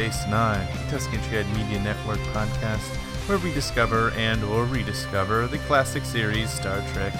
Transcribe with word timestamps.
Space 0.00 0.26
Nine, 0.28 0.66
the 0.72 0.92
Tuscan 0.92 1.20
Shed 1.24 1.46
Media 1.54 1.78
Network 1.82 2.20
podcast, 2.32 2.96
where 3.28 3.36
we 3.36 3.52
discover 3.52 4.12
and 4.12 4.42
or 4.44 4.64
rediscover 4.64 5.46
the 5.46 5.58
classic 5.58 6.06
series 6.06 6.48
Star 6.48 6.82
Trek 6.94 7.12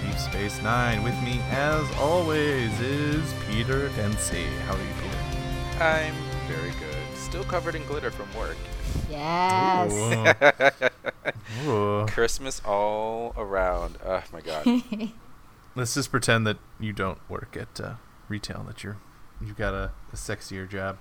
Deep 0.00 0.16
Space 0.16 0.62
Nine. 0.62 1.02
With 1.02 1.20
me, 1.24 1.40
as 1.50 1.84
always, 1.98 2.70
is 2.78 3.34
Peter 3.50 3.88
Dempsey. 3.88 4.44
How 4.66 4.74
are 4.74 4.78
you, 4.78 4.86
Peter? 5.02 5.82
I'm 5.82 6.14
very 6.46 6.70
good. 6.78 7.18
Still 7.18 7.42
covered 7.42 7.74
in 7.74 7.84
glitter 7.86 8.12
from 8.12 8.32
work. 8.38 8.56
Yes. 9.10 9.92
Ooh. 11.66 11.68
Ooh. 11.68 12.06
Christmas 12.08 12.62
all 12.64 13.34
around. 13.36 13.98
Oh 14.06 14.22
my 14.32 14.42
god. 14.42 14.82
Let's 15.74 15.92
just 15.92 16.12
pretend 16.12 16.46
that 16.46 16.58
you 16.78 16.92
don't 16.92 17.18
work 17.28 17.56
at 17.56 17.80
uh, 17.80 17.94
retail. 18.28 18.62
That 18.62 18.84
you're 18.84 18.98
you've 19.40 19.56
got 19.56 19.74
a, 19.74 19.90
a 20.12 20.16
sexier 20.16 20.70
job, 20.70 20.98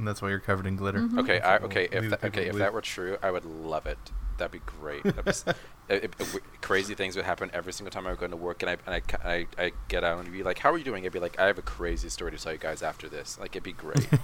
and 0.00 0.08
that's 0.08 0.20
why 0.20 0.28
you're 0.30 0.40
covered 0.40 0.66
in 0.66 0.76
glitter. 0.76 1.00
Mhm. 1.00 1.18
Okay, 1.20 1.40
I, 1.40 1.58
okay. 1.58 1.88
If 1.92 2.10
that, 2.10 2.24
okay, 2.24 2.46
if 2.46 2.56
that 2.56 2.72
were 2.72 2.80
true, 2.80 3.16
I 3.22 3.30
would 3.30 3.44
love 3.44 3.86
it. 3.86 3.98
That'd 4.38 4.52
be 4.52 4.58
great. 4.80 5.02
That'd 5.04 5.24
be 5.24 5.28
s- 5.30 5.44
it- 5.88 6.04
it- 6.04 6.16
crazy 6.62 6.94
things 6.94 7.14
would 7.16 7.24
happen 7.26 7.50
every 7.52 7.72
single 7.72 7.90
time 7.90 8.06
I 8.06 8.10
would 8.10 8.18
go 8.18 8.26
to 8.26 8.36
work, 8.36 8.62
and 8.62 8.70
I 8.70 8.76
and 8.86 8.94
I, 9.22 9.28
I, 9.32 9.46
I 9.58 9.72
get 9.88 10.02
out 10.02 10.18
and 10.18 10.32
be 10.32 10.42
like, 10.42 10.58
"How 10.58 10.72
are 10.72 10.78
you 10.78 10.84
doing?" 10.84 11.04
I'd 11.06 11.12
be 11.12 11.20
like, 11.20 11.38
"I 11.38 11.46
have 11.46 11.58
a 11.58 11.62
crazy 11.62 12.08
story 12.08 12.30
to 12.32 12.38
tell 12.38 12.52
you 12.52 12.58
guys 12.58 12.82
after 12.82 13.08
this." 13.08 13.38
Like, 13.38 13.50
it'd 13.54 13.62
be 13.62 13.72
great. 13.72 14.08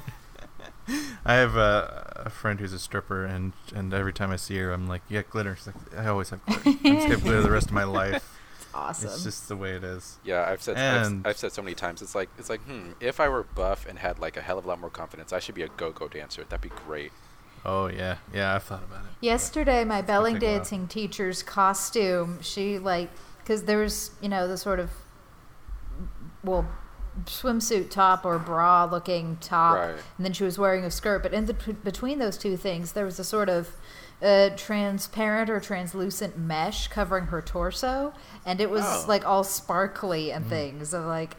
I 1.25 1.35
have 1.35 1.57
a, 1.57 2.23
a 2.27 2.31
friend 2.31 2.61
who's 2.61 2.73
a 2.73 2.79
stripper, 2.79 3.25
and 3.25 3.53
and 3.75 3.93
every 3.93 4.13
time 4.13 4.31
I 4.31 4.37
see 4.37 4.57
her, 4.59 4.73
I'm 4.73 4.87
like, 4.87 5.03
yeah, 5.09 5.23
glitter. 5.29 5.57
She's 5.57 5.67
like, 5.69 5.77
I 5.99 6.07
always 6.07 6.31
have 6.31 6.45
glitter. 6.47 6.71
I 6.71 6.73
just 6.95 7.09
have 7.09 7.23
glitter 7.23 7.43
the 7.43 7.51
rest 7.51 7.67
of 7.67 7.73
my 7.73 7.85
life. 8.03 8.39
Awesome. 8.77 9.09
It's 9.09 9.25
just 9.25 9.49
the 9.49 9.57
way 9.57 9.73
it 9.73 9.85
is. 9.85 10.19
yeah, 10.25 10.47
I've 10.49 10.63
said 10.63 10.77
I've, 10.77 11.27
I've 11.27 11.37
said 11.37 11.53
so 11.53 11.63
many 11.63 11.75
times. 11.75 12.03
It's 12.03 12.15
like 12.15 12.29
it's 12.39 12.51
like, 12.51 12.61
hmm. 12.63 12.93
If 13.01 13.21
I 13.21 13.29
were 13.29 13.43
buff 13.43 13.87
and 13.89 13.99
had 13.99 14.19
like 14.19 14.37
a 14.37 14.41
hell 14.43 14.59
of 14.59 14.65
a 14.65 14.69
lot 14.69 14.81
more 14.81 14.91
confidence, 14.91 15.33
I 15.33 15.39
should 15.39 15.55
be 15.55 15.63
a 15.63 15.69
go-go 15.69 16.09
dancer. 16.09 16.45
That'd 16.45 16.61
be 16.61 16.77
great. 16.87 17.13
Oh 17.65 17.89
yeah, 17.89 18.19
yeah. 18.33 18.55
I've 18.55 18.63
thought 18.63 18.85
about 18.85 19.05
it. 19.05 19.11
Yesterday, 19.21 19.85
my 19.85 20.03
belly 20.03 20.35
take 20.35 20.43
a 20.43 20.47
dancing 20.47 20.87
teacher's 20.87 21.43
costume, 21.43 22.41
she 22.43 22.79
like, 22.79 23.11
because 23.39 23.65
there's, 23.65 24.11
you 24.21 24.29
know, 24.29 24.47
the 24.47 24.57
sort 24.57 24.79
of, 24.79 24.91
well, 26.45 26.69
swimsuit 27.25 27.91
top 27.91 28.25
or 28.25 28.39
bra 28.39 28.85
looking 28.85 29.37
top. 29.41 29.77
Right. 29.77 29.91
And 30.17 30.27
then 30.27 30.33
she 30.33 30.45
was 30.45 30.59
wearing 30.59 30.85
a 30.85 30.91
skirt. 30.91 31.23
But 31.23 31.33
in 31.33 31.47
the, 31.47 31.55
between 31.55 32.19
those 32.19 32.37
two 32.37 32.57
things, 32.57 32.93
there 32.93 33.05
was 33.05 33.19
a 33.19 33.25
sort 33.25 33.49
of 33.49 33.71
uh, 34.23 34.51
transparent 34.57 35.51
or 35.51 35.61
translucent 35.61 36.39
mesh 36.39 36.89
covering 36.89 37.27
her 37.27 37.43
torso. 37.43 38.15
And 38.45 38.61
it 38.61 38.71
was 38.71 38.85
Oh. 38.85 39.05
like 39.09 39.27
all 39.27 39.45
sparkly 39.45 40.33
and 40.33 40.47
things. 40.47 40.95
of 40.95 41.05
like, 41.05 41.37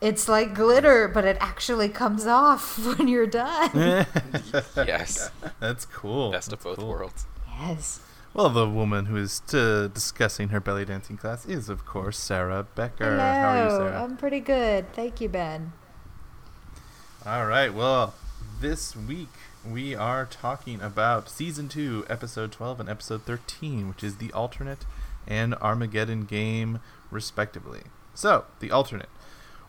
it's 0.00 0.28
like 0.28 0.54
glitter, 0.54 1.08
but 1.08 1.24
it 1.24 1.36
actually 1.40 1.88
comes 1.88 2.26
off 2.26 2.78
when 2.98 3.08
you're 3.08 3.26
done. 3.26 4.06
Yes. 4.76 5.30
That's 5.60 5.84
cool. 5.86 6.30
Best 6.30 6.52
of 6.52 6.62
both 6.62 6.78
cool. 6.78 6.88
worlds. 6.88 7.26
yes. 7.60 8.00
Well, 8.34 8.50
the 8.50 8.68
woman 8.68 9.06
who 9.06 9.16
is 9.16 9.40
uh, 9.54 9.88
discussing 9.92 10.50
her 10.50 10.60
belly 10.60 10.84
dancing 10.84 11.16
class 11.16 11.46
is, 11.46 11.70
of 11.70 11.86
course, 11.86 12.18
Sarah 12.18 12.66
Becker. 12.74 13.04
Hello. 13.04 13.18
How 13.18 13.48
are 13.48 13.64
you, 13.64 13.70
Sarah? 13.70 14.02
I'm 14.04 14.16
pretty 14.18 14.40
good. 14.40 14.92
Thank 14.92 15.22
you, 15.22 15.30
Ben. 15.30 15.72
All 17.24 17.46
right. 17.46 17.72
Well, 17.72 18.12
this 18.60 18.94
week 18.94 19.30
we 19.70 19.94
are 19.94 20.26
talking 20.26 20.80
about 20.80 21.28
season 21.28 21.68
two, 21.68 22.04
episode 22.08 22.52
twelve, 22.52 22.78
and 22.80 22.88
episode 22.88 23.22
thirteen, 23.22 23.88
which 23.88 24.04
is 24.04 24.16
the 24.16 24.32
alternate 24.32 24.86
and 25.26 25.54
Armageddon 25.56 26.24
game, 26.24 26.80
respectively. 27.10 27.82
So, 28.14 28.44
the 28.60 28.70
alternate. 28.70 29.08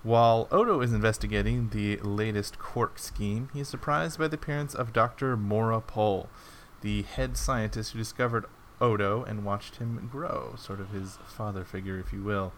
While 0.03 0.47
Odo 0.51 0.81
is 0.81 0.93
investigating 0.93 1.69
the 1.69 1.97
latest 1.97 2.59
Quark 2.59 2.99
scheme, 2.99 3.49
he 3.53 3.59
is 3.59 3.67
surprised 3.67 4.19
by 4.19 4.27
the 4.27 4.35
appearance 4.35 4.75
of 4.75 4.93
Dr. 4.93 5.35
Mora 5.35 5.81
Pol, 5.81 6.29
the 6.81 7.01
head 7.01 7.35
scientist 7.35 7.91
who 7.91 7.99
discovered 7.99 8.45
Odo 8.79 9.23
and 9.23 9.43
watched 9.43 9.77
him 9.77 10.07
grow, 10.11 10.53
sort 10.57 10.79
of 10.79 10.91
his 10.91 11.17
father 11.25 11.63
figure, 11.63 11.99
if 11.99 12.13
you 12.13 12.23
will. 12.23 12.53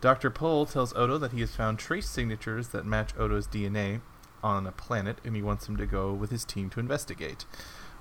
Dr. 0.00 0.30
Pol 0.30 0.66
tells 0.66 0.94
Odo 0.94 1.16
that 1.18 1.32
he 1.32 1.40
has 1.40 1.56
found 1.56 1.78
trace 1.78 2.08
signatures 2.08 2.68
that 2.68 2.84
match 2.84 3.16
Odo's 3.18 3.46
DNA 3.46 4.00
on 4.44 4.66
a 4.66 4.72
planet 4.72 5.18
and 5.24 5.34
he 5.34 5.42
wants 5.42 5.66
him 5.68 5.76
to 5.78 5.86
go 5.86 6.12
with 6.12 6.30
his 6.30 6.44
team 6.44 6.70
to 6.70 6.80
investigate. 6.80 7.46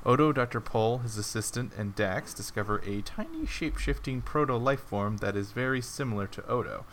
Odo, 0.06 0.34
Dr. 0.34 0.59
Pol, 0.59 1.00
his 1.00 1.18
assistant, 1.18 1.72
and 1.78 1.96
Dax 1.96 2.34
discover 2.34 2.84
a 2.86 3.02
tiny 3.02 3.46
shape 3.46 3.78
shifting 3.78 4.22
proto 4.22 4.58
life 4.58 4.81
form 4.81 5.18
that 5.18 5.38
is 5.38 5.54
very 5.54 5.81
similar 5.81 6.28
to 6.28 6.46
Odo. 6.46 6.86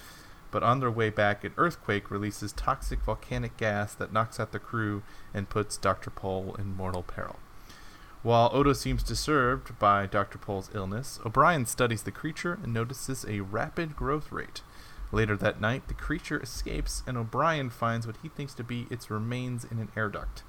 But 0.52 0.62
on 0.62 0.78
their 0.78 0.90
way 0.90 1.10
back, 1.10 1.42
an 1.42 1.52
earthquake 1.56 2.10
releases 2.10 2.52
toxic 2.52 3.00
volcanic 3.00 3.56
gas 3.56 3.94
that 3.94 4.12
knocks 4.12 4.38
out 4.38 4.52
the 4.52 4.58
crew 4.60 5.02
and 5.34 5.50
puts 5.50 5.76
Dr. 5.76 6.10
Pol 6.10 6.54
in 6.58 6.76
mortal 6.76 7.02
peril. 7.02 7.40
While 8.22 8.50
Odo 8.52 8.74
seems 8.74 9.02
disturbed 9.02 9.78
by 9.78 10.06
Dr. 10.06 10.38
Pol's 10.38 10.70
illness, 10.74 11.18
O'Brien 11.24 11.66
studies 11.66 12.02
the 12.02 12.10
creature 12.12 12.58
and 12.62 12.72
notices 12.72 13.24
a 13.26 13.40
rapid 13.40 13.96
growth 13.96 14.30
rate. 14.30 14.62
Later 15.12 15.36
that 15.36 15.60
night, 15.60 15.88
the 15.88 15.94
creature 15.94 16.40
escapes, 16.40 17.02
and 17.06 17.16
O'Brien 17.16 17.70
finds 17.70 18.06
what 18.06 18.18
he 18.22 18.28
thinks 18.28 18.54
to 18.54 18.64
be 18.64 18.86
its 18.90 19.10
remains 19.10 19.64
in 19.64 19.78
an 19.78 19.90
air 19.96 20.08
duct. 20.08 20.44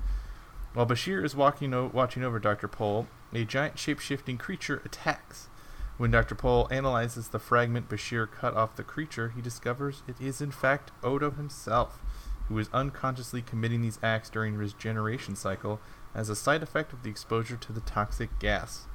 While 0.74 0.86
Bashir 0.86 1.26
is 1.26 1.36
walking 1.36 1.74
o- 1.74 1.90
watching 1.92 2.24
over 2.24 2.40
Dr. 2.40 2.68
Pol, 2.68 3.08
a 3.34 3.44
giant 3.44 3.78
shape-shifting 3.80 4.38
creature 4.38 4.82
attacks. 4.86 5.50
When 5.98 6.12
Dr. 6.12 6.36
Pol 6.36 6.68
analyzes 6.72 7.28
the 7.28 7.40
fragment 7.40 7.90
Bashir 7.90 8.32
cut 8.32 8.56
off 8.56 8.76
the 8.76 8.84
creature, 8.84 9.34
he 9.36 9.42
discovers 9.42 10.04
it 10.08 10.16
is 10.22 10.42
in 10.42 10.52
fact 10.52 10.92
Odo 11.04 11.32
himself, 11.32 12.00
who 12.48 12.58
is 12.58 12.70
unconsciously 12.72 13.42
committing 13.42 13.82
these 13.82 14.00
acts 14.02 14.30
during 14.30 14.60
his 14.60 14.74
generation 14.74 15.36
cycle 15.36 15.80
as 16.16 16.30
a 16.30 16.36
side 16.36 16.64
effect 16.64 16.94
of 16.94 17.04
the 17.04 17.10
exposure 17.10 17.58
to 17.58 17.74
the 17.74 17.82
toxic 17.82 18.40
gas. 18.40 18.86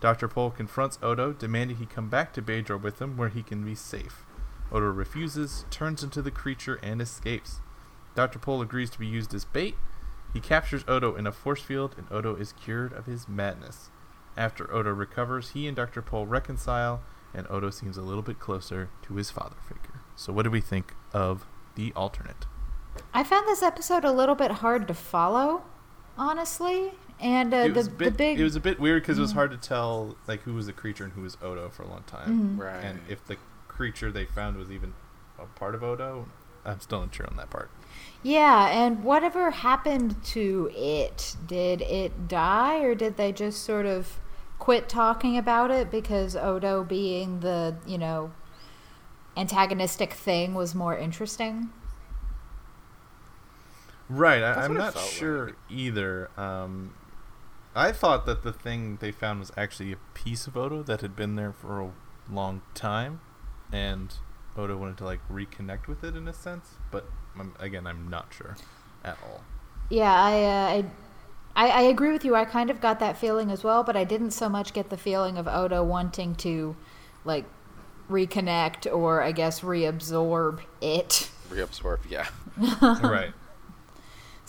Dr. 0.00 0.28
Pol 0.28 0.50
confronts 0.50 0.98
Odo, 1.02 1.32
demanding 1.32 1.76
he 1.76 1.86
come 1.86 2.08
back 2.08 2.32
to 2.32 2.42
Bajor 2.42 2.80
with 2.80 3.00
him 3.00 3.16
where 3.16 3.28
he 3.28 3.42
can 3.42 3.64
be 3.64 3.74
safe. 3.74 4.24
Odo 4.72 4.86
refuses, 4.86 5.64
turns 5.70 6.02
into 6.02 6.22
the 6.22 6.30
creature, 6.30 6.78
and 6.82 7.00
escapes. 7.02 7.60
Dr. 8.14 8.38
Pol 8.38 8.60
agrees 8.62 8.90
to 8.90 8.98
be 8.98 9.06
used 9.06 9.34
as 9.34 9.44
bait. 9.44 9.76
He 10.32 10.40
captures 10.40 10.84
Odo 10.86 11.14
in 11.16 11.26
a 11.26 11.32
force 11.32 11.62
field, 11.62 11.94
and 11.98 12.06
Odo 12.10 12.36
is 12.36 12.52
cured 12.52 12.92
of 12.92 13.06
his 13.06 13.28
madness. 13.28 13.90
After 14.36 14.72
Odo 14.72 14.90
recovers, 14.90 15.50
he 15.50 15.66
and 15.66 15.76
Dr. 15.76 16.02
Pol 16.02 16.26
reconcile, 16.26 17.02
and 17.34 17.46
Odo 17.50 17.70
seems 17.70 17.96
a 17.96 18.02
little 18.02 18.22
bit 18.22 18.38
closer 18.38 18.90
to 19.02 19.14
his 19.14 19.30
father 19.30 19.56
figure. 19.68 20.00
So, 20.16 20.32
what 20.32 20.42
do 20.42 20.50
we 20.50 20.60
think 20.60 20.94
of 21.12 21.46
the 21.74 21.92
alternate? 21.94 22.46
I 23.14 23.24
found 23.24 23.46
this 23.48 23.62
episode 23.62 24.04
a 24.04 24.12
little 24.12 24.34
bit 24.34 24.50
hard 24.50 24.86
to 24.88 24.94
follow, 24.94 25.62
honestly. 26.18 26.92
And 27.20 27.52
uh, 27.52 27.68
the, 27.68 27.84
bit, 27.84 27.98
the 27.98 28.10
big. 28.10 28.40
it 28.40 28.44
was 28.44 28.56
a 28.56 28.60
bit 28.60 28.80
weird 28.80 29.02
because 29.02 29.18
it 29.18 29.20
was 29.20 29.32
hard 29.32 29.50
to 29.50 29.56
tell 29.58 30.16
like 30.26 30.40
who 30.42 30.54
was 30.54 30.66
the 30.66 30.72
creature 30.72 31.04
and 31.04 31.12
who 31.12 31.20
was 31.20 31.36
Odo 31.42 31.68
for 31.68 31.82
a 31.82 31.86
long 31.88 32.02
time, 32.06 32.56
Mhm. 32.56 32.58
Right. 32.64 32.82
and 32.82 33.00
if 33.10 33.24
the 33.26 33.36
creature 33.80 34.12
they 34.12 34.26
found 34.26 34.58
was 34.58 34.70
even 34.70 34.92
a 35.38 35.46
part 35.58 35.74
of 35.74 35.82
Odo. 35.82 36.28
I'm 36.66 36.80
still 36.80 37.00
unsure 37.00 37.26
on 37.26 37.38
that 37.38 37.48
part. 37.48 37.70
Yeah, 38.22 38.68
and 38.68 39.02
whatever 39.02 39.50
happened 39.50 40.22
to 40.24 40.70
it? 40.74 41.34
Did 41.46 41.80
it 41.80 42.28
die, 42.28 42.80
or 42.80 42.94
did 42.94 43.16
they 43.16 43.32
just 43.32 43.64
sort 43.64 43.86
of 43.86 44.20
quit 44.58 44.86
talking 44.86 45.38
about 45.38 45.70
it 45.70 45.90
because 45.90 46.36
Odo 46.36 46.84
being 46.84 47.40
the, 47.40 47.78
you 47.86 47.96
know, 47.96 48.32
antagonistic 49.34 50.12
thing 50.12 50.52
was 50.52 50.74
more 50.74 50.94
interesting? 50.94 51.70
Right, 54.10 54.42
I, 54.42 54.62
I'm 54.62 54.74
not 54.74 54.98
sure 54.98 55.46
like. 55.46 55.54
either. 55.70 56.30
Um, 56.36 56.92
I 57.74 57.92
thought 57.92 58.26
that 58.26 58.42
the 58.42 58.52
thing 58.52 58.98
they 59.00 59.10
found 59.10 59.40
was 59.40 59.50
actually 59.56 59.92
a 59.92 59.98
piece 60.12 60.46
of 60.46 60.54
Odo 60.54 60.82
that 60.82 61.00
had 61.00 61.16
been 61.16 61.36
there 61.36 61.54
for 61.54 61.80
a 61.80 61.92
long 62.30 62.60
time, 62.74 63.22
and 63.72 64.12
Odo 64.56 64.76
wanted 64.76 64.96
to 64.98 65.04
like 65.04 65.20
reconnect 65.30 65.86
with 65.86 66.04
it 66.04 66.16
in 66.16 66.28
a 66.28 66.32
sense. 66.32 66.70
But 66.90 67.06
um, 67.38 67.54
again, 67.58 67.86
I'm 67.86 68.08
not 68.08 68.32
sure 68.36 68.56
at 69.04 69.18
all. 69.22 69.42
Yeah, 69.88 70.12
I, 70.12 70.44
uh, 70.44 70.82
I, 71.56 71.66
I, 71.66 71.68
I 71.70 71.82
agree 71.82 72.12
with 72.12 72.24
you. 72.24 72.34
I 72.34 72.44
kind 72.44 72.70
of 72.70 72.80
got 72.80 73.00
that 73.00 73.18
feeling 73.18 73.50
as 73.50 73.64
well, 73.64 73.82
but 73.82 73.96
I 73.96 74.04
didn't 74.04 74.30
so 74.30 74.48
much 74.48 74.72
get 74.72 74.90
the 74.90 74.96
feeling 74.96 75.36
of 75.36 75.48
Odo 75.48 75.82
wanting 75.82 76.36
to, 76.36 76.76
like, 77.24 77.44
reconnect 78.08 78.92
or 78.92 79.22
I 79.22 79.32
guess 79.32 79.60
reabsorb 79.60 80.60
it. 80.80 81.30
Reabsorb. 81.48 81.98
Yeah. 82.08 82.28
right. 83.02 83.32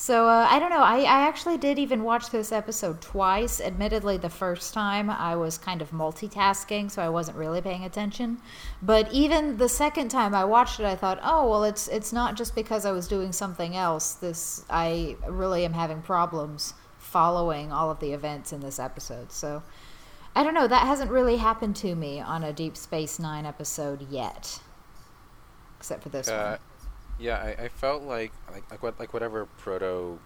So 0.02 0.28
uh, 0.28 0.48
I 0.50 0.58
don't 0.58 0.72
know. 0.72 0.82
I, 0.82 1.02
I 1.02 1.28
actually 1.28 1.60
did 1.60 1.78
even 1.78 2.02
watch 2.04 2.32
this 2.32 2.52
episode 2.52 3.02
twice. 3.02 3.62
Admittedly, 3.62 4.18
the 4.18 4.32
first 4.32 4.74
time 4.74 5.12
I 5.12 5.36
was 5.36 5.60
kind 5.60 5.80
of 5.80 5.92
multitasking, 5.92 6.90
so 6.90 7.04
I 7.04 7.10
wasn't 7.10 7.38
really 7.38 7.62
paying 7.62 7.84
attention. 7.84 8.40
But 8.82 9.14
even 9.14 9.58
the 9.58 9.70
second 9.70 10.10
time 10.10 10.34
I 10.34 10.44
watched 10.44 10.80
it, 10.80 10.88
I 10.88 10.96
thought, 10.96 11.20
oh 11.22 11.48
well, 11.48 11.64
it's 11.64 11.88
it's 11.88 12.12
not 12.12 12.36
just 12.36 12.56
because 12.56 12.84
I 12.84 12.92
was 12.92 13.08
doing 13.08 13.32
something 13.32 13.76
else. 13.76 14.16
This 14.16 14.66
I 14.72 15.18
really 15.28 15.66
am 15.66 15.74
having 15.74 16.02
problems 16.02 16.74
following 16.98 17.72
all 17.72 17.92
of 17.92 18.00
the 18.00 18.12
events 18.12 18.52
in 18.52 18.62
this 18.62 18.80
episode. 18.80 19.32
So 19.32 19.62
I 20.36 20.42
don't 20.44 20.56
know. 20.56 20.68
That 20.68 20.88
hasn't 20.88 21.12
really 21.12 21.38
happened 21.38 21.76
to 21.76 21.94
me 21.94 22.20
on 22.20 22.44
a 22.44 22.52
Deep 22.52 22.76
Space 22.76 23.20
Nine 23.20 23.46
episode 23.46 24.10
yet, 24.10 24.62
except 25.78 26.02
for 26.02 26.10
this 26.10 26.28
Uh, 26.28 26.58
one. 26.58 26.71
Yeah, 27.22 27.38
I, 27.38 27.66
I 27.66 27.68
felt 27.70 28.04
like 28.04 28.32
like 28.52 28.70
like 28.72 28.82
what 28.82 29.00
like 29.00 29.14
whatever 29.14 29.46
proto 29.46 30.20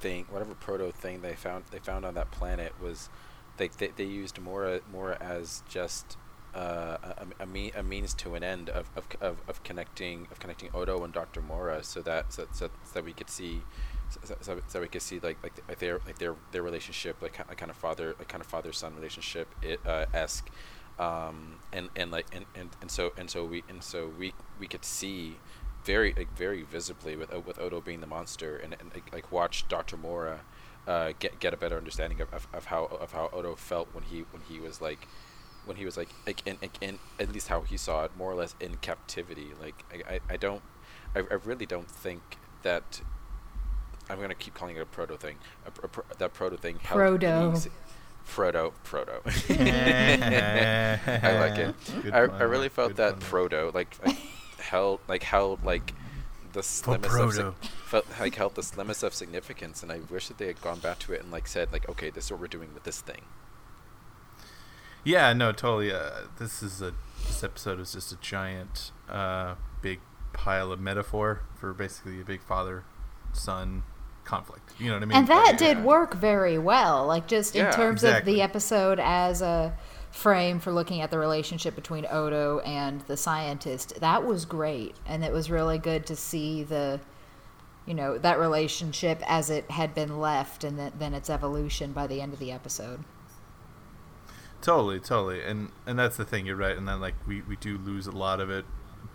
thing, 0.00 0.26
whatever 0.30 0.54
proto 0.54 0.90
thing 0.90 1.20
they 1.20 1.34
found 1.34 1.64
they 1.70 1.78
found 1.78 2.04
on 2.04 2.14
that 2.14 2.30
planet 2.30 2.72
was, 2.80 3.10
they 3.58 3.68
they, 3.68 3.88
they 3.88 4.04
used 4.04 4.40
more 4.40 4.80
more 4.90 5.22
as 5.22 5.62
just 5.68 6.16
uh, 6.54 6.96
a, 7.02 7.42
a, 7.42 7.46
me, 7.46 7.72
a 7.74 7.82
means 7.82 8.12
to 8.12 8.34
an 8.34 8.42
end 8.42 8.68
of, 8.68 8.90
of, 8.96 9.06
of, 9.20 9.36
of 9.48 9.62
connecting 9.62 10.26
of 10.30 10.38
connecting 10.40 10.70
Odo 10.74 11.04
and 11.04 11.12
Doctor 11.12 11.42
Mora, 11.42 11.82
so 11.84 12.00
that 12.02 12.32
so, 12.32 12.46
so, 12.52 12.66
so 12.66 12.92
that 12.94 13.04
we 13.04 13.12
could 13.12 13.30
see. 13.30 13.62
So, 14.24 14.36
so, 14.42 14.60
so 14.66 14.80
we 14.82 14.88
could 14.88 15.00
see 15.00 15.20
like 15.20 15.38
like, 15.42 15.78
their 15.78 16.00
like 16.06 16.18
their 16.18 16.34
their 16.50 16.62
relationship 16.62 17.16
like, 17.22 17.38
a 17.38 17.54
kind 17.54 17.70
of 17.70 17.76
father 17.76 18.14
like 18.18 18.28
kind 18.28 18.42
of 18.42 18.46
father 18.46 18.72
son 18.72 18.94
relationship 18.94 19.48
it, 19.62 19.80
uh, 19.86 20.04
esque, 20.12 20.50
um, 20.98 21.56
and 21.72 21.88
and 21.96 22.10
like 22.10 22.26
and, 22.34 22.44
and, 22.54 22.68
and 22.82 22.90
so 22.90 23.12
and 23.16 23.30
so 23.30 23.44
we 23.44 23.64
and 23.70 23.82
so 23.82 24.10
we 24.18 24.34
we 24.58 24.66
could 24.66 24.84
see 24.84 25.36
very 25.84 26.14
like 26.16 26.36
very 26.36 26.62
visibly 26.62 27.16
with 27.16 27.32
uh, 27.32 27.40
with 27.40 27.58
Odo 27.58 27.80
being 27.80 28.00
the 28.00 28.06
monster 28.06 28.56
and, 28.56 28.74
and 28.78 28.90
like, 28.94 29.12
like 29.12 29.32
watch 29.32 29.66
Doctor 29.68 29.96
Mora 29.96 30.40
uh, 30.86 31.12
get 31.18 31.40
get 31.40 31.54
a 31.54 31.56
better 31.56 31.76
understanding 31.76 32.20
of, 32.20 32.32
of, 32.32 32.46
of 32.52 32.66
how 32.66 32.84
of 32.84 33.12
how 33.12 33.30
Odo 33.32 33.54
felt 33.54 33.88
when 33.92 34.04
he 34.04 34.24
when 34.30 34.42
he 34.48 34.60
was 34.60 34.80
like 34.80 35.06
when 35.64 35.76
he 35.76 35.84
was 35.84 35.96
like 35.96 36.08
like 36.26 36.46
in, 36.46 36.58
in 36.80 36.98
at 37.18 37.32
least 37.32 37.48
how 37.48 37.62
he 37.62 37.76
saw 37.76 38.04
it 38.04 38.12
more 38.16 38.30
or 38.30 38.34
less 38.34 38.54
in 38.60 38.76
captivity 38.76 39.48
like 39.60 39.84
I, 39.92 40.14
I, 40.14 40.20
I 40.30 40.36
don't 40.36 40.62
I, 41.14 41.20
I 41.20 41.34
really 41.44 41.66
don't 41.66 41.90
think 41.90 42.38
that 42.62 43.00
I'm 44.08 44.20
gonna 44.20 44.34
keep 44.34 44.54
calling 44.54 44.76
it 44.76 44.80
a 44.80 44.86
proto 44.86 45.16
thing 45.16 45.36
a, 45.66 45.86
a, 45.86 46.00
a, 46.00 46.16
that 46.18 46.34
proto 46.34 46.56
thing 46.56 46.78
proto 46.82 47.70
Frodo, 48.24 48.72
Frodo. 48.84 49.20
I 51.24 51.38
like 51.40 51.58
it. 51.58 51.74
I, 52.12 52.18
I 52.18 52.42
really 52.44 52.68
felt 52.68 52.90
Good 52.90 52.96
that 52.98 53.18
Frodo, 53.18 53.74
like, 53.74 53.96
like 54.06 54.16
held, 54.72 55.00
like 55.06 55.22
held, 55.22 55.62
like 55.64 55.92
the 56.52 56.62
slimmest 56.62 57.38
of 57.38 57.56
felt 57.84 58.06
like 58.18 58.34
held 58.34 58.54
the 58.54 58.62
slimmest 58.62 59.02
of 59.02 59.14
significance, 59.14 59.82
and 59.82 59.92
I 59.92 60.00
wish 60.10 60.28
that 60.28 60.38
they 60.38 60.46
had 60.46 60.60
gone 60.62 60.80
back 60.80 60.98
to 61.00 61.12
it 61.12 61.22
and 61.22 61.30
like 61.30 61.46
said, 61.46 61.72
like, 61.72 61.88
okay, 61.88 62.10
this 62.10 62.24
is 62.24 62.30
what 62.32 62.40
we're 62.40 62.46
doing 62.46 62.72
with 62.74 62.84
this 62.84 63.00
thing. 63.00 63.22
Yeah, 65.04 65.32
no, 65.32 65.52
totally. 65.52 65.92
Uh, 65.92 66.10
this 66.38 66.62
is 66.62 66.80
a 66.80 66.94
this 67.26 67.44
episode 67.44 67.80
is 67.80 67.92
just 67.92 68.12
a 68.12 68.16
giant, 68.16 68.92
uh, 69.08 69.56
big 69.82 70.00
pile 70.32 70.72
of 70.72 70.80
metaphor 70.80 71.42
for 71.54 71.74
basically 71.74 72.20
a 72.20 72.24
big 72.24 72.42
father 72.42 72.84
son 73.32 73.82
conflict. 74.24 74.72
You 74.78 74.88
know 74.88 74.94
what 74.94 75.02
I 75.02 75.06
mean? 75.06 75.18
And 75.18 75.28
that 75.28 75.58
did 75.58 75.84
work 75.84 76.14
very 76.14 76.58
well. 76.58 77.06
Like 77.06 77.26
just 77.26 77.54
yeah, 77.54 77.66
in 77.66 77.72
terms 77.74 78.02
exactly. 78.02 78.32
of 78.32 78.36
the 78.36 78.42
episode 78.42 78.98
as 79.00 79.42
a 79.42 79.76
frame 80.12 80.60
for 80.60 80.72
looking 80.72 81.00
at 81.00 81.10
the 81.10 81.18
relationship 81.18 81.74
between 81.74 82.06
Odo 82.06 82.60
and 82.60 83.00
the 83.02 83.16
scientist, 83.16 84.00
that 84.00 84.24
was 84.24 84.44
great. 84.44 84.94
And 85.06 85.24
it 85.24 85.32
was 85.32 85.50
really 85.50 85.78
good 85.78 86.06
to 86.06 86.16
see 86.16 86.62
the 86.62 87.00
you 87.86 87.94
know, 87.94 88.16
that 88.18 88.38
relationship 88.38 89.20
as 89.26 89.50
it 89.50 89.70
had 89.70 89.94
been 89.94 90.20
left 90.20 90.64
and 90.64 90.78
then 90.78 91.14
its 91.14 91.28
evolution 91.28 91.92
by 91.92 92.06
the 92.06 92.20
end 92.20 92.32
of 92.32 92.38
the 92.38 92.52
episode. 92.52 93.02
Totally, 94.60 95.00
totally. 95.00 95.42
And 95.42 95.70
and 95.86 95.98
that's 95.98 96.16
the 96.16 96.24
thing, 96.24 96.46
you're 96.46 96.56
right. 96.56 96.76
And 96.76 96.86
then 96.86 97.00
like 97.00 97.14
we, 97.26 97.42
we 97.42 97.56
do 97.56 97.78
lose 97.78 98.06
a 98.06 98.12
lot 98.12 98.40
of 98.40 98.50
it. 98.50 98.64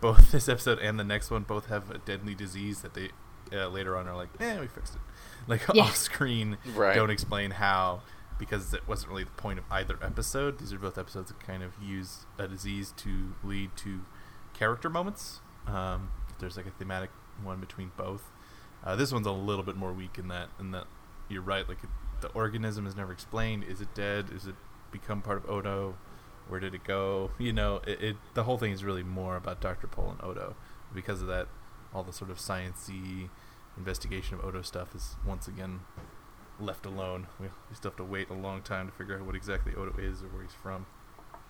Both 0.02 0.32
this 0.32 0.50
episode 0.50 0.80
and 0.80 1.00
the 1.00 1.06
next 1.06 1.32
one 1.32 1.44
both 1.44 1.68
have 1.68 1.90
a 1.90 1.98
deadly 2.00 2.36
disease 2.36 2.82
that 2.82 2.94
they 2.94 3.10
uh, 3.54 3.70
later 3.70 3.96
on 3.96 4.10
are 4.10 4.16
like, 4.16 4.28
"Yeah, 4.42 4.60
we 4.60 4.68
fixed 4.68 4.96
it." 4.96 5.02
Like 5.48 5.62
yeah. 5.74 5.84
off 5.84 5.96
screen, 5.96 6.58
right. 6.76 6.94
don't 6.94 7.10
explain 7.10 7.52
how 7.52 8.02
because 8.38 8.74
it 8.74 8.88
wasn't 8.88 9.12
really 9.12 9.24
the 9.24 9.32
point 9.32 9.60
of 9.60 9.66
either 9.72 9.98
episode. 10.02 10.60
These 10.60 10.74
are 10.74 10.80
both 10.80 10.98
episodes 10.98 11.30
that 11.30 11.40
kind 11.40 11.64
of 11.64 11.72
use 11.82 12.26
a 12.38 12.48
disease 12.48 12.94
to 12.98 13.34
lead 13.44 13.72
to 13.78 14.02
character 14.54 14.90
moments. 14.90 15.40
Um, 15.66 16.12
there's 16.40 16.58
like 16.58 16.68
a 16.68 16.72
thematic 16.72 17.10
one 17.44 17.60
between 17.60 17.92
both. 17.98 18.32
Uh, 18.84 18.96
this 18.96 19.12
one's 19.12 19.28
a 19.28 19.32
little 19.32 19.64
bit 19.64 19.76
more 19.76 19.92
weak 19.92 20.18
in 20.18 20.28
that, 20.30 20.50
in 20.60 20.72
that 20.72 20.86
you're 21.30 21.42
right. 21.42 21.68
Like 21.68 21.84
it, 21.84 21.90
the 22.22 22.30
organism 22.30 22.86
is 22.88 22.96
never 22.96 23.12
explained. 23.12 23.64
Is 23.64 23.82
it 23.82 23.94
dead? 23.94 24.28
Is 24.34 24.46
it 24.46 24.56
become 24.92 25.22
part 25.22 25.38
of 25.38 25.50
Odo? 25.50 25.98
Where 26.48 26.60
did 26.60 26.74
it 26.74 26.84
go? 26.84 27.32
You 27.40 27.54
know, 27.54 27.82
it, 27.86 28.02
it 28.02 28.16
the 28.34 28.44
whole 28.44 28.58
thing 28.58 28.72
is 28.72 28.84
really 28.84 29.04
more 29.04 29.36
about 29.36 29.62
Doctor 29.62 29.88
Pol 29.88 30.12
and 30.12 30.24
Odo. 30.24 30.56
Because 30.94 31.22
of 31.22 31.28
that, 31.28 31.48
all 31.94 32.04
the 32.04 32.14
sort 32.14 32.32
of 32.32 32.38
sciency 32.38 33.30
investigation 33.78 34.36
of 34.36 34.46
Odo 34.46 34.62
stuff 34.62 34.96
is 34.96 35.16
once 35.26 35.48
again 35.48 35.82
left 36.60 36.86
alone. 36.86 37.28
We, 37.40 37.48
we 37.70 37.76
still 37.76 37.92
have 37.92 37.98
to 37.98 38.04
wait 38.04 38.30
a 38.30 38.34
long 38.34 38.62
time 38.62 38.88
to 38.88 38.94
figure 38.94 39.18
out 39.18 39.26
what 39.26 39.36
exactly 39.36 39.74
Odo 39.76 39.98
is 40.00 40.22
or 40.22 40.28
where 40.28 40.44
he's 40.44 40.54
from. 40.54 40.86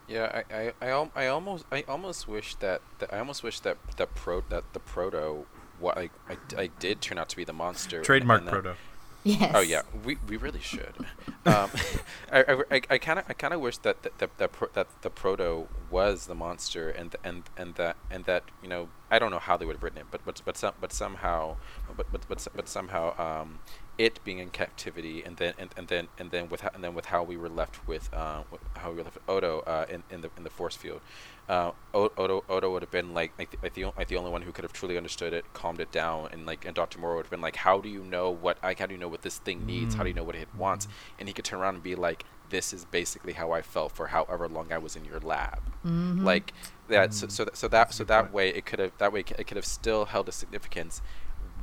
Yeah, 0.08 0.44
I, 0.50 0.56
I, 0.56 0.90
I, 0.90 1.10
I 1.16 1.28
almost 1.28 1.66
I 1.72 1.84
almost 1.88 2.28
wish 2.28 2.56
that, 2.56 2.82
that 3.00 3.14
I 3.14 3.20
almost 3.20 3.44
wish 3.44 3.60
that 3.62 3.78
that 3.98 4.16
pro 4.16 4.42
that 4.50 4.64
the 4.74 4.80
proto 4.80 5.46
what 5.80 5.98
I, 5.98 6.10
I, 6.30 6.38
I 6.58 6.68
did 6.80 7.02
turn 7.02 7.18
out 7.18 7.30
to 7.30 7.36
be 7.36 7.44
the 7.44 7.54
monster. 7.54 8.02
Trademark 8.02 8.46
proto. 8.46 8.76
Yes. 9.24 9.52
Oh 9.54 9.60
yeah, 9.60 9.82
we, 10.06 10.18
we 10.28 10.38
really 10.38 10.62
should. 10.62 10.94
Um, 11.46 11.72
I, 12.32 12.64
I, 12.70 12.82
I 12.90 12.98
kind 12.98 13.20
of 13.20 13.26
I 13.30 13.34
kind 13.34 13.54
of 13.54 13.62
wish 13.62 13.78
that 13.78 14.04
that 14.04 14.18
that, 14.20 14.38
that, 14.38 14.52
pro, 14.52 14.68
that 14.74 14.88
the 15.02 15.10
proto 15.10 15.68
was 15.90 16.26
the 16.26 16.36
monster 16.36 16.90
and 16.90 17.16
and 17.24 17.44
and 17.56 17.76
that 17.76 17.96
and 18.12 18.26
that 18.26 18.44
you 18.62 18.68
know 18.68 18.90
I 19.10 19.18
don't 19.18 19.32
know 19.32 19.40
how 19.40 19.56
they 19.56 19.64
would 19.66 19.78
have 19.78 19.84
written 19.84 20.00
it, 20.00 20.08
but 20.12 20.26
but 20.26 20.42
but 20.44 20.58
some 20.58 20.74
but 20.82 20.92
somehow 20.92 21.56
but 21.96 22.12
but 22.12 22.28
but, 22.28 22.46
but 22.54 22.68
somehow 22.68 23.18
um, 23.18 23.60
it 23.98 24.20
being 24.24 24.40
in 24.40 24.50
captivity 24.50 25.24
and 25.24 25.38
then 25.38 25.54
and, 25.58 25.70
and 25.76 25.88
then 25.88 26.08
and 26.20 26.32
then 26.32 26.50
with 26.50 26.62
how, 26.62 26.70
and 26.74 26.84
then 26.84 26.94
with 26.94 27.08
how 27.08 27.24
we 27.24 27.38
were 27.38 27.50
left 27.50 27.88
with 27.88 28.14
uh, 28.14 28.44
how 28.76 28.90
we 28.90 28.98
were 28.98 29.04
left 29.04 29.16
with 29.16 29.30
Odo 29.30 29.60
uh, 29.62 29.86
in 29.90 30.04
in 30.10 30.22
the 30.22 30.30
in 30.38 30.44
the 30.44 30.50
force 30.50 30.76
field 30.76 31.02
uh, 31.50 31.72
Odo, 31.94 32.44
Odo 32.50 32.72
would 32.72 32.82
have 32.82 32.92
been 32.92 33.14
like 33.14 33.32
like 33.40 33.52
the, 33.52 33.58
like 33.64 33.74
the, 33.74 33.86
like 33.98 34.08
the 34.10 34.18
only 34.18 34.30
one 34.30 34.42
who 34.42 34.52
could 34.52 34.64
have 34.64 34.74
truly 34.74 34.98
understood 34.98 35.34
it, 35.34 35.46
calmed 35.54 35.80
it 35.80 35.92
down, 35.92 36.30
and 36.34 36.46
like 36.46 36.66
and 36.66 36.76
Doctor 36.76 37.00
Mora 37.00 37.16
would 37.16 37.26
have 37.26 37.32
been 37.32 37.42
like, 37.42 37.56
how 37.56 37.80
do 37.80 37.88
you 37.88 38.04
know 38.04 38.30
what 38.30 38.58
like 38.62 38.80
how 38.80 38.86
do 38.86 38.94
you 38.94 39.00
know 39.00 39.08
what 39.08 39.22
this 39.22 39.38
thing 39.38 39.66
needs? 39.66 39.96
Mm. 39.96 39.98
How 39.98 40.04
do 40.04 40.10
you 40.10 40.16
know 40.16 40.26
what 40.26 40.36
it 40.36 40.50
wants? 40.58 40.88
And 41.20 41.30
he 41.30 41.34
could 41.34 41.46
turn 41.46 41.60
around 41.60 41.76
and 41.76 41.84
be 41.84 41.96
like, 41.96 42.26
this 42.50 42.74
is 42.74 42.84
basically 42.84 43.34
how 43.34 43.54
I 43.54 43.62
felt 43.62 43.94
for 43.94 44.08
however 44.08 44.50
long 44.50 44.74
I 44.74 44.78
was 44.78 44.98
in 44.98 45.06
your 45.06 45.22
lab, 45.22 45.62
mm-hmm. 45.86 46.26
like 46.26 46.54
that. 46.90 47.14
So 47.14 47.28
so, 47.30 47.46
that 47.46 47.56
so 47.56 47.68
that 47.70 47.94
so 47.94 48.04
that 48.04 48.34
way 48.34 48.50
it 48.50 48.66
could 48.66 48.80
have 48.80 48.92
that 48.98 49.14
way 49.14 49.22
it 49.22 49.48
could 49.48 49.58
have 49.58 49.66
still 49.66 50.06
held 50.06 50.28
a 50.28 50.34
significance, 50.34 51.02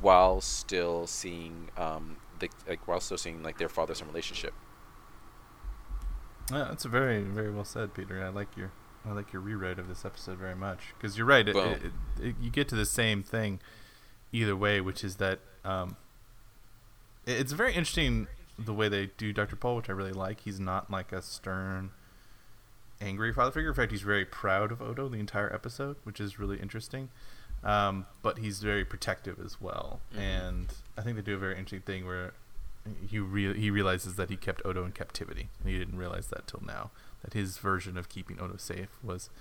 while 0.01 0.41
still 0.41 1.05
seeing 1.05 1.69
um 1.77 2.17
like 2.67 2.87
while 2.87 2.99
still 2.99 3.17
seeing 3.17 3.43
like 3.43 3.57
their 3.57 3.69
father 3.69 3.95
son 3.95 4.07
relationship. 4.07 4.53
Yeah, 6.51 6.65
that's 6.69 6.85
very 6.85 7.21
very 7.21 7.51
well 7.51 7.65
said, 7.65 7.93
Peter. 7.93 8.23
I 8.23 8.29
like 8.29 8.55
your 8.55 8.71
I 9.07 9.11
like 9.11 9.33
your 9.33 9.41
rewrite 9.41 9.79
of 9.79 9.87
this 9.87 10.05
episode 10.05 10.37
very 10.37 10.55
much 10.55 10.79
because 10.97 11.17
you're 11.17 11.27
right. 11.27 11.47
It, 11.47 11.55
it, 11.55 11.81
it, 12.21 12.35
you 12.41 12.49
get 12.49 12.67
to 12.69 12.75
the 12.75 12.85
same 12.85 13.23
thing 13.23 13.59
either 14.31 14.55
way, 14.55 14.81
which 14.81 15.03
is 15.03 15.17
that 15.17 15.39
um, 15.63 15.95
it's 17.25 17.51
very 17.51 17.73
interesting 17.73 18.27
the 18.57 18.73
way 18.73 18.89
they 18.89 19.07
do 19.17 19.33
Dr. 19.33 19.55
Pol, 19.55 19.75
which 19.77 19.89
I 19.89 19.93
really 19.93 20.11
like. 20.11 20.41
He's 20.41 20.59
not 20.59 20.89
like 20.89 21.11
a 21.11 21.21
stern, 21.21 21.91
angry 23.01 23.33
father 23.33 23.51
figure. 23.51 23.69
In 23.69 23.75
fact, 23.75 23.91
he's 23.91 24.01
very 24.01 24.25
proud 24.25 24.71
of 24.71 24.81
Odo 24.81 25.07
the 25.07 25.19
entire 25.19 25.53
episode, 25.53 25.97
which 26.03 26.19
is 26.19 26.39
really 26.39 26.57
interesting. 26.57 27.09
Um, 27.65 28.05
but 28.21 28.37
he's 28.37 28.61
very 28.61 28.85
protective 28.85 29.39
as 29.43 29.59
well, 29.59 29.99
mm-hmm. 30.11 30.21
and 30.21 30.73
I 30.97 31.01
think 31.01 31.15
they 31.15 31.23
do 31.23 31.33
a 31.33 31.39
very 31.39 31.57
interesting 31.57 31.81
thing 31.81 32.05
where 32.05 32.33
he 33.09 33.17
re- 33.17 33.59
he 33.59 33.71
realizes 33.71 34.15
that 34.15 34.29
he 34.29 34.37
kept 34.37 34.61
Odo 34.63 34.85
in 34.85 34.91
captivity, 34.91 35.49
and 35.59 35.69
he 35.69 35.77
didn't 35.79 35.97
realize 35.97 36.27
that 36.27 36.45
till 36.47 36.61
now 36.65 36.91
that 37.23 37.33
his 37.33 37.57
version 37.57 37.97
of 37.97 38.07
keeping 38.07 38.39
Odo 38.39 38.57
safe 38.57 38.99
was 39.03 39.31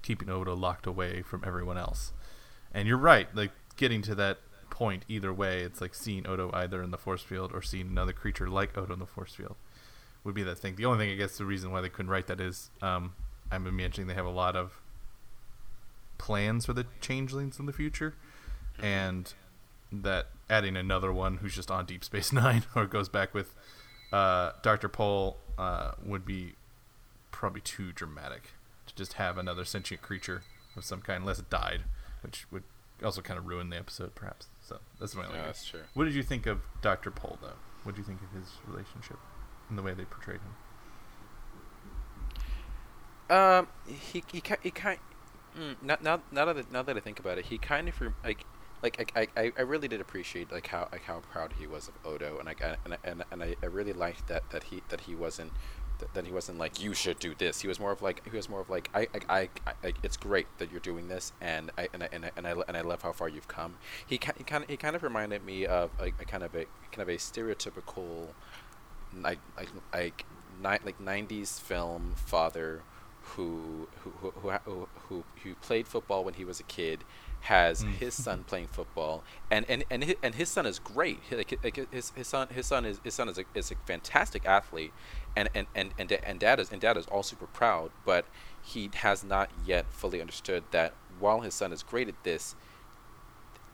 keeping 0.00 0.30
Odo 0.30 0.54
locked 0.54 0.86
away 0.86 1.20
from 1.20 1.42
everyone 1.46 1.76
else. 1.76 2.12
And 2.72 2.88
you're 2.88 2.96
right, 2.96 3.28
like 3.34 3.52
getting 3.76 4.00
to 4.02 4.14
that 4.14 4.38
point 4.70 5.04
either 5.08 5.32
way, 5.32 5.60
it's 5.60 5.80
like 5.80 5.94
seeing 5.94 6.26
Odo 6.26 6.50
either 6.54 6.82
in 6.82 6.90
the 6.90 6.98
force 6.98 7.22
field 7.22 7.52
or 7.52 7.60
seeing 7.60 7.88
another 7.88 8.12
creature 8.12 8.48
like 8.48 8.76
Odo 8.76 8.94
in 8.94 8.98
the 8.98 9.06
force 9.06 9.34
field 9.34 9.56
would 10.24 10.34
be 10.34 10.42
that 10.42 10.56
thing. 10.56 10.76
The 10.76 10.86
only 10.86 11.04
thing 11.04 11.12
I 11.12 11.16
guess 11.16 11.36
the 11.36 11.44
reason 11.44 11.70
why 11.70 11.82
they 11.82 11.90
couldn't 11.90 12.10
write 12.10 12.26
that 12.28 12.40
is 12.40 12.70
um, 12.80 13.12
I'm 13.50 13.66
imagining 13.66 14.08
they 14.08 14.14
have 14.14 14.26
a 14.26 14.30
lot 14.30 14.56
of 14.56 14.80
plans 16.18 16.66
for 16.66 16.72
the 16.72 16.86
changelings 17.00 17.58
in 17.58 17.66
the 17.66 17.72
future, 17.72 18.14
and 18.78 19.32
that 19.92 20.26
adding 20.50 20.76
another 20.76 21.12
one 21.12 21.38
who's 21.38 21.54
just 21.54 21.70
on 21.70 21.86
Deep 21.86 22.04
Space 22.04 22.32
Nine 22.32 22.64
or 22.74 22.86
goes 22.86 23.08
back 23.08 23.34
with 23.34 23.54
uh, 24.12 24.52
Doctor 24.62 24.88
Pol 24.88 25.38
uh, 25.58 25.92
would 26.04 26.24
be 26.24 26.54
probably 27.30 27.60
too 27.60 27.92
dramatic 27.92 28.50
to 28.86 28.94
just 28.94 29.14
have 29.14 29.38
another 29.38 29.64
sentient 29.64 30.02
creature 30.02 30.42
of 30.76 30.84
some 30.84 31.00
kind, 31.00 31.22
unless 31.22 31.38
it 31.38 31.50
died, 31.50 31.82
which 32.22 32.46
would 32.50 32.64
also 33.02 33.20
kind 33.20 33.38
of 33.38 33.46
ruin 33.46 33.70
the 33.70 33.76
episode, 33.76 34.14
perhaps. 34.14 34.48
So 34.60 34.78
that's 35.00 35.14
my 35.14 35.26
only. 35.26 35.36
Yeah, 35.36 35.46
that's 35.46 35.64
true. 35.64 35.80
What 35.94 36.04
did 36.04 36.14
you 36.14 36.22
think 36.22 36.46
of 36.46 36.60
Doctor 36.82 37.10
Pol, 37.10 37.38
though? 37.42 37.56
What 37.82 37.94
do 37.94 38.00
you 38.00 38.06
think 38.06 38.20
of 38.22 38.30
his 38.38 38.52
relationship 38.66 39.18
and 39.68 39.78
the 39.78 39.82
way 39.82 39.94
they 39.94 40.04
portrayed 40.04 40.40
him? 40.40 40.54
Um, 43.36 43.68
he 43.86 44.22
he 44.30 44.42
he 44.62 44.70
kind. 44.70 44.98
Mm, 45.58 45.76
now, 45.82 45.96
now, 46.02 46.20
now 46.32 46.52
that 46.52 46.72
now 46.72 46.82
that 46.82 46.96
I 46.96 47.00
think 47.00 47.20
about 47.20 47.38
it, 47.38 47.46
he 47.46 47.58
kind 47.58 47.88
of 47.88 47.94
like 48.24 48.44
like 48.82 49.12
I, 49.16 49.28
I, 49.40 49.52
I 49.56 49.62
really 49.62 49.88
did 49.88 50.00
appreciate 50.00 50.52
like 50.52 50.66
how 50.66 50.88
like 50.92 51.04
how 51.04 51.20
proud 51.20 51.54
he 51.58 51.66
was 51.66 51.88
of 51.88 51.94
Odo, 52.04 52.38
and 52.38 52.48
I 52.48 52.54
and 52.84 52.98
and, 53.04 53.24
and 53.30 53.42
I, 53.42 53.66
really 53.66 53.92
liked 53.92 54.26
that 54.28 54.50
that 54.50 54.64
he 54.64 54.82
that 54.88 55.02
he 55.02 55.14
wasn't 55.14 55.52
th- 55.98 56.10
then 56.12 56.24
he 56.24 56.32
wasn't 56.32 56.58
like 56.58 56.82
you 56.82 56.92
should 56.92 57.18
do 57.18 57.34
this. 57.36 57.60
He 57.60 57.68
was 57.68 57.78
more 57.78 57.92
of 57.92 58.02
like 58.02 58.28
he 58.28 58.36
was 58.36 58.48
more 58.48 58.60
of 58.60 58.68
like 58.68 58.90
I 58.94 59.08
I, 59.28 59.48
I, 59.66 59.72
I 59.84 59.92
it's 60.02 60.16
great 60.16 60.46
that 60.58 60.70
you're 60.70 60.80
doing 60.80 61.08
this 61.08 61.32
and 61.40 61.70
I 61.78 61.88
and 61.92 62.02
I 62.02 62.08
and 62.12 62.24
I 62.26 62.30
and 62.36 62.46
I, 62.46 62.54
and 62.68 62.76
I 62.76 62.80
love 62.80 63.02
how 63.02 63.12
far 63.12 63.28
you've 63.28 63.48
come. 63.48 63.76
He 64.06 64.18
ki- 64.18 64.32
he 64.36 64.44
kind 64.44 64.64
of 64.64 64.70
he 64.70 64.76
kind 64.76 64.96
of 64.96 65.02
reminded 65.02 65.44
me 65.44 65.66
of 65.66 65.90
a, 66.00 66.06
a 66.06 66.24
kind 66.24 66.42
of 66.42 66.54
a 66.54 66.66
kind 66.92 67.02
of 67.02 67.08
a 67.08 67.16
stereotypical 67.16 68.28
like 69.22 69.38
like 69.56 69.68
like 69.92 70.24
ni- 70.60 70.84
like 70.84 70.98
90s 71.00 71.60
film 71.60 72.14
father 72.16 72.82
who 73.24 73.88
who 74.02 74.10
who 74.20 74.86
who, 75.08 75.24
who, 75.42 75.54
played 75.56 75.88
football 75.88 76.24
when 76.24 76.34
he 76.34 76.44
was 76.44 76.60
a 76.60 76.64
kid 76.64 77.04
has 77.40 77.84
Mm. 77.84 77.94
his 77.96 78.14
son 78.14 78.44
playing 78.44 78.68
football. 78.68 79.22
And 79.50 79.66
and 79.68 79.84
and 79.90 80.04
his, 80.04 80.16
and 80.22 80.34
his 80.34 80.48
son 80.48 80.66
is 80.66 80.78
great. 80.78 81.20
Like, 81.30 81.58
like 81.62 81.76
his, 81.90 82.10
his 82.10 82.26
son 82.26 82.48
his 82.48 82.66
son 82.66 82.84
is 82.84 83.00
his 83.04 83.14
son 83.14 83.28
is 83.28 83.38
a, 83.38 83.44
is 83.54 83.70
a 83.70 83.74
fantastic 83.86 84.46
athlete. 84.46 84.92
And 85.36 85.48
and, 85.54 85.66
and 85.74 85.92
and 85.98 86.10
and 86.12 86.40
dad 86.40 86.60
is 86.60 86.70
and 86.70 86.80
dad 86.80 86.96
is 86.96 87.06
all 87.06 87.22
super 87.22 87.46
proud 87.46 87.90
but 88.04 88.24
he 88.62 88.90
has 88.94 89.22
not 89.24 89.50
yet 89.66 89.86
fully 89.90 90.20
understood 90.20 90.64
that 90.70 90.94
while 91.18 91.40
his 91.40 91.54
son 91.54 91.72
is 91.72 91.82
great 91.82 92.08
at 92.08 92.22
this 92.24 92.54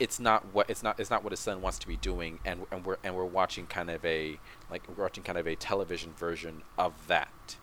it's 0.00 0.18
not 0.18 0.46
what 0.54 0.68
it's 0.70 0.82
not 0.82 0.98
it's 0.98 1.10
not 1.10 1.22
what 1.22 1.30
his 1.32 1.40
son 1.40 1.60
wants 1.60 1.78
to 1.78 1.86
be 1.86 1.96
doing. 1.96 2.38
And 2.44 2.66
and 2.72 2.84
we're 2.84 2.96
and 3.04 3.14
we're 3.14 3.24
watching 3.24 3.66
kind 3.66 3.90
of 3.90 4.04
a 4.04 4.38
like 4.70 4.82
we're 4.88 5.04
watching 5.04 5.22
kind 5.22 5.38
of 5.38 5.46
a 5.46 5.54
television 5.54 6.12
version 6.14 6.62
of 6.78 7.06
that 7.08 7.56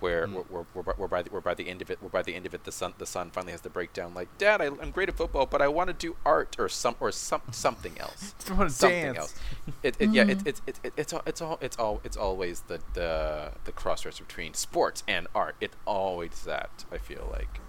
where 0.00 0.26
Mm. 0.26 0.32
we're, 0.34 0.44
we're, 0.50 0.64
we're, 0.74 0.82
by- 0.82 0.92
we're 0.98 1.08
by 1.08 1.22
the, 1.22 1.30
we're 1.30 1.40
by 1.40 1.54
the 1.54 1.68
end 1.68 1.80
of 1.82 1.90
it 1.90 1.98
we're 2.02 2.08
by 2.08 2.22
the 2.22 2.34
end 2.34 2.46
of 2.46 2.54
it 2.54 2.64
the 2.64 2.72
son 2.72 2.92
the 2.98 3.06
son 3.06 3.30
finally 3.30 3.52
has 3.52 3.60
to 3.60 3.70
break 3.70 3.92
down 3.92 4.12
like 4.14 4.28
dad 4.38 4.60
I, 4.60 4.66
I'm 4.66 4.90
great 4.90 5.08
at 5.08 5.16
football 5.16 5.46
but 5.46 5.60
I 5.62 5.68
want 5.68 5.88
to 5.88 5.94
do 5.94 6.16
art 6.24 6.56
or 6.58 6.68
some 6.68 6.96
or 7.00 7.12
some 7.12 7.42
something 7.50 7.98
else 7.98 8.34
something 8.38 8.68
dance. 8.90 9.18
else 9.18 9.34
it, 9.82 9.96
it 9.98 10.10
yeah 10.10 10.22
it, 10.24 10.46
it, 10.46 10.60
it, 10.66 10.80
it, 10.82 10.92
it's 10.96 11.12
all 11.12 11.22
it's 11.26 11.40
all 11.40 11.58
it's 11.60 11.78
all 11.78 12.00
it's 12.04 12.16
always 12.16 12.60
the 12.62 12.80
the 12.94 13.52
the 13.64 13.72
crossroads 13.72 14.18
between 14.20 14.54
sports 14.54 15.02
and 15.08 15.26
art 15.34 15.56
it's 15.60 15.76
always 15.86 16.42
that 16.44 16.84
I 16.90 16.98
feel 16.98 17.28
like 17.32 17.60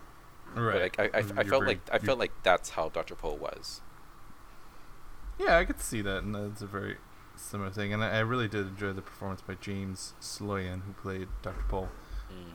Right. 0.54 0.92
but 0.96 1.00
I, 1.00 1.18
I, 1.18 1.22
I, 1.22 1.24
I 1.38 1.44
felt 1.46 1.66
like 1.66 1.80
I 1.92 1.98
felt 2.00 2.20
like 2.20 2.32
that's 2.44 2.72
how 2.72 2.90
Dr. 2.90 3.16
Pol 3.16 3.38
was 3.38 3.80
Yeah, 5.40 5.58
I 5.58 5.66
could 5.66 5.80
see 5.80 6.02
that, 6.02 6.24
and 6.24 6.36
that's 6.36 6.62
a 6.62 6.68
very 6.68 6.98
similar 7.36 7.72
thing. 7.72 7.94
And 7.94 8.04
I, 8.04 8.18
I 8.18 8.20
really 8.20 8.48
did 8.48 8.68
enjoy 8.68 8.92
the 8.94 9.02
performance 9.02 9.42
by 9.42 9.56
James 9.56 10.14
Sloyan, 10.22 10.82
who 10.84 10.94
played 11.02 11.30
Dr. 11.42 11.64
Pol. 11.70 11.90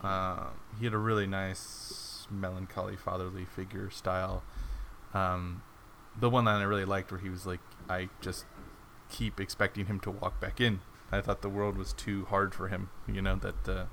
Mhm. 0.01 0.03
Uh, 0.03 0.49
he 0.79 0.85
had 0.85 0.93
a 0.93 0.97
really 0.97 1.27
nice, 1.27 2.27
melancholy, 2.29 2.95
fatherly 2.95 3.45
figure 3.45 3.89
style. 3.89 4.43
Um, 5.13 5.63
the 6.19 6.29
one 6.29 6.45
that 6.45 6.55
I 6.55 6.63
really 6.63 6.85
liked, 6.85 7.11
where 7.11 7.19
he 7.19 7.29
was 7.29 7.45
like, 7.45 7.59
I 7.89 8.09
just 8.21 8.45
keep 9.09 9.39
expecting 9.39 9.85
him 9.85 9.99
to 10.01 10.11
walk 10.11 10.39
back 10.39 10.59
in. 10.59 10.81
I 11.11 11.21
thought 11.21 11.41
the 11.41 11.49
world 11.49 11.77
was 11.77 11.93
too 11.93 12.25
hard 12.25 12.53
for 12.53 12.67
him. 12.67 12.89
You 13.07 13.21
know 13.21 13.35
that 13.37 13.69
uh, 13.69 13.85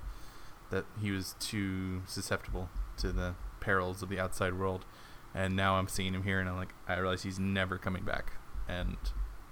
that 0.70 0.84
he 1.00 1.10
was 1.10 1.36
too 1.38 2.02
susceptible 2.06 2.68
to 2.98 3.12
the 3.12 3.34
perils 3.60 4.02
of 4.02 4.08
the 4.08 4.18
outside 4.18 4.54
world. 4.54 4.84
And 5.32 5.56
now 5.56 5.76
I'm 5.76 5.88
seeing 5.88 6.14
him 6.14 6.22
here, 6.22 6.40
and 6.40 6.48
I'm 6.48 6.56
like, 6.56 6.74
I 6.86 6.96
realize 6.96 7.22
he's 7.24 7.38
never 7.40 7.78
coming 7.78 8.04
back. 8.04 8.34
And 8.68 8.96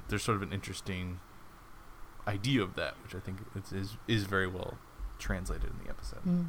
there's 0.08 0.22
sort 0.22 0.36
of 0.36 0.42
an 0.42 0.52
interesting 0.52 1.20
idea 2.26 2.62
of 2.62 2.74
that, 2.76 2.94
which 3.02 3.14
I 3.14 3.18
think 3.18 3.38
is, 3.72 3.96
is 4.06 4.24
very 4.24 4.46
well 4.46 4.78
translated 5.22 5.70
in 5.70 5.84
the 5.84 5.88
episode. 5.90 6.24
Mm. 6.26 6.48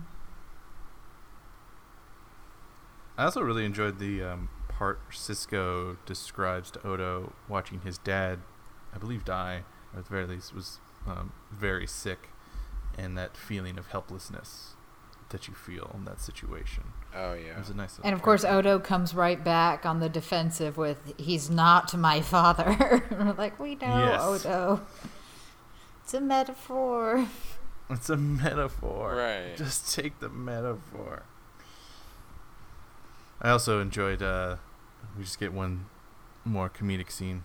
I 3.18 3.25
also 3.25 3.42
really 3.42 3.65
enjoyed 3.65 4.00
the 4.00 4.24
um, 4.24 4.50
part 4.68 5.00
Sisko 5.12 5.98
describes 6.06 6.72
to 6.72 6.86
Odo 6.88 7.34
watching 7.48 7.82
his 7.82 7.98
dad, 8.00 8.39
I 8.94 8.98
believe, 8.98 9.24
die, 9.24 9.63
or 9.94 10.00
at 10.00 10.06
the 10.06 10.10
very 10.12 10.25
least, 10.25 10.53
was 10.56 10.80
um, 11.06 11.32
very 11.51 11.86
sick, 11.86 12.30
and 12.98 13.15
that 13.18 13.38
feeling 13.38 13.77
of 13.77 13.88
helplessness 13.88 14.74
that 15.30 15.48
you 15.48 15.53
feel 15.53 15.92
in 15.96 16.06
that 16.06 16.22
situation. 16.22 16.84
oh 17.15 17.34
yeah, 17.34 17.51
It 17.53 17.58
was 17.60 17.70
a 17.70 17.75
nice. 17.75 17.98
And 18.03 18.13
of 18.13 18.20
part. 18.20 18.24
course, 18.24 18.46
Odo 18.46 18.80
comes 18.80 19.13
right 19.15 19.44
back 19.44 19.86
on 19.86 20.00
the 20.00 20.10
defensive 20.10 20.75
with, 20.77 21.13
"He's 21.18 21.50
not 21.51 21.96
my 21.96 22.22
father." 22.22 23.03
We're 23.12 23.34
like, 23.34 23.60
we 23.60 23.75
know, 23.75 24.06
Yes. 24.06 24.22
Odo. 24.46 24.82
It's 26.03 26.13
a 26.15 26.22
metaphor. 26.22 27.27
it's 27.93 28.09
a 28.09 28.17
metaphor. 28.17 29.15
Right. 29.15 29.55
Just 29.55 29.93
take 29.95 30.19
the 30.19 30.29
metaphor. 30.29 31.23
I 33.41 33.50
also 33.50 33.79
enjoyed. 33.81 34.21
Uh, 34.21 34.57
we 35.17 35.23
just 35.23 35.39
get 35.39 35.53
one 35.53 35.85
more 36.45 36.69
comedic 36.69 37.12
scene, 37.12 37.43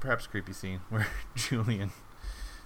perhaps 0.00 0.26
creepy 0.26 0.52
scene, 0.52 0.80
where 0.90 1.06
Julian 1.34 1.92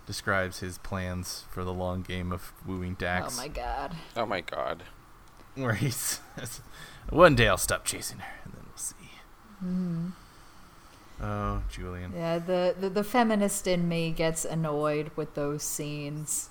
describes 0.06 0.60
his 0.60 0.78
plans 0.78 1.44
for 1.50 1.64
the 1.64 1.72
long 1.72 2.02
game 2.02 2.32
of 2.32 2.52
wooing 2.66 2.94
Dax. 2.94 3.38
Oh 3.38 3.42
my 3.42 3.48
god. 3.48 3.94
oh 4.16 4.24
my 4.26 4.40
god 4.40 4.82
Where 5.54 5.74
he 5.74 5.90
says, 5.90 6.60
"One 7.10 7.34
day 7.34 7.48
I'll 7.48 7.58
stop 7.58 7.84
chasing 7.84 8.18
her, 8.18 8.32
and 8.44 8.52
then 8.54 8.62
we'll 8.66 8.76
see." 8.76 8.94
Mhm. 9.64 10.12
Oh, 11.20 11.62
Julian. 11.70 12.12
Yeah, 12.14 12.38
the, 12.38 12.74
the 12.78 12.88
the 12.88 13.04
feminist 13.04 13.66
in 13.66 13.88
me 13.88 14.12
gets 14.12 14.44
annoyed 14.44 15.10
with 15.16 15.34
those 15.34 15.62
scenes. 15.62 16.50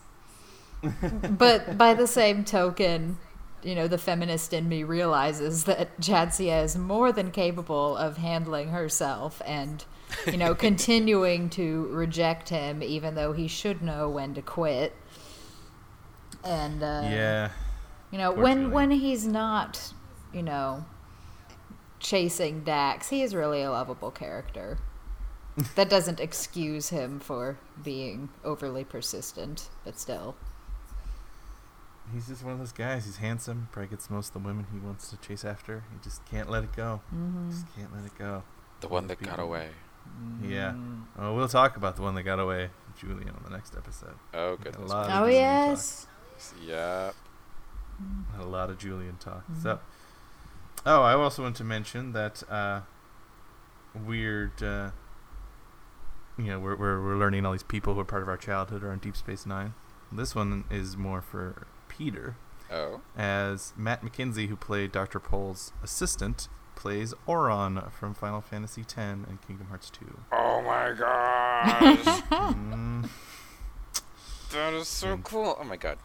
But 1.29 1.77
by 1.77 1.93
the 1.93 2.07
same 2.07 2.43
token, 2.43 3.17
you 3.63 3.75
know, 3.75 3.88
the 3.88 3.98
feminist 3.98 4.53
in 4.53 4.69
me 4.69 4.84
realizes 4.84 5.63
that 5.65 6.00
Jadzia 6.00 6.63
is 6.63 6.77
more 6.77 7.12
than 7.12 7.31
capable 7.31 7.98
of 7.98 8.17
handling 8.17 8.69
herself 8.69 9.41
and, 9.46 9.84
you 10.25 10.38
know, 10.38 10.53
continuing 10.67 11.50
to 11.51 11.88
reject 11.88 12.50
him 12.50 12.84
even 12.84 13.15
though 13.15 13.34
he 13.34 13.48
should 13.48 13.81
know 13.81 14.10
when 14.10 14.34
to 14.36 14.41
quit. 14.41 14.96
And 16.43 16.84
uh 16.84 17.01
yeah. 17.03 17.51
you 18.12 18.17
know, 18.17 18.31
when 18.31 18.72
when 18.72 18.91
he's 18.91 19.25
not, 19.25 19.93
you 20.34 20.43
know, 20.43 20.86
chasing 22.00 22.63
Dax, 22.63 23.10
he 23.10 23.22
is 23.22 23.34
really 23.34 23.63
a 23.63 23.72
lovable 23.72 24.12
character. 24.12 24.77
that 25.75 25.89
doesn't 25.89 26.19
excuse 26.19 26.89
him 26.89 27.19
for 27.19 27.57
being 27.84 28.29
overly 28.43 28.84
persistent, 28.84 29.69
but 29.84 30.00
still. 30.00 30.36
He's 32.13 32.27
just 32.27 32.43
one 32.43 32.53
of 32.53 32.59
those 32.59 32.71
guys. 32.71 33.05
He's 33.05 33.17
handsome. 33.17 33.67
Probably 33.71 33.89
gets 33.89 34.09
most 34.09 34.27
of 34.35 34.41
the 34.41 34.47
women 34.47 34.67
he 34.71 34.79
wants 34.79 35.09
to 35.09 35.17
chase 35.17 35.43
after. 35.43 35.83
He 35.91 35.97
just 36.03 36.25
can't 36.25 36.49
let 36.49 36.63
it 36.63 36.73
go. 36.75 37.01
hmm 37.09 37.49
Just 37.49 37.65
can't 37.75 37.93
let 37.93 38.05
it 38.05 38.17
go. 38.17 38.43
the 38.81 38.87
one 38.87 39.07
that 39.07 39.21
got 39.21 39.39
away 39.39 39.69
Yeah. 40.41 40.71
Mm. 40.71 41.03
Oh, 41.19 41.35
we'll 41.35 41.47
talk 41.49 41.75
about 41.77 41.95
the 41.97 42.01
one 42.01 42.15
that 42.15 42.23
got 42.23 42.39
away, 42.39 42.69
Julian, 42.99 43.29
on 43.29 43.41
the 43.43 43.49
next 43.49 43.75
episode. 43.75 44.15
oh 44.33 44.51
We 44.51 44.57
got 44.57 44.73
goodness 44.73 44.91
Oh 44.93 45.07
Julian 45.19 45.31
yes. 45.41 46.07
yeah 46.65 47.11
a 48.39 48.43
lot 48.45 48.69
of 48.69 48.77
Julian 48.77 49.17
talk. 49.17 49.43
Mhm. 49.51 49.63
So, 49.63 49.79
oh, 50.85 51.01
I 51.01 51.13
also 51.13 51.41
want 51.41 51.55
to 51.55 51.63
mention 51.63 52.11
that 52.13 52.43
uh, 52.49 52.81
weird. 54.05 54.61
Uh, 54.61 54.91
you 56.37 56.45
know, 56.45 56.59
we're, 56.59 56.75
we're 56.75 57.03
we're 57.03 57.17
learning 57.17 57.43
all 57.45 57.51
these 57.53 57.63
people 57.63 57.95
who 57.95 57.99
are 57.99 58.05
part 58.05 58.21
of 58.21 58.29
our 58.29 58.37
childhood 58.37 58.83
are 58.83 58.91
on 58.91 58.99
Deep 58.99 59.17
Space 59.17 59.45
Nine. 59.47 59.73
This 60.11 60.35
one 60.35 60.65
is 60.69 60.95
more 60.95 61.21
for 61.21 61.65
Peter, 61.98 62.36
oh 62.72 63.01
as 63.18 63.74
Matt 63.77 64.04
McKenzie, 64.04 64.48
who 64.48 64.56
played 64.56 64.92
Dr. 64.92 65.20
Pol's 65.20 65.72
assistant, 65.84 66.48
plays 66.75 67.13
Auron 67.27 67.82
from 67.92 68.13
Final 68.13 68.42
Fantasy 68.42 68.82
X 68.82 68.96
and 68.98 69.39
Kingdom 69.48 69.68
Hearts 69.68 69.89
2. 69.89 70.20
oh 70.32 70.62
my 70.62 70.94
gosh 70.98 72.22
Mm, 72.32 73.10
that 74.51 74.74
is 74.74 74.88
so 74.88 75.18
Mm. 75.18 75.24
cool 75.24 75.58
oh 75.60 75.63
my 75.63 75.77
god 75.77 75.98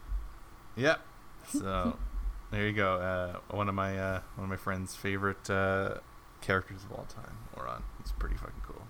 Yep. 0.77 1.01
So 1.49 1.99
there 2.51 2.67
you 2.67 2.73
go. 2.73 2.97
Uh, 2.97 3.55
one 3.55 3.69
of 3.69 3.75
my 3.75 3.99
uh, 3.99 4.21
one 4.37 4.45
of 4.45 4.49
my 4.51 4.57
friend's 4.57 4.95
favorite 4.95 5.51
uh, 5.51 5.97
characters 6.41 6.83
of 6.85 6.93
all 6.93 7.05
time, 7.15 7.37
Auron. 7.59 7.83
He's 8.03 8.13
pretty 8.13 8.37
fucking 8.37 8.63
cool. 8.67 8.81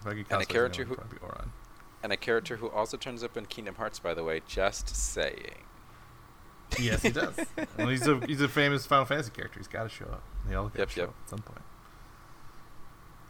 If 0.00 0.06
I 0.06 0.10
could 0.10 0.26
And 0.30 0.42
a 0.42 0.44
character 0.44 0.82
anyone, 0.82 0.98
who- 0.98 1.08
probably 1.18 1.26
Auron. 1.26 1.52
and 2.02 2.12
a 2.12 2.16
character 2.18 2.56
who 2.56 2.68
also 2.68 2.98
turns 2.98 3.24
up 3.24 3.36
in 3.38 3.46
Kingdom 3.46 3.76
Hearts 3.76 3.98
by 3.98 4.12
the 4.12 4.22
way 4.24 4.42
just 4.46 4.94
saying 4.94 5.64
Yes, 6.78 7.02
he 7.02 7.10
does. 7.10 7.34
well, 7.76 7.88
he's 7.88 8.06
a 8.06 8.20
he's 8.26 8.40
a 8.40 8.48
famous 8.48 8.86
Final 8.86 9.04
Fantasy 9.04 9.30
character. 9.30 9.58
He's 9.58 9.68
got 9.68 9.82
to 9.84 9.88
show 9.88 10.04
up. 10.06 10.22
They 10.48 10.54
all 10.54 10.64
got 10.64 10.72
to 10.74 10.78
Yep, 10.80 10.90
show 10.90 11.00
yep. 11.02 11.08
up 11.10 11.14
at 11.24 11.30
some 11.30 11.38
point. 11.40 11.62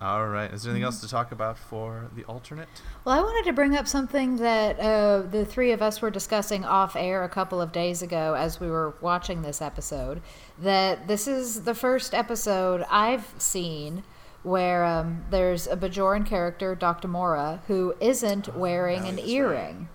All 0.00 0.26
right. 0.28 0.50
Is 0.50 0.62
there 0.62 0.70
anything 0.70 0.84
else 0.84 1.00
to 1.02 1.08
talk 1.08 1.30
about 1.30 1.58
for 1.58 2.08
the 2.16 2.24
alternate? 2.24 2.68
Well, 3.04 3.18
I 3.18 3.22
wanted 3.22 3.44
to 3.50 3.52
bring 3.52 3.76
up 3.76 3.86
something 3.86 4.36
that 4.36 4.80
uh, 4.80 5.22
the 5.22 5.44
three 5.44 5.72
of 5.72 5.82
us 5.82 6.00
were 6.00 6.10
discussing 6.10 6.64
off 6.64 6.96
air 6.96 7.22
a 7.22 7.28
couple 7.28 7.60
of 7.60 7.70
days 7.70 8.00
ago 8.00 8.32
as 8.34 8.58
we 8.58 8.70
were 8.70 8.94
watching 9.02 9.42
this 9.42 9.60
episode. 9.60 10.22
That 10.58 11.06
this 11.06 11.28
is 11.28 11.64
the 11.64 11.74
first 11.74 12.14
episode 12.14 12.86
I've 12.90 13.34
seen 13.36 14.02
where 14.42 14.86
um, 14.86 15.24
there's 15.28 15.66
a 15.66 15.76
Bajoran 15.76 16.24
character, 16.24 16.74
Dr. 16.74 17.08
Mora, 17.08 17.60
who 17.66 17.94
isn't 18.00 18.56
wearing 18.56 19.02
Oh, 19.02 19.08
an 19.08 19.16
that's 19.16 19.26
right. 19.26 19.34
earring. 19.36 19.88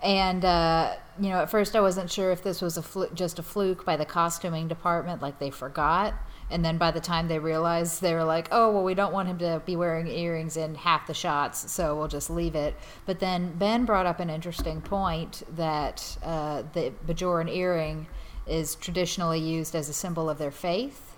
And 0.00 0.44
uh, 0.44 0.94
you 1.20 1.28
know, 1.30 1.40
at 1.40 1.50
first 1.50 1.74
I 1.76 1.80
wasn't 1.80 2.10
sure 2.10 2.30
if 2.30 2.42
this 2.42 2.60
was 2.60 2.76
a 2.76 2.82
flu- 2.82 3.10
just 3.14 3.38
a 3.38 3.42
fluke 3.42 3.84
by 3.84 3.96
the 3.96 4.04
costuming 4.04 4.68
department, 4.68 5.22
like 5.22 5.38
they 5.38 5.50
forgot. 5.50 6.14
And 6.50 6.64
then 6.64 6.78
by 6.78 6.92
the 6.92 7.00
time 7.00 7.26
they 7.26 7.38
realized, 7.38 8.00
they 8.00 8.14
were 8.14 8.24
like, 8.24 8.48
"Oh, 8.52 8.70
well, 8.70 8.84
we 8.84 8.94
don't 8.94 9.12
want 9.12 9.28
him 9.28 9.38
to 9.38 9.62
be 9.66 9.74
wearing 9.74 10.06
earrings 10.06 10.56
in 10.56 10.76
half 10.76 11.06
the 11.06 11.14
shots, 11.14 11.70
so 11.72 11.96
we'll 11.96 12.08
just 12.08 12.30
leave 12.30 12.54
it." 12.54 12.76
But 13.04 13.18
then 13.18 13.56
Ben 13.58 13.84
brought 13.84 14.06
up 14.06 14.20
an 14.20 14.30
interesting 14.30 14.80
point 14.80 15.42
that 15.56 16.16
uh, 16.22 16.62
the 16.72 16.92
Bajoran 17.06 17.52
earring 17.52 18.06
is 18.46 18.76
traditionally 18.76 19.40
used 19.40 19.74
as 19.74 19.88
a 19.88 19.92
symbol 19.92 20.30
of 20.30 20.38
their 20.38 20.52
faith. 20.52 21.16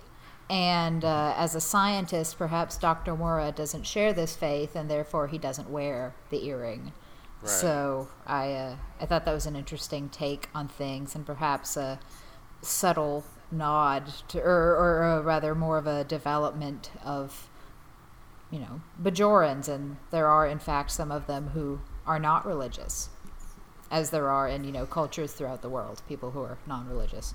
And 0.51 1.05
uh, 1.05 1.35
as 1.37 1.55
a 1.55 1.61
scientist, 1.61 2.39
perhaps 2.39 2.79
Dr. 2.79 3.15
Mora 3.15 3.53
doesn't 3.53 3.87
share 3.87 4.15
this 4.15 4.35
faith, 4.35 4.75
and 4.75 4.91
therefore 4.91 5.29
he 5.29 5.37
doesn't 5.37 5.69
wear 5.69 6.15
the 6.31 6.47
earring. 6.47 6.93
So 7.45 8.09
I 8.27 8.53
uh, 8.53 8.77
I 9.01 9.07
thought 9.07 9.25
that 9.25 9.33
was 9.33 9.47
an 9.47 9.57
interesting 9.57 10.09
take 10.09 10.49
on 10.55 10.69
things, 10.69 11.15
and 11.15 11.25
perhaps 11.25 11.77
a 11.77 12.01
subtle 12.63 13.25
nod 13.51 14.13
to, 14.29 14.41
or, 14.41 14.77
or 14.77 15.23
rather 15.23 15.55
more 15.55 15.79
of 15.79 15.87
a 15.87 16.05
development 16.05 16.91
of, 17.05 17.49
you 18.51 18.59
know, 18.59 18.83
Bajorans, 19.01 19.69
and 19.69 19.97
there 20.11 20.27
are 20.27 20.47
in 20.47 20.59
fact 20.59 20.91
some 20.91 21.11
of 21.11 21.27
them 21.27 21.51
who 21.51 21.81
are 22.07 22.19
not 22.19 22.45
religious, 22.45 23.09
as 23.91 24.11
there 24.11 24.29
are 24.29 24.49
in 24.49 24.65
you 24.65 24.73
know 24.73 24.87
cultures 24.87 25.33
throughout 25.33 25.63
the 25.63 25.69
world, 25.69 26.03
people 26.09 26.33
who 26.33 26.41
are 26.41 26.59
non-religious. 26.67 27.35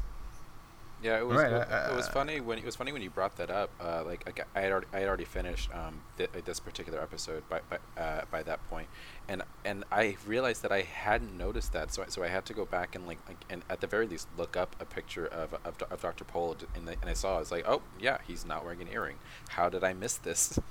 Yeah, 1.03 1.17
it 1.19 1.27
was. 1.27 1.37
Right, 1.37 1.51
It, 1.51 1.67
I- 1.69 1.91
it 1.91 1.95
was 1.95 2.07
funny 2.07 2.39
when 2.39 2.57
it 2.57 2.63
was 2.65 2.75
funny 2.77 2.93
when 2.93 3.01
you 3.01 3.09
brought 3.09 3.35
that 3.37 3.49
up. 3.51 3.69
Uh, 3.79 4.03
like, 4.05 4.25
like 4.25 4.47
I 4.55 4.61
had 4.61 4.71
already, 4.71 4.87
I 4.93 4.99
had 4.99 5.07
already 5.09 5.25
finished 5.25 5.69
um, 5.75 6.01
th- 6.17 6.29
this 6.45 6.59
particular 6.61 7.01
episode 7.01 7.43
by 7.49 7.59
by, 7.69 8.01
uh, 8.01 8.21
by 8.31 8.41
that 8.43 8.59
point, 8.69 8.87
and 9.27 9.43
and 9.65 9.83
I 9.91 10.15
realized 10.25 10.61
that 10.63 10.71
I 10.71 10.81
hadn't 10.83 11.37
noticed 11.37 11.73
that. 11.73 11.93
So 11.93 12.03
I, 12.03 12.05
so 12.07 12.23
I 12.23 12.27
had 12.27 12.45
to 12.45 12.53
go 12.53 12.63
back 12.65 12.95
and 12.95 13.05
like, 13.05 13.19
like 13.27 13.43
and 13.49 13.63
at 13.69 13.81
the 13.81 13.87
very 13.87 14.07
least 14.07 14.27
look 14.37 14.55
up 14.55 14.75
a 14.79 14.85
picture 14.85 15.25
of 15.27 15.53
of, 15.65 15.75
of 15.91 16.01
Dr. 16.01 16.23
Pol, 16.23 16.55
and, 16.75 16.87
the, 16.87 16.93
and 17.01 17.09
I 17.09 17.13
saw 17.13 17.35
I 17.35 17.39
was 17.39 17.51
like, 17.51 17.67
oh 17.67 17.81
yeah, 17.99 18.19
he's 18.25 18.45
not 18.45 18.63
wearing 18.63 18.81
an 18.81 18.87
earring. 18.87 19.17
How 19.49 19.67
did 19.69 19.83
I 19.83 19.93
miss 19.93 20.15
this? 20.15 20.57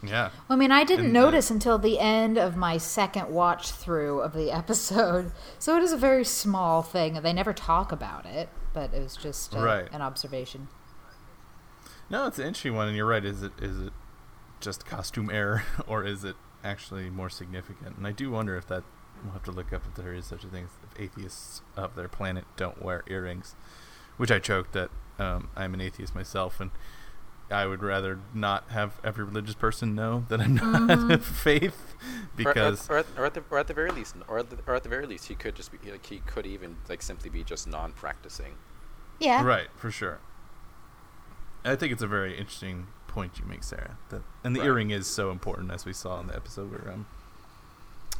Yeah. 0.00 0.30
Well, 0.48 0.56
I 0.56 0.60
mean, 0.60 0.70
I 0.70 0.84
didn't 0.84 1.06
And, 1.06 1.16
uh, 1.16 1.20
notice 1.22 1.50
until 1.50 1.76
the 1.76 1.98
end 1.98 2.38
of 2.38 2.56
my 2.56 2.78
second 2.78 3.30
watch 3.30 3.72
through 3.72 4.20
of 4.20 4.32
the 4.32 4.52
episode. 4.62 5.32
So 5.58 5.76
it 5.76 5.82
is 5.82 5.90
a 5.90 5.96
very 5.96 6.24
small 6.24 6.82
thing. 6.82 7.14
They 7.14 7.32
never 7.32 7.52
talk 7.52 7.90
about 7.90 8.24
it, 8.24 8.48
but 8.72 8.92
it 8.94 9.02
was 9.02 9.16
just 9.16 9.54
uh, 9.56 9.60
Right. 9.60 9.88
an 9.92 10.02
observation. 10.02 10.68
No, 12.10 12.26
it's 12.26 12.38
an 12.38 12.46
interesting 12.46 12.74
one, 12.74 12.88
and 12.88 12.96
you're 12.96 13.06
right. 13.06 13.24
Is 13.24 13.42
it 13.42 13.52
is 13.60 13.78
it 13.80 13.92
just 14.60 14.86
costume 14.86 15.30
error, 15.30 15.62
or 15.86 16.04
is 16.04 16.24
it 16.24 16.36
actually 16.64 17.10
more 17.10 17.28
significant? 17.30 17.96
And 17.98 18.06
I 18.06 18.12
do 18.12 18.30
wonder 18.30 18.56
if 18.56 18.66
that 18.68 18.82
we'll 19.22 19.32
have 19.32 19.42
to 19.44 19.50
look 19.52 19.72
up 19.72 19.82
if 19.86 19.94
there 19.94 20.14
is 20.14 20.24
such 20.26 20.44
a 20.44 20.48
thing. 20.48 20.68
If 20.90 21.00
atheists 21.00 21.62
of 21.76 21.94
their 21.96 22.08
planet 22.08 22.44
don't 22.56 22.82
wear 22.82 23.04
earrings, 23.08 23.54
which 24.16 24.30
I 24.30 24.38
choked 24.38 24.72
that 24.72 24.90
um, 25.18 25.50
I'm 25.56 25.74
an 25.74 25.80
atheist 25.80 26.14
myself, 26.14 26.60
and 26.60 26.70
I 27.50 27.66
would 27.66 27.82
rather 27.82 28.18
not 28.34 28.68
have 28.70 29.00
every 29.02 29.24
religious 29.24 29.54
person 29.54 29.94
know 29.94 30.24
that 30.28 30.40
I'm 30.40 30.54
not 30.56 31.10
of 31.10 31.24
faith, 31.24 31.94
Or- 31.94 32.50
or- 32.50 32.54
because 32.54 32.90
or, 32.90 32.98
at, 32.98 33.06
or, 33.16 33.24
at 33.24 33.34
the, 33.34 33.42
or 33.50 33.58
at 33.58 33.66
the 33.68 33.74
very 33.74 33.90
least, 33.90 34.14
or 34.28 34.38
at 34.38 34.50
the, 34.50 34.58
or 34.66 34.74
at 34.74 34.82
the 34.82 34.88
very 34.88 35.06
least, 35.06 35.28
he 35.28 35.34
could 35.34 35.54
just 35.54 35.70
be 35.72 35.90
like 35.90 36.04
he 36.06 36.18
could 36.20 36.44
even 36.46 36.76
like 36.88 37.00
simply 37.02 37.30
be 37.30 37.42
just 37.42 37.66
non-practicing. 37.66 38.54
Yeah. 39.18 39.42
Right, 39.44 39.68
for 39.76 39.90
sure. 39.90 40.18
I 41.64 41.74
think 41.76 41.92
it's 41.92 42.02
a 42.02 42.06
very 42.06 42.36
interesting 42.38 42.86
point 43.08 43.38
you 43.38 43.44
make, 43.46 43.64
Sarah. 43.64 43.96
That 44.10 44.22
and 44.44 44.54
the 44.54 44.60
Right. 44.60 44.66
earring 44.66 44.90
is 44.90 45.06
so 45.06 45.30
important, 45.30 45.70
as 45.72 45.84
we 45.84 45.92
saw 45.92 46.20
in 46.20 46.28
the 46.28 46.36
episode 46.36 46.70
where 46.70 46.92
um, 46.92 47.06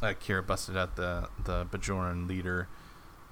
uh, 0.01 0.07
Kira 0.07 0.45
busted 0.45 0.75
out 0.75 0.95
the 0.95 1.29
the 1.43 1.65
Bajoran 1.65 2.27
leader, 2.27 2.67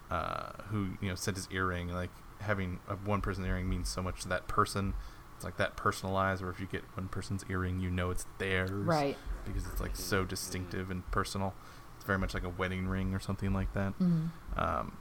uh, 0.09 0.51
who 0.69 0.89
you 1.01 1.09
know 1.09 1.15
said 1.15 1.35
his 1.35 1.47
earring 1.51 1.89
like 1.89 2.09
having 2.41 2.79
a 2.87 2.93
one 2.95 3.19
person 3.19 3.43
earring 3.45 3.67
means 3.67 3.89
so 3.89 4.01
much 4.01 4.21
to 4.21 4.27
that 4.29 4.47
person. 4.47 4.93
It's 5.37 5.45
like 5.45 5.57
that 5.57 5.77
personalized, 5.77 6.41
or 6.43 6.49
if 6.49 6.59
you 6.59 6.65
get 6.65 6.83
one 6.95 7.07
person's 7.07 7.45
earring, 7.49 7.79
you 7.79 7.89
know 7.89 8.09
it's 8.11 8.25
theirs, 8.39 8.71
Right. 8.71 9.15
Because 9.45 9.65
it's 9.67 9.79
like 9.79 9.95
so 9.95 10.25
distinctive 10.25 10.91
and 10.91 11.09
personal. 11.11 11.53
It's 11.95 12.05
very 12.05 12.17
much 12.17 12.33
like 12.33 12.43
a 12.43 12.49
wedding 12.49 12.87
ring 12.87 13.13
or 13.13 13.19
something 13.19 13.53
like 13.53 13.71
that. 13.73 13.93
hmm 13.93 14.25
Um, 14.57 14.97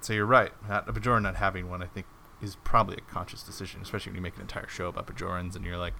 so 0.00 0.12
you're 0.12 0.26
right. 0.26 0.52
Not, 0.68 0.88
a 0.88 0.92
Bajoran 0.92 1.22
not 1.22 1.36
having 1.36 1.70
one, 1.70 1.82
I 1.82 1.86
think, 1.86 2.06
is 2.42 2.56
probably 2.64 2.96
a 2.96 3.00
conscious 3.12 3.42
decision, 3.42 3.80
especially 3.82 4.10
when 4.10 4.16
you 4.16 4.22
make 4.22 4.34
an 4.36 4.42
entire 4.42 4.66
show 4.68 4.88
about 4.88 5.06
Bajorans 5.06 5.54
and 5.56 5.64
you're 5.64 5.76
like, 5.78 5.94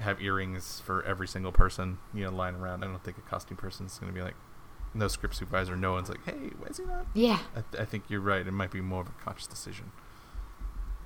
have 0.00 0.20
earrings 0.20 0.80
for 0.84 1.02
every 1.04 1.28
single 1.28 1.52
person, 1.52 1.98
you 2.12 2.24
know, 2.24 2.30
lying 2.30 2.56
around. 2.56 2.82
I 2.82 2.88
don't 2.88 3.04
think 3.04 3.16
a 3.18 3.20
costume 3.20 3.56
person 3.58 3.86
is 3.86 3.98
going 3.98 4.12
to 4.12 4.18
be 4.18 4.24
like, 4.24 4.34
no 4.94 5.06
script 5.08 5.36
supervisor, 5.36 5.76
no 5.76 5.92
one's 5.92 6.08
like, 6.08 6.24
hey, 6.24 6.50
why 6.58 6.66
is 6.68 6.78
he 6.78 6.84
not? 6.84 7.06
Yeah. 7.14 7.38
I, 7.54 7.60
th- 7.70 7.80
I 7.80 7.84
think 7.84 8.04
you're 8.08 8.20
right. 8.20 8.44
It 8.46 8.50
might 8.52 8.70
be 8.72 8.80
more 8.80 9.02
of 9.02 9.08
a 9.08 9.24
conscious 9.24 9.46
decision 9.46 9.92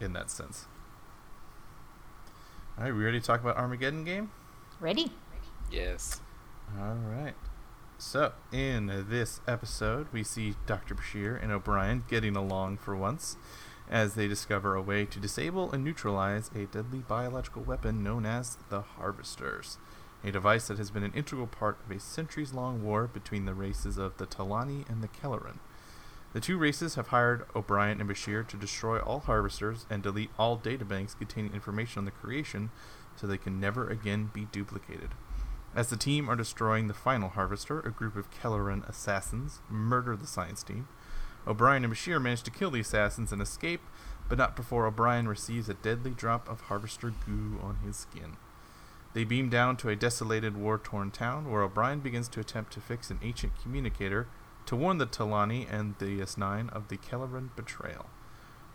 in 0.01 0.12
that 0.15 0.31
sense. 0.31 0.67
All 2.79 2.85
right, 2.85 2.95
we 2.95 3.05
ready 3.05 3.19
to 3.19 3.27
talk 3.27 3.41
about 3.41 3.57
Armageddon 3.57 4.05
game? 4.05 4.31
Ready? 4.81 5.11
Yes. 5.73 6.21
All 6.79 6.97
right. 6.97 7.33
So, 7.97 8.33
in 8.53 9.07
this 9.09 9.41
episode, 9.49 10.09
we 10.12 10.23
see 10.23 10.57
Dr. 10.67 10.95
Bashir 10.95 11.43
and 11.43 11.51
O'Brien 11.51 12.05
getting 12.07 12.37
along 12.37 12.77
for 12.77 12.95
once 12.95 13.39
as 13.91 14.15
they 14.15 14.29
discover 14.29 14.75
a 14.75 14.83
way 14.83 15.07
to 15.07 15.19
disable 15.19 15.73
and 15.73 15.85
neutralize 15.85 16.51
a 16.55 16.67
deadly 16.67 16.99
biological 16.99 17.62
weapon 17.62 18.03
known 18.03 18.27
as 18.27 18.59
the 18.69 18.83
Harvesters, 18.83 19.79
a 20.23 20.31
device 20.31 20.69
that 20.69 20.77
has 20.77 20.91
been 20.91 21.03
an 21.03 21.15
integral 21.15 21.47
part 21.47 21.79
of 21.83 21.97
a 21.97 21.99
centuries 21.99 22.53
long 22.53 22.85
war 22.85 23.07
between 23.07 23.47
the 23.47 23.55
races 23.55 23.97
of 23.97 24.19
the 24.19 24.27
T'Lani 24.27 24.87
and 24.91 25.03
the 25.03 25.09
Kellerun. 25.09 25.61
The 26.37 26.42
two 26.42 26.59
races 26.59 26.96
have 26.96 27.07
hired 27.07 27.46
O'Brien 27.57 27.99
and 27.99 28.11
Bashir 28.11 28.46
to 28.49 28.59
destroy 28.59 28.99
all 28.99 29.20
harvesters 29.20 29.87
and 29.88 30.03
delete 30.03 30.29
all 30.38 30.59
databanks 30.59 31.16
containing 31.16 31.55
information 31.55 32.01
on 32.01 32.05
the 32.05 32.11
creation 32.11 32.68
so 33.16 33.27
they 33.27 33.38
can 33.38 33.59
never 33.59 33.88
again 33.88 34.31
be 34.35 34.44
duplicated. 34.53 35.12
As 35.75 35.88
the 35.88 35.96
team 35.96 36.29
are 36.29 36.37
destroying 36.37 36.88
the 36.88 36.92
final 36.92 37.31
harvester, 37.31 37.81
a 37.81 37.90
group 37.90 38.16
of 38.16 38.31
Kellerun 38.31 38.87
assassins 38.87 39.61
murder 39.70 40.14
the 40.14 40.27
science 40.27 40.62
team. 40.62 40.88
O'Brien 41.46 41.85
and 41.85 41.94
Bashir 41.94 42.20
manage 42.20 42.42
to 42.42 42.51
kill 42.51 42.70
the 42.70 42.81
assassins 42.81 43.33
and 43.33 43.40
escape, 43.40 43.81
but 44.29 44.37
not 44.37 44.57
before 44.57 44.87
O'Brien 44.87 45.27
receives 45.27 45.70
a 45.70 45.75
deadly 45.75 46.11
drop 46.11 46.51
of 46.51 46.61
harvester 46.61 47.14
goo 47.25 47.59
on 47.62 47.77
his 47.77 47.96
skin. 47.96 48.37
They 49.14 49.25
beam 49.25 49.49
down 49.49 49.79
to 49.79 49.88
a 49.88 49.96
desolated, 49.96 50.55
war 50.55 50.77
torn 50.77 51.12
town 51.12 51.51
where 51.51 51.62
O'Brien 51.62 52.01
begins 52.01 52.29
to 52.29 52.40
attempt 52.40 52.75
to 52.75 52.81
fix 52.83 53.11
an 53.11 53.20
ancient 53.22 53.55
communicator 53.62 54.27
to 54.67 54.77
warn 54.77 54.99
the 54.99 55.07
T'Lani 55.07 55.67
and 55.73 55.95
the 55.99 56.21
DS9 56.21 56.71
of 56.71 56.89
the 56.89 56.97
Kellerun 56.97 57.51
betrayal. 57.57 58.07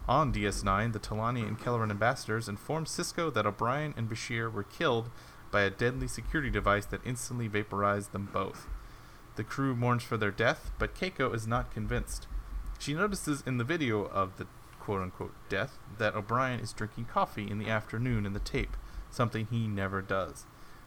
On 0.08 0.34
DS9, 0.34 0.94
the 0.94 1.00
T'Lani 1.00 1.48
and 1.48 1.60
Kellerun 1.60 1.92
ambassadors 1.92 2.50
inform 2.50 2.86
Sisko 2.86 3.32
that 3.34 3.46
O'Brien 3.46 3.94
and 3.96 4.10
Bashir 4.10 4.52
were 4.52 4.64
killed 4.64 5.10
by 5.52 5.62
a 5.62 5.70
deadly 5.70 6.08
security 6.08 6.50
device 6.50 6.86
that 6.88 7.06
instantly 7.06 7.48
vaporized 7.48 8.14
them 8.14 8.30
both. 8.32 8.68
The 9.36 9.44
crew 9.44 9.76
mourns 9.76 10.04
for 10.04 10.18
their 10.18 10.32
death, 10.32 10.72
but 10.80 10.96
Keiko 10.96 11.34
is 11.36 11.46
not 11.46 11.74
convinced. 11.74 12.28
She 12.80 12.94
notices 12.94 13.44
in 13.46 13.58
the 13.58 13.64
video 13.64 14.06
of 14.06 14.38
the 14.38 14.48
quote 14.80 15.02
unquote 15.02 15.34
death 15.50 15.78
that 15.98 16.16
O'Brien 16.16 16.60
is 16.60 16.74
drinking 16.74 17.06
coffee 17.06 17.50
in 17.50 17.60
the 17.60 17.70
afternoon 17.70 18.26
in 18.26 18.34
the 18.34 18.40
tape, 18.40 18.76
something 19.12 19.48
he 19.52 19.68
never 19.68 20.02
does. 20.02 20.46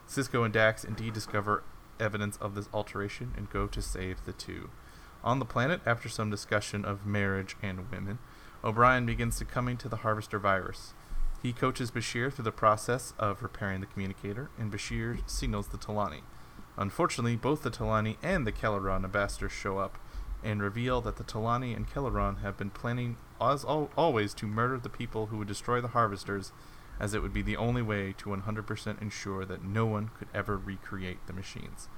Sisko 0.08 0.44
and 0.44 0.52
Dax 0.52 0.82
indeed 0.82 1.14
discover 1.14 1.62
evidence 2.00 2.36
of 2.38 2.54
this 2.54 2.68
alteration 2.74 3.32
and 3.36 3.50
go 3.50 3.66
to 3.66 3.80
save 3.80 4.24
the 4.24 4.32
two. 4.32 4.70
On 5.24 5.38
the 5.38 5.46
planet, 5.46 5.80
after 5.86 6.10
some 6.10 6.28
discussion 6.28 6.84
of 6.84 7.06
marriage 7.06 7.56
and 7.62 7.90
women, 7.90 8.18
O'Brien 8.62 9.06
begins 9.06 9.36
succumbing 9.36 9.78
to 9.78 9.88
the 9.88 9.96
harvester 9.96 10.38
virus. 10.38 10.92
He 11.42 11.54
coaches 11.54 11.90
Bashir 11.90 12.30
through 12.30 12.44
the 12.44 12.52
process 12.52 13.14
of 13.18 13.42
repairing 13.42 13.80
the 13.80 13.86
communicator, 13.86 14.50
and 14.58 14.70
Bashir 14.70 15.18
signals 15.26 15.68
the 15.68 15.78
T'Lani. 15.78 16.20
Unfortunately, 16.76 17.36
both 17.36 17.62
the 17.62 17.70
T'Lani 17.70 18.18
and 18.22 18.46
the 18.46 18.52
Kellerun 18.52 19.02
ambassadors 19.02 19.52
show 19.52 19.78
up 19.78 19.98
and 20.42 20.60
reveal 20.60 21.00
that 21.00 21.16
the 21.16 21.24
T'Lani 21.24 21.74
and 21.74 21.88
Kellerun 21.88 22.42
have 22.42 22.58
been 22.58 22.70
planning, 22.70 23.16
as 23.40 23.64
al- 23.64 23.90
always, 23.96 24.34
to 24.34 24.46
murder 24.46 24.78
the 24.78 24.90
people 24.90 25.26
who 25.26 25.38
would 25.38 25.48
destroy 25.48 25.80
the 25.80 25.88
harvesters, 25.88 26.52
as 27.00 27.14
it 27.14 27.22
would 27.22 27.32
be 27.32 27.42
the 27.42 27.56
only 27.56 27.80
way 27.80 28.14
to 28.18 28.28
100% 28.28 29.00
ensure 29.00 29.46
that 29.46 29.64
no 29.64 29.86
one 29.86 30.10
could 30.18 30.28
ever 30.34 30.58
recreate 30.58 31.26
the 31.26 31.32
machines. 31.32 31.88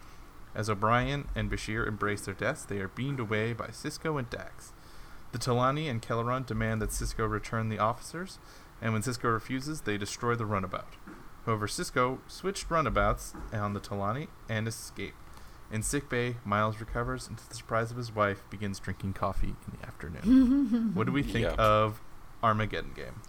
As 0.56 0.68
O'Brien 0.70 1.28
and 1.36 1.50
Bashir 1.50 1.86
embrace 1.86 2.22
their 2.22 2.34
deaths, 2.34 2.64
they 2.64 2.78
are 2.80 2.88
beamed 2.88 3.20
away 3.20 3.52
by 3.52 3.66
Sisko 3.68 4.18
and 4.18 4.28
Dax. 4.30 4.72
The 5.32 5.38
T'Lani 5.38 5.88
and 5.90 6.00
Kellerun 6.00 6.46
demand 6.46 6.80
that 6.80 6.90
Sisko 6.90 7.30
return 7.30 7.68
the 7.68 7.78
officers, 7.78 8.38
and 8.80 8.94
when 8.94 9.02
Sisko 9.02 9.24
refuses, 9.32 9.82
they 9.82 9.98
destroy 9.98 10.34
the 10.34 10.46
runabout. 10.46 10.94
However, 11.44 11.66
Sisko 11.66 12.18
switched 12.26 12.70
runabouts 12.70 13.34
on 13.52 13.74
the 13.74 13.80
T'Lani 13.80 14.28
and 14.48 14.66
escape. 14.66 15.14
In 15.70 15.82
sickbay, 15.82 16.36
Miles 16.44 16.80
recovers 16.80 17.28
and, 17.28 17.36
to 17.36 17.46
the 17.48 17.54
surprise 17.54 17.90
of 17.90 17.96
his 17.98 18.14
wife, 18.14 18.42
begins 18.48 18.78
drinking 18.78 19.12
coffee 19.12 19.48
in 19.66 19.78
the 19.78 19.86
afternoon. 19.86 20.90
what 20.94 21.04
do 21.06 21.12
we 21.12 21.22
think 21.22 21.44
Yep. 21.44 21.58
of 21.58 22.00
Armageddon 22.42 22.92
game? 22.94 23.20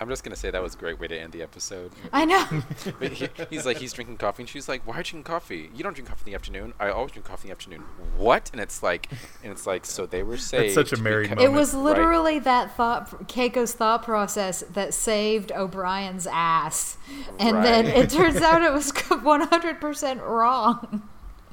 I'm 0.00 0.08
just 0.08 0.24
gonna 0.24 0.34
say 0.36 0.50
that 0.50 0.60
was 0.62 0.74
a 0.74 0.78
great 0.78 0.98
way 0.98 1.06
to 1.06 1.16
end 1.18 1.32
the 1.32 1.42
episode. 1.42 1.92
I 2.12 2.24
know. 2.24 2.44
But 2.98 3.12
he, 3.12 3.28
he's 3.50 3.64
like 3.64 3.76
he's 3.78 3.92
drinking 3.92 4.16
coffee, 4.16 4.42
and 4.42 4.48
she's 4.50 4.68
like, 4.68 4.84
"Why 4.86 4.94
are 4.94 4.98
you 4.98 5.04
drinking 5.04 5.22
coffee? 5.24 5.70
You 5.74 5.82
don't 5.84 5.92
drink 5.94 6.08
coffee 6.08 6.22
in 6.26 6.32
the 6.32 6.34
afternoon. 6.34 6.74
I 6.80 6.88
always 6.90 7.12
drink 7.12 7.26
coffee 7.26 7.46
in 7.46 7.50
the 7.50 7.52
afternoon. 7.54 7.84
What?" 8.16 8.50
And 8.52 8.60
it's 8.60 8.82
like, 8.82 9.08
and 9.42 9.52
it's 9.52 9.66
like, 9.66 9.84
so 9.86 10.06
they 10.06 10.22
were 10.22 10.36
saying 10.38 10.72
such 10.74 10.92
a 10.92 10.96
married 10.96 11.30
it 11.32 11.36
moment. 11.36 11.52
was 11.54 11.74
Right. 11.74 11.82
literally 11.84 12.38
that 12.40 12.76
thought, 12.76 13.10
Keiko's 13.28 13.74
thought 13.74 14.02
process 14.02 14.64
that 14.72 14.92
saved 14.94 15.52
O'Brien's 15.52 16.26
ass, 16.26 16.96
and 17.38 17.64
then 17.64 17.86
it 17.86 18.10
turns 18.10 18.36
out 18.42 18.62
it 18.62 18.72
was 18.72 18.90
100% 18.92 20.20
wrong. 20.26 21.02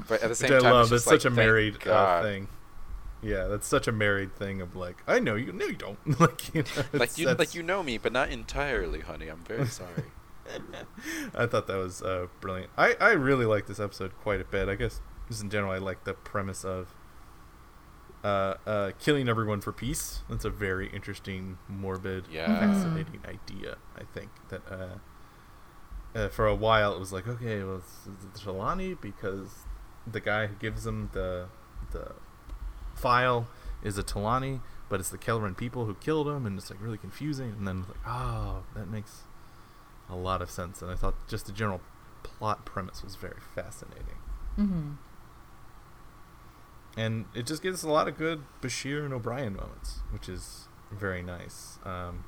But 0.07 0.15
at 0.15 0.21
the 0.21 0.29
Which 0.29 0.37
same 0.37 0.53
I 0.53 0.59
time, 0.59 0.73
love. 0.73 0.81
it's 0.83 0.89
That's 0.91 1.03
just 1.03 1.07
like, 1.07 1.21
such 1.21 1.31
a 1.31 1.35
married 1.35 1.87
uh, 1.87 2.23
thing. 2.23 2.47
Yeah, 3.21 3.47
that's 3.47 3.67
such 3.67 3.87
a 3.87 3.91
married 3.91 4.35
thing 4.35 4.61
of 4.61 4.75
like, 4.75 5.03
I 5.07 5.19
know 5.19 5.35
you, 5.35 5.51
no, 5.51 5.65
you 5.65 5.75
don't. 5.75 5.97
like, 6.19 6.53
you 6.53 6.63
know, 6.63 6.83
Like 6.93 7.17
you, 7.17 7.29
like 7.33 7.53
you 7.53 7.63
know 7.63 7.83
me, 7.83 7.97
but 7.97 8.11
not 8.13 8.29
entirely, 8.29 9.01
honey. 9.01 9.27
I'm 9.27 9.43
very 9.43 9.67
sorry. 9.67 10.05
I 11.35 11.45
thought 11.45 11.67
that 11.67 11.77
was 11.77 12.01
uh, 12.01 12.27
brilliant. 12.41 12.71
I, 12.77 12.95
I 12.99 13.11
really 13.11 13.45
like 13.45 13.67
this 13.67 13.79
episode 13.79 14.13
quite 14.21 14.41
a 14.41 14.45
bit. 14.45 14.67
I 14.67 14.75
guess 14.75 14.99
just 15.27 15.43
in 15.43 15.49
general, 15.49 15.71
I 15.71 15.77
like 15.77 16.05
the 16.05 16.13
premise 16.13 16.63
of 16.65 16.93
uh, 18.23 18.55
uh, 18.65 18.91
killing 18.99 19.29
everyone 19.29 19.61
for 19.61 19.71
peace. 19.71 20.21
That's 20.29 20.45
a 20.45 20.49
very 20.49 20.89
interesting, 20.89 21.57
morbid, 21.67 22.25
Yeah. 22.31 22.59
fascinating 22.59 23.21
idea. 23.27 23.77
I 23.95 24.03
think 24.13 24.29
that 24.49 24.61
uh, 24.71 26.17
uh, 26.17 26.29
for 26.29 26.47
a 26.47 26.55
while 26.55 26.93
it 26.95 26.99
was 26.99 27.13
like, 27.13 27.27
okay, 27.27 27.63
well, 27.63 27.77
it's, 27.77 28.07
it's 28.31 28.41
T'Lani 28.41 28.99
because 28.99 29.65
the 30.11 30.19
guy 30.19 30.47
who 30.47 30.55
gives 30.55 30.83
them 30.83 31.09
the 31.13 31.47
the 31.91 32.13
file 32.99 33.47
is 33.83 33.97
a 33.97 34.03
T'Lani, 34.03 34.61
but 34.89 34.99
it's 34.99 35.09
the 35.09 35.17
Kellerun 35.17 35.55
people 35.55 35.85
who 35.85 35.93
killed 35.95 36.27
him, 36.27 36.45
and 36.45 36.57
it's 36.57 36.69
like 36.69 36.81
really 36.81 36.97
confusing. 36.97 37.51
And 37.57 37.67
then 37.67 37.79
it's 37.79 37.89
like, 37.89 38.07
oh, 38.07 38.63
that 38.75 38.89
makes 38.89 39.23
a 40.09 40.15
lot 40.15 40.41
of 40.41 40.49
sense. 40.49 40.81
And 40.81 40.91
I 40.91 40.95
thought 40.95 41.15
just 41.27 41.45
the 41.45 41.51
general 41.51 41.81
plot 42.23 42.65
premise 42.65 43.03
was 43.03 43.15
very 43.15 43.39
fascinating, 43.55 44.17
hmm 44.55 44.91
and 46.97 47.25
it 47.33 47.45
just 47.45 47.61
gives 47.61 47.79
us 47.79 47.83
a 47.83 47.91
lot 47.91 48.07
of 48.07 48.17
good 48.17 48.43
Bashir 48.61 49.05
and 49.05 49.13
O'Brien 49.13 49.55
moments, 49.55 49.99
which 50.11 50.27
is 50.27 50.67
very 50.91 51.21
nice. 51.21 51.77
Um, 51.85 52.25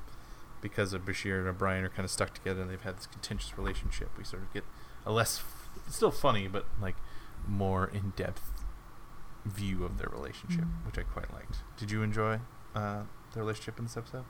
because 0.62 0.92
of 0.92 1.04
Bashir 1.04 1.40
and 1.40 1.48
O'Brien 1.48 1.84
are 1.84 1.88
kind 1.88 2.04
of 2.04 2.10
stuck 2.10 2.32
together, 2.32 2.62
and 2.62 2.70
they've 2.70 2.80
had 2.80 2.96
this 2.96 3.06
contentious 3.06 3.58
relationship. 3.58 4.10
We 4.16 4.24
sort 4.24 4.44
of 4.44 4.52
get 4.54 4.64
a 5.04 5.12
less, 5.12 5.40
f- 5.40 5.92
still 5.92 6.12
funny, 6.12 6.46
but 6.48 6.66
like 6.80 6.94
more 7.46 7.86
in 7.92 8.12
depth 8.16 8.51
view 9.44 9.84
of 9.84 9.98
their 9.98 10.08
relationship, 10.12 10.64
Mhm. 10.64 10.86
which 10.86 10.98
I 10.98 11.02
quite 11.02 11.32
liked. 11.32 11.56
Did 11.76 11.90
you 11.90 12.02
enjoy 12.02 12.40
uh, 12.74 13.02
the 13.32 13.40
relationship 13.40 13.78
in 13.78 13.84
this 13.84 13.96
episode? 13.96 14.24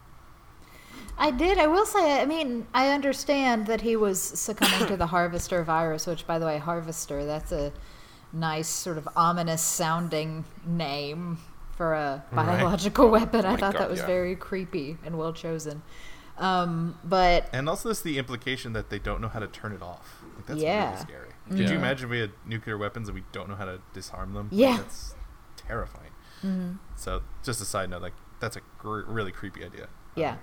I 1.18 1.30
did. 1.30 1.58
I 1.58 1.66
will 1.66 1.86
say, 1.86 2.20
I 2.20 2.26
mean, 2.26 2.66
I 2.74 2.88
understand 2.90 3.66
that 3.66 3.80
he 3.82 3.94
was 3.96 4.20
succumbing 4.20 4.88
to 4.88 4.96
the 4.96 5.06
Harvester 5.16 5.62
virus, 5.62 6.06
which, 6.06 6.26
by 6.26 6.38
the 6.38 6.46
way, 6.46 6.58
Harvester, 6.58 7.24
that's 7.24 7.52
a 7.52 7.72
nice, 8.32 8.68
sort 8.68 8.98
of 8.98 9.08
ominous 9.16 9.62
sounding 9.62 10.44
name 10.66 11.38
for 11.76 11.94
a 11.94 12.24
Right. 12.32 12.46
biological 12.46 13.08
weapon. 13.10 13.44
I 13.44 13.56
thought 13.56 13.74
God, 13.74 13.80
that 13.82 13.90
was 13.90 14.00
yeah. 14.00 14.06
very 14.06 14.36
creepy 14.36 14.98
and 15.04 15.18
well 15.18 15.32
chosen. 15.32 15.82
Um, 16.38 16.98
but 17.04 17.48
And 17.52 17.68
also, 17.68 17.88
this 17.90 18.00
the 18.00 18.18
implication 18.18 18.72
that 18.72 18.88
they 18.90 18.98
don't 18.98 19.20
know 19.20 19.28
how 19.28 19.38
to 19.40 19.46
turn 19.46 19.72
it 19.72 19.82
off. 19.82 20.22
Like, 20.36 20.46
that's 20.46 20.60
Yeah. 20.62 20.90
really 20.92 21.02
scary. 21.02 21.28
Could 21.48 21.58
Yeah. 21.58 21.70
you 21.70 21.76
imagine 21.76 22.04
if 22.06 22.10
we 22.10 22.18
had 22.20 22.30
nuclear 22.46 22.78
weapons 22.78 23.08
and 23.08 23.14
we 23.16 23.24
don't 23.32 23.48
know 23.48 23.56
how 23.56 23.64
to 23.64 23.80
disarm 23.92 24.32
them? 24.34 24.48
Like, 24.50 24.60
Yeah. 24.60 24.76
that's 24.78 25.14
terrifying. 25.56 26.10
mhm, 26.42 26.78
So, 26.96 27.22
just 27.42 27.60
a 27.60 27.64
side 27.64 27.90
note, 27.90 28.02
like 28.02 28.14
that's 28.40 28.56
a 28.56 28.60
gr- 28.78 29.02
really 29.06 29.32
creepy 29.32 29.64
idea. 29.64 29.88
yeah. 30.14 30.32
Um, 30.32 30.38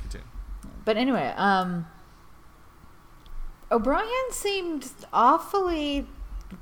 continue. 0.00 0.26
But 0.84 0.96
anyway, 0.96 1.32
um, 1.36 1.86
O'Brien 3.70 4.30
seemed 4.30 4.88
awfully 5.12 6.06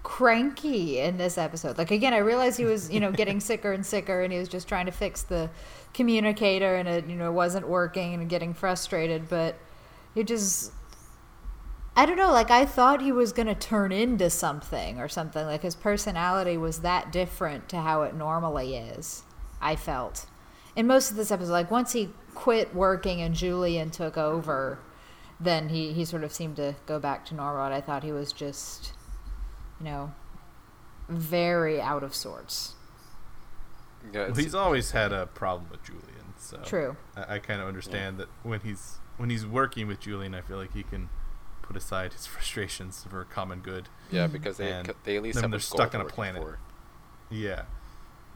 cranky 0.03 0.99
in 0.99 1.19
this 1.19 1.37
episode. 1.37 1.77
Like 1.77 1.91
again, 1.91 2.15
I 2.15 2.19
realized 2.19 2.57
he 2.59 2.65
was, 2.65 2.91
you 2.91 3.01
know, 3.01 3.13
getting 3.13 3.41
sicker 3.51 3.73
and 3.73 3.85
sicker, 3.85 4.23
and 4.23 4.33
he 4.33 4.39
was 4.39 4.49
just 4.49 4.67
trying 4.69 4.87
to 4.87 4.93
fix 4.93 5.23
the 5.23 5.51
communicator, 5.93 6.75
and 6.77 6.89
it, 6.89 7.07
you 7.07 7.17
know, 7.17 7.31
wasn't 7.31 7.69
working, 7.69 8.15
and 8.15 8.29
getting 8.29 8.55
frustrated. 8.55 9.29
But 9.29 9.57
he 10.15 10.25
just, 10.25 10.73
I 11.97 12.07
don't 12.07 12.17
know. 12.17 12.33
Like 12.33 12.51
I 12.51 12.67
thought 12.67 13.01
he 13.01 13.13
was 13.13 13.33
gonna 13.33 13.55
turn 13.55 13.93
into 13.93 14.31
something 14.31 14.99
or 14.99 15.09
something. 15.09 15.47
Like 15.47 15.63
his 15.63 15.77
personality 15.77 16.57
was 16.57 16.81
that 16.81 17.13
different 17.13 17.69
to 17.69 17.81
how 17.81 18.03
it 18.03 18.15
normally 18.15 18.77
is. 18.77 19.23
I 19.61 19.77
felt 19.77 20.27
in 20.77 20.87
most 20.87 21.11
of 21.11 21.17
this 21.17 21.31
episode, 21.31 21.53
like 21.53 21.71
once 21.71 21.93
he 21.93 22.11
quit 22.35 22.75
working 22.75 23.21
and 23.21 23.35
Julian 23.35 23.91
took 23.91 24.19
over, 24.19 24.81
then 25.39 25.69
he, 25.69 25.93
he 25.93 26.05
sort 26.05 26.25
of 26.25 26.33
seemed 26.33 26.57
to 26.57 26.75
go 26.87 26.99
back 26.99 27.25
to 27.27 27.35
normal. 27.35 27.65
And 27.65 27.75
I 27.75 27.81
thought 27.81 28.03
he 28.03 28.13
was 28.13 28.33
just, 28.33 28.93
you 29.79 29.85
know, 29.85 30.13
very 31.09 31.81
out 31.81 32.03
of 32.03 32.15
sorts. 32.15 32.75
Yeah, 34.13 34.27
Well, 34.27 34.35
he's 34.35 34.55
always 34.55 34.91
had 34.91 35.13
a 35.13 35.27
problem 35.27 35.71
with 35.71 35.83
Julian, 35.83 36.35
so 36.39 36.59
True. 36.59 36.97
I, 37.17 37.37
I 37.37 37.39
kind 37.39 37.61
of 37.61 37.69
understand 37.69 38.19
that 38.19 38.29
when 38.43 38.61
he's 38.61 38.99
when 39.17 39.31
he's 39.31 39.47
working 39.47 39.87
with 39.87 40.01
Julian, 40.01 40.35
I 40.35 40.41
feel 40.41 40.59
like 40.59 40.75
he 40.75 40.83
can 40.83 41.09
put 41.67 41.77
aside 41.77 42.13
his 42.13 42.27
frustrations 42.35 43.05
for 43.09 43.21
a 43.21 43.25
common 43.25 43.61
good. 43.61 43.89
yeah, 44.11 44.27
because 44.27 44.57
they 44.59 44.71
and 44.73 44.93
they 45.05 45.17
at 45.17 45.23
least 45.23 45.41
have 45.41 45.51
they're 45.51 45.59
a 45.59 45.63
stuck 45.63 45.93
goal 45.93 46.01
on 46.03 46.07
a 46.07 46.11
planet. 46.11 46.43
for. 46.43 46.59
Yeah. 47.31 47.63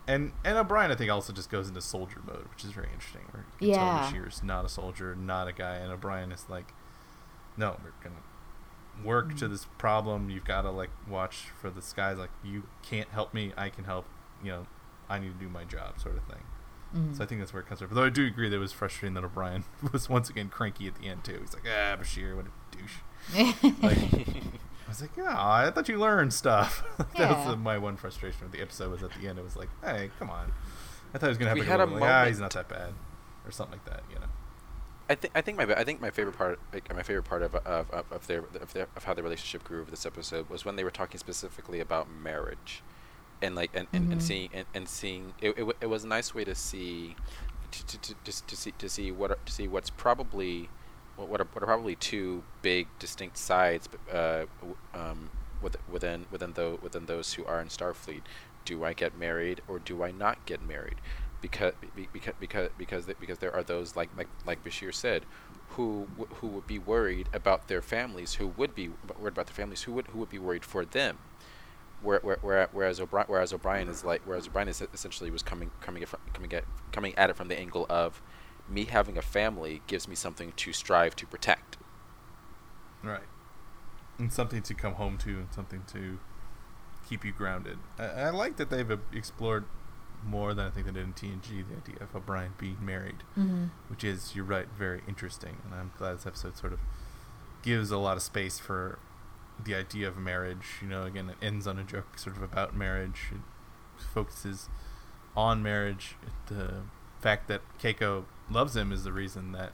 And 0.06 0.32
and 0.44 0.56
O'Brien 0.56 0.90
I 0.90 0.94
think 0.94 1.10
also 1.10 1.32
just 1.32 1.50
goes 1.50 1.68
into 1.68 1.80
soldier 1.82 2.20
mode, 2.26 2.46
which 2.50 2.64
is 2.64 2.70
very 2.72 2.88
interesting. 2.92 3.22
Where 3.30 3.44
you 3.60 3.72
can 3.74 3.80
Yeah. 3.80 4.08
tell 4.10 4.12
Bashir's 4.20 4.42
not 4.42 4.64
a 4.64 4.68
soldier, 4.68 5.14
not 5.14 5.48
a 5.48 5.52
guy, 5.52 5.74
and 5.76 5.92
O'Brien 5.92 6.32
is 6.32 6.46
like, 6.48 6.72
no, 7.56 7.78
we're 7.84 7.92
gonna 8.02 8.22
work 9.04 9.36
to 9.36 9.46
Mhm. 9.46 9.50
this 9.50 9.66
problem. 9.76 10.30
You've 10.30 10.44
got 10.46 10.62
to 10.62 10.70
like 10.70 10.90
watch 11.06 11.50
for 11.60 11.70
the 11.70 11.82
skies. 11.82 12.16
Like 12.18 12.30
you 12.42 12.64
can't 12.82 13.08
help 13.10 13.34
me, 13.34 13.52
I 13.56 13.68
can 13.68 13.84
help. 13.84 14.06
You 14.42 14.50
know, 14.52 14.66
I 15.10 15.18
need 15.18 15.38
to 15.38 15.44
do 15.44 15.48
my 15.50 15.64
job, 15.64 16.00
sort 16.00 16.16
of 16.16 16.24
thing. 16.24 16.44
Mhm. 16.96 17.14
So 17.16 17.22
I 17.22 17.26
think 17.26 17.40
that's 17.42 17.52
where 17.52 17.62
it 17.62 17.66
comes 17.68 17.80
from. 17.80 17.92
Though 17.92 18.04
I 18.04 18.08
do 18.08 18.24
agree 18.26 18.48
that 18.48 18.56
it 18.56 18.60
was 18.60 18.72
frustrating 18.72 19.12
that 19.14 19.24
O'Brien 19.24 19.64
was 19.92 20.08
once 20.08 20.30
again 20.30 20.48
cranky 20.48 20.86
at 20.88 20.94
the 20.94 21.06
end 21.08 21.22
too. 21.24 21.38
He's 21.40 21.52
like, 21.52 21.64
ah, 21.66 21.96
Bashir, 21.96 22.34
what 22.34 22.46
a 22.46 22.50
douche. 22.78 23.54
Like, 23.82 23.98
I 23.98 24.90
was 24.90 25.02
like, 25.02 25.16
yeah, 25.18 25.34
I 25.36 25.70
thought 25.70 25.88
you 25.88 25.98
learned 25.98 26.32
stuff. 26.32 26.82
that 26.98 27.06
Yeah. 27.18 27.44
was 27.46 27.54
uh, 27.54 27.56
my 27.56 27.76
one 27.76 27.96
frustration 27.96 28.40
with 28.42 28.52
the 28.52 28.62
episode. 28.62 28.90
Was 28.90 29.02
at 29.02 29.10
the 29.20 29.28
end, 29.28 29.38
it 29.38 29.44
was 29.44 29.54
like, 29.56 29.68
hey, 29.84 30.10
come 30.18 30.30
on. 30.30 30.50
I 31.12 31.18
thought 31.18 31.26
he 31.26 31.28
was 31.28 31.38
gonna 31.38 31.50
have 31.50 31.56
We 31.56 31.60
like, 31.62 31.68
had 31.70 31.80
a, 31.80 31.84
a 31.84 31.86
little, 31.86 32.00
like, 32.00 32.10
ah, 32.10 32.24
he's 32.26 32.40
not 32.40 32.52
that 32.52 32.68
bad, 32.68 32.94
or 33.44 33.50
something 33.50 33.78
like 33.78 33.84
that. 33.84 34.02
You 34.10 34.16
know. 34.18 34.26
I 35.10 35.14
think 35.14 35.32
I 35.36 35.40
think 35.42 35.58
my 35.58 35.64
I 35.74 35.84
think 35.84 36.00
my 36.00 36.10
favorite 36.10 36.36
part 36.38 36.58
like, 36.72 36.94
my 36.94 37.02
favorite 37.02 37.24
part 37.24 37.42
of 37.42 37.54
of, 37.54 37.90
of, 37.90 38.10
of 38.12 38.26
their 38.26 38.44
of 38.60 38.72
their 38.72 38.86
of 38.96 39.04
how 39.04 39.12
their 39.14 39.24
relationship 39.24 39.62
grew 39.64 39.80
over 39.82 39.90
this 39.90 40.04
episode 40.06 40.48
was 40.50 40.64
when 40.64 40.76
they 40.76 40.84
were 40.84 40.90
talking 40.90 41.18
specifically 41.18 41.80
about 41.80 42.10
marriage, 42.10 42.82
and 43.42 43.54
like 43.54 43.70
and, 43.74 43.88
and, 43.92 44.10
and 44.12 44.20
Mhm. 44.20 44.24
seeing 44.24 44.48
and, 44.54 44.66
and 44.74 44.88
seeing 44.88 45.34
it, 45.40 45.54
it, 45.58 45.62
wa- 45.64 45.72
it 45.82 45.86
was 45.86 46.04
a 46.04 46.08
nice 46.08 46.34
way 46.34 46.44
to 46.44 46.54
see 46.54 47.14
to, 47.72 47.86
to, 47.86 47.98
to, 48.00 48.14
just 48.24 48.48
to 48.48 48.56
see 48.56 48.72
to 48.72 48.88
see 48.88 49.10
what 49.12 49.44
to 49.46 49.52
see 49.52 49.66
what's 49.68 49.90
probably 49.90 50.68
what 51.26 51.40
are, 51.40 51.48
what 51.52 51.62
are 51.62 51.66
probably 51.66 51.96
two 51.96 52.42
big 52.62 52.86
distinct 52.98 53.36
sides 53.36 53.88
uh, 54.12 54.44
um, 54.94 55.30
with- 55.60 55.76
within 55.90 56.26
within 56.30 56.52
those 56.52 56.80
within 56.82 57.06
those 57.06 57.34
who 57.34 57.44
are 57.44 57.60
in 57.60 57.68
Starfleet. 57.68 58.22
Do 58.64 58.84
I 58.84 58.92
get 58.92 59.18
married 59.18 59.62
or 59.66 59.78
do 59.78 60.02
I 60.02 60.10
not 60.10 60.44
get 60.46 60.66
married? 60.66 60.96
Because 61.40 61.72
because 62.12 62.34
because 62.38 62.68
because 62.76 63.06
because 63.06 63.38
there 63.38 63.54
are 63.54 63.62
those 63.62 63.96
like 63.96 64.10
like 64.16 64.28
like 64.46 64.62
Bashir 64.64 64.94
said, 64.94 65.24
who 65.70 66.06
who 66.34 66.46
would 66.48 66.66
be 66.66 66.78
worried 66.78 67.28
about 67.32 67.68
their 67.68 67.82
families, 67.82 68.34
who 68.34 68.48
would 68.48 68.74
be 68.74 68.90
worried 69.18 69.32
about 69.32 69.46
their 69.46 69.54
families, 69.54 69.82
who 69.82 69.92
would 69.92 70.08
who 70.08 70.18
would 70.18 70.30
be 70.30 70.38
worried 70.38 70.64
for 70.64 70.84
them. 70.84 71.18
Where, 72.00 72.20
where, 72.20 72.38
where, 72.42 72.68
whereas 72.70 73.00
O'Brien, 73.00 73.26
whereas 73.26 73.52
O'Brien 73.52 73.88
is 73.88 74.04
like, 74.04 74.22
whereas 74.24 74.46
O'Brien 74.46 74.68
is 74.68 74.80
essentially 74.94 75.32
was 75.32 75.42
coming, 75.42 75.72
coming, 75.80 76.04
at, 76.04 76.08
coming 76.32 76.52
at, 76.52 76.62
coming 76.92 77.12
at 77.18 77.28
it 77.28 77.34
from 77.34 77.48
the 77.48 77.58
angle 77.58 77.86
of, 77.90 78.22
me 78.70 78.84
having 78.84 79.16
a 79.18 79.22
family 79.22 79.82
gives 79.86 80.06
me 80.08 80.14
something 80.14 80.52
to 80.56 80.72
strive 80.72 81.16
to 81.16 81.26
protect. 81.26 81.76
Right. 83.02 83.22
And 84.18 84.32
something 84.32 84.62
to 84.62 84.74
come 84.74 84.94
home 84.94 85.16
to, 85.18 85.30
and 85.30 85.48
something 85.52 85.84
to 85.92 86.18
keep 87.08 87.24
you 87.24 87.32
grounded. 87.32 87.78
I, 87.98 88.04
I 88.04 88.30
like 88.30 88.56
that 88.56 88.70
they've 88.70 88.98
explored 89.12 89.64
more 90.26 90.52
than 90.52 90.66
I 90.66 90.70
think 90.70 90.86
they 90.86 90.92
did 90.92 91.04
in 91.04 91.12
TNG 91.12 91.64
the 91.68 91.76
idea 91.76 91.96
of 92.02 92.14
O'Brien 92.14 92.52
being 92.58 92.78
married. 92.84 93.22
Mhm. 93.36 93.70
which 93.88 94.02
is 94.02 94.34
you're 94.34 94.44
right 94.44 94.66
very 94.76 95.00
interesting 95.08 95.58
and 95.64 95.72
i'm 95.74 95.92
glad 95.96 96.16
this 96.16 96.26
episode 96.26 96.56
sort 96.56 96.72
of 96.72 96.80
gives 97.62 97.90
a 97.92 97.96
lot 97.98 98.16
of 98.16 98.22
space 98.22 98.58
for 98.58 98.98
the 99.64 99.74
idea 99.76 100.06
of 100.08 100.16
marriage 100.16 100.66
you 100.82 100.88
know 100.88 101.04
again 101.04 101.30
it 101.30 101.36
ends 101.40 101.66
on 101.68 101.78
a 101.78 101.84
joke 101.84 102.18
sort 102.18 102.36
of 102.36 102.42
about 102.42 102.74
marriage 102.76 103.26
it 103.32 104.02
focuses 104.02 104.68
on 105.36 105.62
marriage 105.62 106.16
the 106.46 106.82
fact 107.20 107.46
that 107.48 107.60
keiko 107.80 108.24
loves 108.50 108.76
him 108.76 108.92
is 108.92 109.04
the 109.04 109.12
reason 109.12 109.52
that 109.52 109.72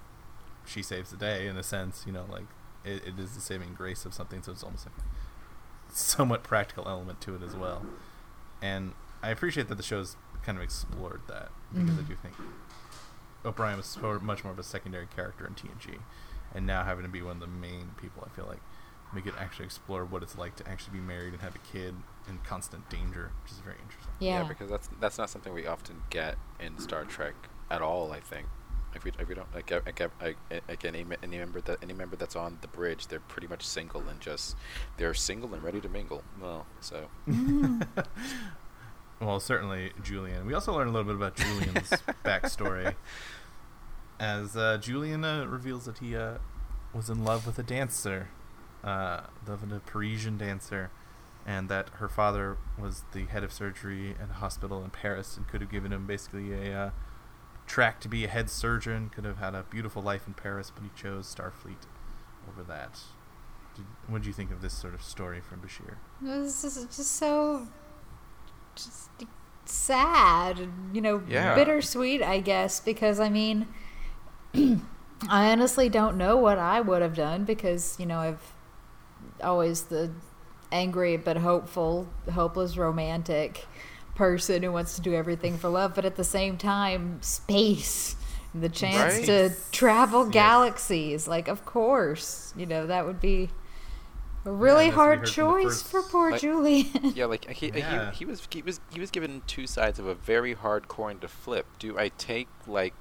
she 0.66 0.82
saves 0.82 1.10
the 1.10 1.16
day 1.16 1.46
in 1.46 1.56
a 1.56 1.62
sense 1.62 2.04
you 2.06 2.12
know 2.12 2.24
like 2.30 2.46
it, 2.84 3.02
it 3.06 3.18
is 3.18 3.34
the 3.34 3.40
saving 3.40 3.74
grace 3.74 4.04
of 4.04 4.12
something 4.14 4.42
so 4.42 4.52
it's 4.52 4.62
almost 4.64 4.86
like 4.86 4.94
a 4.98 5.92
somewhat 5.94 6.42
practical 6.42 6.88
element 6.88 7.20
to 7.20 7.34
it 7.34 7.42
as 7.42 7.54
well 7.54 7.84
and 8.62 8.92
i 9.22 9.30
appreciate 9.30 9.68
that 9.68 9.76
the 9.76 9.82
show's 9.82 10.16
kind 10.42 10.58
of 10.58 10.64
explored 10.64 11.20
that 11.28 11.48
because 11.72 11.90
i 11.98 12.02
Mhm. 12.02 12.08
do 12.08 12.16
think 12.22 12.34
O'Brien 13.44 13.76
was 13.76 13.86
so 13.86 14.18
much 14.20 14.42
more 14.42 14.52
of 14.54 14.58
a 14.58 14.62
secondary 14.62 15.06
character 15.06 15.46
in 15.46 15.54
TNG, 15.54 15.98
and 16.54 16.64
now 16.66 16.82
having 16.82 17.04
to 17.04 17.10
be 17.10 17.20
one 17.20 17.32
of 17.36 17.40
the 17.40 17.46
main 17.46 17.90
people, 18.00 18.26
I 18.26 18.34
feel 18.34 18.46
like 18.46 18.60
we 19.14 19.20
could 19.20 19.34
actually 19.38 19.66
explore 19.66 20.02
what 20.06 20.22
it's 20.22 20.38
like 20.38 20.56
to 20.56 20.66
actually 20.66 20.98
be 20.98 21.04
married 21.04 21.34
and 21.34 21.42
have 21.42 21.54
a 21.54 21.58
kid 21.58 21.94
in 22.26 22.38
constant 22.38 22.88
danger, 22.88 23.32
which 23.42 23.52
is 23.52 23.58
very 23.58 23.76
interesting. 23.82 24.12
Yeah. 24.18 24.44
because 24.44 24.70
that's 24.70 24.88
that's 24.98 25.18
not 25.18 25.28
something 25.28 25.52
we 25.52 25.66
often 25.66 26.04
get 26.08 26.36
in 26.58 26.78
Star 26.78 27.04
Trek 27.04 27.34
at 27.70 27.82
all. 27.82 28.12
I 28.12 28.20
think 28.20 28.46
if 28.94 29.04
we 29.04 29.12
if 29.18 29.28
we 29.28 29.34
don't 29.34 29.52
like 29.54 29.72
I, 29.72 29.80
I, 30.20 30.34
I, 30.50 30.60
like 30.68 30.84
any 30.84 31.04
any 31.22 31.38
member 31.38 31.60
that 31.62 31.78
any 31.82 31.92
member 31.92 32.16
that's 32.16 32.36
on 32.36 32.58
the 32.60 32.68
bridge, 32.68 33.08
they're 33.08 33.20
pretty 33.20 33.46
much 33.46 33.66
single 33.66 34.02
and 34.08 34.20
just 34.20 34.56
they're 34.96 35.14
single 35.14 35.54
and 35.54 35.62
ready 35.62 35.80
to 35.80 35.88
mingle. 35.88 36.22
Well, 36.40 36.66
so 36.80 37.08
Well, 39.20 39.40
certainly 39.40 39.92
Julian. 40.02 40.44
We 40.46 40.54
also 40.54 40.74
learn 40.74 40.88
a 40.88 40.90
little 40.90 41.06
bit 41.06 41.14
about 41.14 41.36
Julian's 41.36 41.90
backstory, 42.24 42.94
as 44.18 44.56
uh, 44.56 44.78
Julian 44.78 45.24
uh, 45.24 45.46
reveals 45.46 45.86
that 45.86 45.98
he 45.98 46.16
uh, 46.16 46.38
was 46.92 47.08
in 47.08 47.24
love 47.24 47.46
with 47.46 47.58
a 47.58 47.62
dancer, 47.62 48.28
uh, 48.82 49.22
love 49.48 49.62
with 49.62 49.72
a 49.72 49.80
Parisian 49.80 50.36
dancer, 50.36 50.90
and 51.46 51.68
that 51.68 51.88
her 51.94 52.08
father 52.08 52.58
was 52.78 53.04
the 53.12 53.26
head 53.26 53.44
of 53.44 53.52
surgery 53.52 54.14
at 54.20 54.30
a 54.30 54.34
hospital 54.34 54.82
in 54.82 54.90
Paris 54.90 55.36
and 55.36 55.46
could 55.48 55.60
have 55.60 55.70
given 55.70 55.92
him 55.92 56.06
basically 56.06 56.52
a 56.52 56.78
uh, 56.78 56.90
track 57.66 58.00
to 58.00 58.08
be 58.08 58.24
a 58.24 58.28
head 58.28 58.50
surgeon. 58.50 59.10
Could 59.10 59.24
have 59.24 59.38
had 59.38 59.54
a 59.54 59.62
beautiful 59.64 60.02
life 60.02 60.26
in 60.26 60.34
Paris, 60.34 60.70
but 60.74 60.82
he 60.84 60.90
chose 61.00 61.32
Starfleet 61.34 61.86
over 62.48 62.62
that. 62.64 63.00
Did, 63.76 63.84
what 64.06 64.22
do 64.22 64.28
you 64.28 64.34
think 64.34 64.50
of 64.52 64.60
this 64.62 64.72
sort 64.74 64.94
of 64.94 65.02
story 65.02 65.40
from 65.40 65.60
Bashir? 65.60 65.96
This 66.20 66.64
is 66.64 66.74
just 66.96 67.12
so 67.16 67.66
just 68.76 69.08
sad, 69.66 70.68
you 70.92 71.00
know, 71.00 71.22
Yeah. 71.28 71.54
bittersweet, 71.54 72.22
I 72.22 72.40
guess, 72.40 72.80
because 72.80 73.18
I 73.20 73.28
mean, 73.30 73.66
I 74.54 75.50
honestly 75.50 75.88
don't 75.88 76.16
know 76.16 76.36
what 76.36 76.58
I 76.58 76.80
would 76.80 77.02
have 77.02 77.14
done 77.14 77.44
because, 77.44 77.96
you 77.98 78.06
know, 78.06 78.18
I've 78.18 78.52
always 79.42 79.84
the 79.84 80.10
angry 80.70 81.16
but 81.16 81.38
hopeful, 81.38 82.08
hopeless 82.32 82.76
romantic 82.76 83.66
person 84.14 84.62
who 84.62 84.70
wants 84.72 84.94
to 84.96 85.00
do 85.00 85.14
everything 85.14 85.56
for 85.58 85.68
love, 85.68 85.94
but 85.94 86.04
at 86.04 86.16
the 86.16 86.24
same 86.24 86.56
time, 86.56 87.20
space. 87.22 88.16
The 88.54 88.68
chance 88.68 89.16
Right. 89.16 89.24
to 89.26 89.50
travel 89.72 90.24
Yes. 90.26 90.32
galaxies, 90.32 91.26
like 91.26 91.48
of 91.48 91.64
course, 91.66 92.52
you 92.56 92.66
know 92.66 92.86
that 92.86 93.04
would 93.04 93.20
be 93.20 93.50
a 94.46 94.52
really 94.52 94.84
and 94.84 94.92
as 94.92 94.92
we 94.92 94.94
hard 94.94 95.18
heard 95.20 95.28
from 95.28 95.44
the 95.46 95.50
choice 95.64 95.82
first- 95.82 95.88
for 95.90 96.02
poor 96.02 96.30
Like- 96.30 96.40
Julian. 96.40 96.86
yeah, 97.16 97.24
like 97.26 97.50
he, 97.50 97.70
Yeah. 97.74 98.10
he 98.12 98.18
he 98.18 98.24
was 98.24 98.46
he 98.50 98.62
was 98.62 98.80
he 98.92 99.00
was 99.00 99.10
given 99.10 99.42
two 99.48 99.66
sides 99.66 99.98
of 99.98 100.06
a 100.06 100.14
very 100.14 100.52
hard 100.54 100.86
coin 100.86 101.18
to 101.18 101.26
flip. 101.28 101.66
Do 101.80 101.98
I 101.98 102.10
take 102.10 102.46
like 102.68 102.94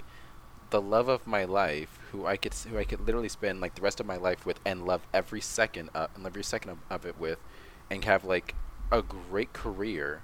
the 0.71 0.81
love 0.81 1.07
of 1.07 1.27
my 1.27 1.43
life, 1.45 1.99
who 2.11 2.25
I 2.25 2.35
could 2.35 2.55
who 2.55 2.79
I 2.79 2.83
could 2.83 3.01
literally 3.05 3.29
spend 3.29 3.61
like 3.61 3.75
the 3.75 3.83
rest 3.83 3.99
of 3.99 4.07
my 4.07 4.17
life 4.17 4.47
with 4.47 4.59
and 4.65 4.87
love 4.87 5.01
every 5.13 5.41
second 5.41 5.91
uh, 5.93 6.07
and 6.15 6.25
every 6.25 6.43
second 6.43 6.71
of, 6.71 6.77
of 6.89 7.05
it 7.05 7.19
with, 7.19 7.37
and 7.91 8.03
have 8.05 8.25
like 8.25 8.55
a 8.91 9.03
great 9.03 9.53
career, 9.53 10.23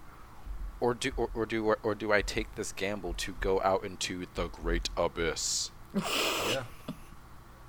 or 0.79 0.93
do 0.93 1.11
or, 1.17 1.29
or 1.33 1.45
do 1.45 1.75
or, 1.83 1.95
do 1.95 2.11
I 2.11 2.21
take 2.21 2.55
this 2.55 2.71
gamble 2.71 3.13
to 3.13 3.35
go 3.39 3.61
out 3.61 3.83
into 3.83 4.25
the 4.35 4.47
great 4.47 4.89
abyss? 4.97 5.71
yeah. 5.93 6.63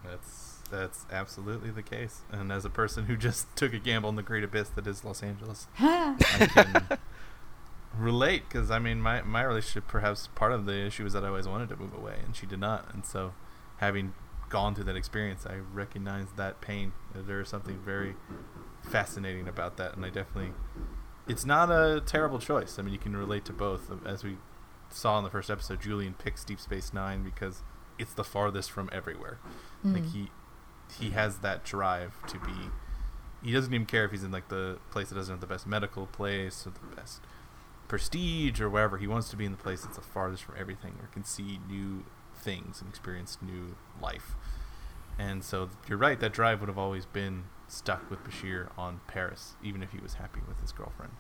That's 0.05 0.59
that's 0.71 1.07
absolutely 1.11 1.71
the 1.71 1.83
case. 1.83 2.23
And 2.31 2.53
as 2.53 2.65
a 2.65 2.71
person 2.71 3.07
who 3.07 3.17
just 3.17 3.47
took 3.57 3.75
a 3.75 3.79
gamble 3.79 4.09
in 4.11 4.17
the 4.17 4.23
great 4.23 4.45
abyss 4.45 4.69
that 4.71 4.87
is 4.87 5.05
los 5.05 5.23
angeles 5.23 5.67
i 5.79 6.49
can 6.55 6.99
relate 7.99 8.45
because 8.49 8.71
i 8.71 8.79
mean 8.79 9.01
my, 9.01 9.21
my 9.23 9.43
relationship 9.43 9.89
perhaps 9.89 10.29
part 10.37 10.53
of 10.53 10.65
the 10.65 10.87
issue 10.87 11.05
is 11.05 11.13
that 11.13 11.25
i 11.25 11.29
always 11.29 11.49
wanted 11.49 11.69
to 11.69 11.77
move 11.77 11.93
away 11.93 12.17
and 12.25 12.37
she 12.37 12.47
did 12.47 12.61
not. 12.61 12.93
And 12.95 13.05
so 13.05 13.35
having 13.79 14.15
gone 14.49 14.75
through 14.75 14.85
that 14.85 14.97
experience 14.97 15.47
i 15.47 15.57
recognize 15.73 16.27
that 16.37 16.61
pain. 16.61 16.93
There 17.15 17.41
is 17.41 17.49
something 17.49 17.79
very 17.79 18.15
fascinating 18.83 19.49
about 19.49 19.77
that 19.77 19.97
and 19.97 20.05
i 20.05 20.09
definitely 20.09 20.53
it's 21.31 21.45
not 21.47 21.71
a 21.71 22.01
terrible 22.05 22.39
choice. 22.39 22.79
I 22.79 22.83
mean 22.83 22.93
you 22.93 22.99
can 22.99 23.17
relate 23.17 23.45
to 23.47 23.53
both 23.53 23.91
as 24.07 24.25
we 24.25 24.37
saw 24.91 25.19
in 25.19 25.25
the 25.25 25.31
first 25.31 25.49
episode 25.51 25.81
julian 25.81 26.15
picks 26.15 26.45
deep 26.45 26.59
space 26.61 26.93
nine 26.93 27.23
because 27.23 27.63
it's 27.99 28.13
the 28.15 28.25
farthest 28.25 28.71
from 28.71 28.89
everywhere. 28.93 29.39
Like 29.85 30.03
Mm. 30.05 30.13
he 30.13 30.31
he 31.01 31.11
has 31.11 31.39
that 31.39 31.65
drive 31.65 32.13
to 32.27 32.39
be 32.41 32.53
he 33.43 33.53
doesn't 33.53 33.73
even 33.73 33.87
care 33.87 34.05
if 34.05 34.11
he's 34.11 34.25
in 34.25 34.31
like 34.33 34.49
the 34.49 34.79
place 34.91 35.09
that 35.09 35.15
doesn't 35.15 35.33
have 35.35 35.41
the 35.41 35.47
best 35.47 35.67
medical 35.67 36.07
place 36.07 36.67
or 36.67 36.71
the 36.71 36.97
best 36.97 37.21
prestige 37.89 38.61
or 38.61 38.69
wherever. 38.69 38.99
He 38.99 39.07
wants 39.07 39.31
to 39.31 39.37
be 39.37 39.45
in 39.45 39.53
the 39.53 39.59
place 39.59 39.83
that's 39.83 39.97
the 39.97 40.03
farthest 40.03 40.43
from 40.45 40.57
everything 40.59 40.95
or 41.01 41.07
can 41.13 41.25
see 41.25 41.59
new 41.69 42.05
things 42.37 42.81
and 42.81 42.89
experience 42.91 43.39
new 43.43 43.77
life. 44.01 44.35
And 45.19 45.43
so 45.45 45.71
you're 45.89 45.99
right 45.99 46.19
that 46.21 46.33
drive 46.33 46.61
would 46.61 46.69
have 46.69 46.79
always 46.79 47.07
been 47.07 47.45
stuck 47.71 48.11
with 48.11 48.23
bashir 48.25 48.69
on 48.77 49.01
paris 49.07 49.55
even 49.63 49.83
if 49.83 49.93
he 49.93 49.99
was 49.99 50.15
happy 50.15 50.41
with 50.49 50.61
his 50.61 50.73
girlfriend. 50.73 51.13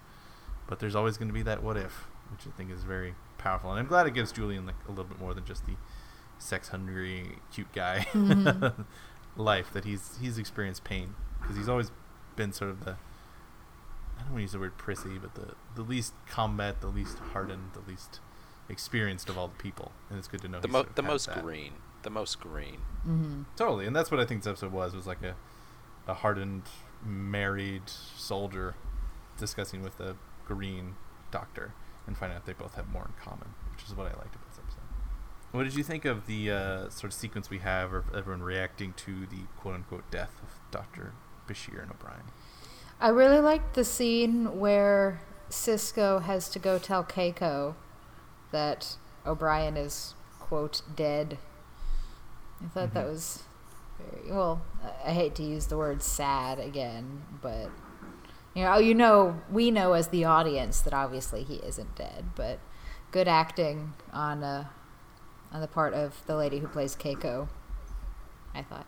But 0.66 0.78
there's 0.80 0.94
always 0.96 1.16
going 1.16 1.28
to 1.28 1.34
be 1.34 1.42
that 1.42 1.62
what 1.62 1.76
if 1.76 2.06
which 2.32 2.46
i 2.46 2.50
think 2.56 2.70
is 2.70 2.82
very 2.84 3.14
powerful. 3.38 3.70
And 3.70 3.78
i'm 3.78 3.86
glad 3.86 4.06
it 4.06 4.14
gives 4.14 4.32
julian 4.32 4.66
like 4.66 4.74
a 4.86 4.90
little 4.90 5.04
bit 5.04 5.18
more 5.20 5.32
than 5.34 5.44
just 5.44 5.64
the 5.66 5.74
sex 6.38 6.68
hungry 6.68 7.38
cute 7.52 7.72
guy 7.72 8.06
Mhm. 8.14 8.84
life 9.36 9.72
that 9.72 9.84
he's 9.84 10.18
he's 10.20 10.38
experienced 10.38 10.84
pain. 10.84 11.14
Because 11.40 11.56
he's 11.56 11.68
always 11.68 11.90
been 12.36 12.52
sort 12.52 12.70
of 12.70 12.84
the 12.84 12.92
I 14.18 14.22
don't 14.24 14.32
want 14.32 14.38
to 14.38 14.42
use 14.42 14.52
the 14.52 14.58
word 14.58 14.76
prissy, 14.76 15.18
but 15.18 15.34
the 15.34 15.54
the 15.74 15.82
least 15.82 16.12
combat, 16.26 16.80
the 16.80 16.88
least 16.88 17.18
hardened, 17.32 17.70
the 17.72 17.80
least 17.90 18.20
experienced 18.68 19.28
of 19.28 19.38
all 19.38 19.48
the 19.48 19.56
people, 19.56 19.92
and 20.10 20.18
it's 20.18 20.28
good 20.28 20.42
to 20.42 20.48
know 20.48 20.60
The 20.60 20.68
he 20.68 20.72
mo- 20.72 20.78
sort 20.80 20.88
of 20.90 20.94
the 20.96 21.02
has 21.02 21.08
most 21.10 21.26
that. 21.28 21.42
green, 21.42 21.72
the 22.02 22.10
most 22.10 22.38
green. 22.40 22.78
hmm 23.02 23.42
Totally, 23.56 23.86
and 23.86 23.96
that's 23.96 24.10
what 24.10 24.20
I 24.20 24.24
think 24.26 24.42
this 24.42 24.48
episode 24.50 24.72
was 24.72 24.94
was 24.94 25.06
like 25.06 25.22
a 25.22 25.34
a 26.10 26.14
hardened 26.14 26.64
married 27.04 27.88
soldier 27.88 28.74
discussing 29.38 29.82
with 29.82 30.00
a 30.00 30.16
green 30.46 30.94
doctor 31.30 31.72
and 32.06 32.16
finding 32.18 32.36
out 32.36 32.44
they 32.46 32.52
both 32.52 32.74
have 32.74 32.88
more 32.88 33.04
in 33.06 33.12
common, 33.24 33.54
which 33.72 33.84
is 33.84 33.94
what 33.94 34.06
I 34.06 34.10
liked 34.10 34.34
about 34.34 34.48
this 34.48 34.58
episode. 34.58 34.80
What 35.52 35.64
did 35.64 35.74
you 35.74 35.82
think 35.84 36.04
of 36.04 36.26
the 36.26 36.50
uh, 36.50 36.88
sort 36.90 37.04
of 37.04 37.14
sequence 37.14 37.50
we 37.50 37.58
have 37.58 37.92
of 37.92 38.04
everyone 38.14 38.42
reacting 38.42 38.92
to 39.04 39.26
the 39.26 39.42
quote 39.56 39.74
unquote 39.76 40.10
death 40.10 40.32
of 40.42 40.48
Doctor 40.70 41.12
Bashir 41.48 41.82
and 41.82 41.90
O'Brien? 41.90 42.22
I 43.00 43.08
really 43.08 43.40
liked 43.40 43.74
the 43.74 43.84
scene 43.84 44.58
where 44.60 45.20
Sisko 45.48 46.22
has 46.22 46.48
to 46.50 46.58
go 46.58 46.78
tell 46.78 47.02
Keiko 47.02 47.74
that 48.52 48.96
O'Brien 49.26 49.76
is 49.76 50.14
quote 50.38 50.82
dead. 50.94 51.38
I 52.62 52.68
thought 52.68 52.92
that 52.94 53.06
Mhm. 53.06 53.10
was 53.10 53.42
very 53.42 53.49
well. 54.28 54.62
I- 55.04 55.10
hate 55.12 55.34
to 55.36 55.42
use 55.42 55.66
the 55.66 55.76
word 55.76 56.02
sad 56.02 56.58
again, 56.58 57.22
but 57.42 57.70
you 58.54 58.64
know, 58.64 58.78
you 58.78 58.94
know, 58.94 59.40
we 59.50 59.70
know 59.70 59.92
as 59.92 60.08
the 60.08 60.24
audience 60.24 60.80
that 60.80 60.92
obviously 60.94 61.42
he 61.42 61.56
isn't 61.56 61.94
dead, 61.96 62.30
but 62.34 62.58
good 63.12 63.28
acting 63.28 63.92
on 64.12 64.42
uh, 64.42 64.64
on 65.52 65.60
the 65.60 65.66
part 65.68 65.94
of 65.94 66.22
the 66.26 66.36
lady 66.36 66.58
who 66.58 66.66
plays 66.68 66.96
Keiko. 66.96 67.48
I 68.54 68.62
thought. 68.62 68.86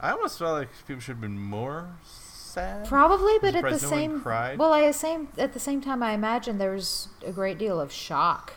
I 0.00 0.10
almost 0.10 0.38
felt 0.38 0.52
like 0.52 0.68
people 0.86 1.00
should 1.00 1.12
have 1.12 1.20
been 1.20 1.38
more 1.38 1.96
sad. 2.04 2.86
Probably, 2.86 3.38
but 3.40 3.54
at 3.54 3.62
the 3.64 3.70
no 3.70 3.76
same 3.76 4.22
well, 4.24 4.72
I 4.72 4.90
same 4.90 5.28
at 5.38 5.52
the 5.52 5.60
same 5.60 5.80
time, 5.80 6.02
I 6.02 6.12
imagine 6.12 6.58
there 6.58 6.72
was 6.72 7.08
a 7.24 7.32
great 7.32 7.56
deal 7.58 7.80
of 7.80 7.92
shock 7.92 8.54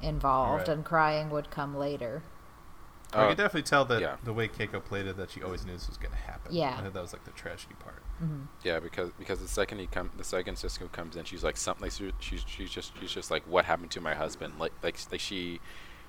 involved, 0.00 0.68
Right. 0.68 0.76
and 0.76 0.84
crying 0.84 1.30
would 1.30 1.50
come 1.50 1.76
later. 1.76 2.22
I 3.14 3.24
Uh, 3.24 3.28
could 3.28 3.36
definitely 3.36 3.62
tell 3.62 3.84
that 3.86 4.00
yeah. 4.00 4.16
the 4.24 4.32
way 4.32 4.48
Keiko 4.48 4.84
played 4.84 5.06
it, 5.06 5.16
that 5.16 5.30
she 5.30 5.42
always 5.42 5.64
knew 5.64 5.72
this 5.72 5.88
was 5.88 5.96
going 5.96 6.10
to 6.12 6.18
happen. 6.18 6.52
Yeah. 6.54 6.80
I 6.84 6.88
that 6.88 7.00
was 7.00 7.12
like 7.12 7.24
the 7.24 7.30
tragedy 7.32 7.74
part. 7.78 8.02
hmm 8.18 8.42
Yeah, 8.62 8.80
because 8.80 9.10
because 9.18 9.40
the 9.40 9.48
second 9.48 9.78
he 9.78 9.86
come, 9.86 10.10
the 10.16 10.24
second 10.24 10.56
Sisko 10.56 10.90
comes 10.90 11.16
in, 11.16 11.24
she's 11.24 11.44
like 11.44 11.56
something. 11.56 11.82
Like, 11.84 11.92
she's 12.20 12.42
she's 12.46 12.70
just 12.70 12.92
she's 13.00 13.12
just 13.12 13.30
like, 13.30 13.44
what 13.46 13.64
happened 13.66 13.90
to 13.92 14.00
my 14.00 14.14
husband? 14.14 14.54
Like 14.58 14.72
like 14.82 14.98
like 15.12 15.20
she, 15.20 15.60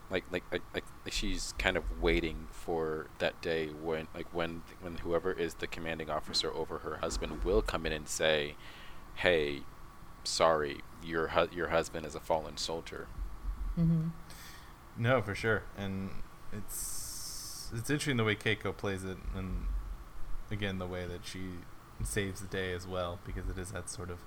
like 0.10 0.24
like 0.32 0.44
like, 0.52 0.62
like 0.74 0.86
like 1.06 1.13
she's 1.13 1.54
kind 1.60 1.78
of 1.78 1.84
waiting 2.02 2.48
for 2.52 3.08
that 3.20 3.39
day 3.41 3.68
when 3.68 4.08
like 4.15 4.28
when 4.34 4.63
when 4.82 4.98
whoever 4.98 5.32
is 5.32 5.56
the 5.56 5.68
commanding 5.68 6.10
officer 6.10 6.52
over 6.54 6.80
her 6.80 6.98
husband 6.98 7.44
will 7.44 7.62
come 7.62 7.86
in 7.86 7.91
and 7.94 8.08
say, 8.08 8.56
hey, 9.15 9.62
sorry, 10.24 10.82
your 11.04 11.28
hu- 11.30 11.50
your 11.56 11.70
husband 11.70 12.06
is 12.06 12.15
a 12.15 12.20
fallen 12.20 12.58
soldier. 12.58 13.08
hmm 13.76 14.08
No, 14.98 15.22
for 15.22 15.36
sure, 15.36 15.63
and 15.78 16.10
it's 16.54 16.94
it's 17.80 17.90
interesting 17.90 18.18
the 18.18 18.24
way 18.24 18.36
Keiko 18.36 18.76
plays 18.76 19.04
it, 19.04 19.18
and 19.36 19.66
again 20.52 20.78
the 20.78 20.88
way 20.88 21.06
that 21.06 21.26
she 21.26 21.42
saves 22.04 22.42
the 22.42 22.48
day 22.48 22.74
as 22.74 22.88
well, 22.88 23.20
because 23.26 23.50
it 23.50 23.58
is 23.58 23.72
that 23.72 23.90
sort 23.90 24.10
of 24.10 24.20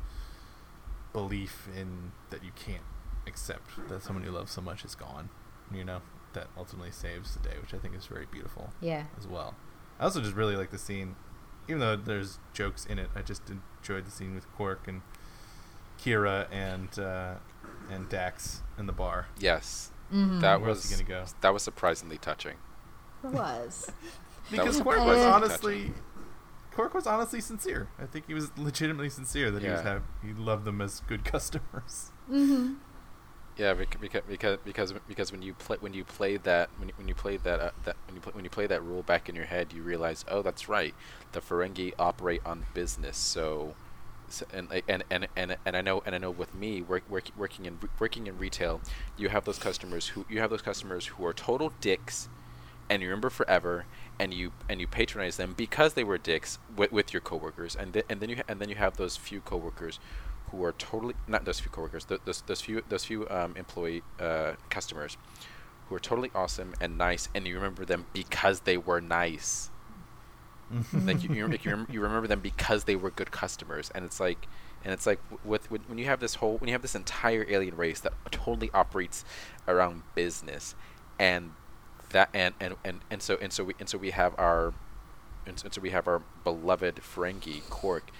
belief 1.12 1.68
in 1.76 2.12
that 2.30 2.44
you 2.44 2.50
can't 2.54 2.82
accept 3.26 3.70
that 3.88 4.02
someone 4.02 4.24
you 4.24 4.30
love 4.30 4.48
so 4.50 4.60
much 4.60 4.84
is 4.84 4.94
gone, 4.94 5.28
you 5.72 5.84
know, 5.84 6.00
that 6.34 6.48
ultimately 6.56 6.90
saves 6.90 7.34
the 7.34 7.48
day, 7.48 7.56
which 7.60 7.74
I 7.74 7.78
think 7.78 7.94
is 7.94 8.06
very 8.06 8.26
beautiful 8.26 8.70
Yeah. 8.80 9.04
as 9.18 9.26
well. 9.26 9.54
I 9.98 10.04
also 10.04 10.20
just 10.20 10.34
really 10.36 10.56
like 10.56 10.70
the 10.70 10.78
scene, 10.78 11.16
even 11.68 11.80
though 11.80 11.96
there's 11.96 12.38
jokes 12.52 12.86
in 12.86 12.98
it. 12.98 13.10
I 13.16 13.22
just 13.22 13.42
enjoyed 13.50 14.06
the 14.06 14.10
scene 14.10 14.34
with 14.34 14.50
Quark 14.54 14.86
and 14.86 15.02
Kira 16.00 16.46
and 16.52 16.96
uh, 16.98 17.34
and 17.90 18.08
Dax 18.08 18.62
in 18.78 18.86
the 18.86 18.92
bar. 18.92 19.26
Yes, 19.38 19.90
Mm-hmm. 20.12 20.40
That 20.40 20.60
Where 20.62 20.70
else 20.70 20.78
was 20.78 20.90
is 20.90 20.96
gonna 20.96 21.06
go? 21.08 21.24
that 21.42 21.52
was 21.52 21.62
surprisingly 21.62 22.16
touching. 22.16 22.54
It 23.24 23.28
was. 23.30 23.90
Because 24.50 24.76
was 24.76 24.80
Quark 24.80 24.96
was 25.04 25.18
surprising. 25.18 25.32
honestly, 25.32 25.92
Quark 26.72 26.94
was 26.94 27.06
honestly 27.06 27.40
sincere. 27.42 27.88
I 28.00 28.06
think 28.06 28.26
he 28.28 28.32
was 28.32 28.50
legitimately 28.56 29.10
sincere 29.10 29.50
that 29.50 29.62
he 29.62 29.68
was 29.68 29.80
Yeah. 29.80 29.92
have 29.92 30.02
he 30.22 30.32
loved 30.32 30.64
them 30.64 30.80
as 30.80 31.00
good 31.06 31.22
customers. 31.34 32.12
Mm-hmm. 32.30 32.74
Yeah, 33.58 33.74
because 33.74 34.22
because 34.26 34.58
because 34.64 34.94
because 35.06 35.32
when 35.32 35.42
you 35.42 35.52
play 35.52 35.76
when 35.80 35.92
you 35.92 36.02
play 36.04 36.38
that 36.38 36.70
when 36.78 36.88
you, 36.88 36.94
when 36.96 37.08
you 37.08 37.14
play 37.14 37.36
that 37.36 37.60
uh, 37.60 37.70
that 37.84 37.96
when 38.06 38.14
you 38.14 38.22
play, 38.22 38.32
when 38.32 38.44
you 38.44 38.50
play 38.50 38.66
that 38.68 38.82
rule 38.82 39.02
back 39.02 39.28
in 39.28 39.34
your 39.34 39.44
head, 39.46 39.72
you 39.74 39.82
realize, 39.82 40.24
oh, 40.28 40.40
that's 40.40 40.66
right. 40.68 40.94
The 41.32 41.40
Ferengi 41.40 41.92
operate 41.98 42.40
on 42.46 42.64
business, 42.72 43.16
so. 43.18 43.74
So, 44.30 44.46
and, 44.52 44.68
and 44.88 45.04
and 45.10 45.26
and 45.36 45.56
and 45.66 45.76
I 45.76 45.80
know 45.82 46.02
and 46.06 46.14
I 46.14 46.18
know 46.18 46.30
with 46.30 46.54
me 46.54 46.80
work, 46.82 47.02
work, 47.10 47.30
working 47.36 47.64
in 47.66 47.78
working 47.98 48.26
in 48.26 48.38
retail, 48.38 48.80
you 49.16 49.28
have 49.30 49.44
those 49.44 49.58
customers 49.58 50.08
who 50.08 50.24
you 50.28 50.40
have 50.40 50.50
those 50.50 50.62
customers 50.62 51.06
who 51.06 51.24
are 51.26 51.32
total 51.32 51.72
dicks, 51.80 52.28
and 52.90 53.02
you 53.02 53.08
remember 53.08 53.30
forever, 53.30 53.86
and 54.18 54.32
you 54.32 54.52
and 54.68 54.80
you 54.80 54.86
patronize 54.86 55.36
them 55.36 55.54
because 55.56 55.94
they 55.94 56.04
were 56.04 56.18
dicks 56.18 56.58
with, 56.76 56.92
with 56.92 57.12
your 57.12 57.20
coworkers, 57.20 57.76
and 57.76 57.92
then 57.92 58.02
and 58.08 58.20
then 58.20 58.30
you 58.30 58.36
ha- 58.36 58.42
and 58.48 58.60
then 58.60 58.68
you 58.68 58.76
have 58.76 58.96
those 58.96 59.16
few 59.16 59.40
coworkers 59.40 59.98
who 60.50 60.64
are 60.64 60.72
totally 60.72 61.14
not 61.26 61.44
those 61.44 61.60
few 61.60 61.70
coworkers, 61.70 62.04
th- 62.04 62.20
those 62.24 62.42
those 62.42 62.60
few 62.60 62.82
those 62.88 63.04
few 63.04 63.28
um, 63.28 63.54
employee 63.56 64.02
uh, 64.18 64.52
customers 64.70 65.16
who 65.88 65.94
are 65.94 66.00
totally 66.00 66.30
awesome 66.34 66.74
and 66.80 66.98
nice, 66.98 67.28
and 67.34 67.46
you 67.46 67.54
remember 67.54 67.84
them 67.84 68.06
because 68.12 68.60
they 68.60 68.76
were 68.76 69.00
nice. 69.00 69.70
like 70.92 71.22
you, 71.22 71.34
you, 71.34 71.48
like 71.48 71.64
you, 71.64 71.70
rem- 71.70 71.86
you 71.90 71.98
remember 71.98 72.28
them 72.28 72.40
because 72.40 72.84
they 72.84 72.94
were 72.94 73.10
good 73.10 73.30
customers, 73.30 73.90
and 73.94 74.04
it's 74.04 74.20
like, 74.20 74.46
and 74.84 74.92
it's 74.92 75.06
like 75.06 75.18
with, 75.42 75.70
with 75.70 75.80
when 75.88 75.96
you 75.96 76.04
have 76.04 76.20
this 76.20 76.36
whole 76.36 76.58
when 76.58 76.68
you 76.68 76.74
have 76.74 76.82
this 76.82 76.94
entire 76.94 77.46
alien 77.48 77.74
race 77.74 78.00
that 78.00 78.12
totally 78.30 78.70
operates 78.74 79.24
around 79.66 80.02
business, 80.14 80.74
and 81.18 81.52
that 82.10 82.30
and 82.32 82.54
and 82.60 82.74
and, 82.84 83.00
and 83.10 83.22
so 83.22 83.36
and 83.40 83.52
so 83.52 83.64
we 83.64 83.74
and 83.78 83.88
so 83.88 83.98
we 83.98 84.10
have 84.10 84.34
our 84.38 84.72
and 85.46 85.58
so, 85.58 85.66
and 85.66 85.74
so 85.74 85.80
we 85.80 85.90
have 85.90 86.06
our 86.06 86.22
beloved 86.44 86.96
Ferengi 86.96 87.68
Quark. 87.70 88.10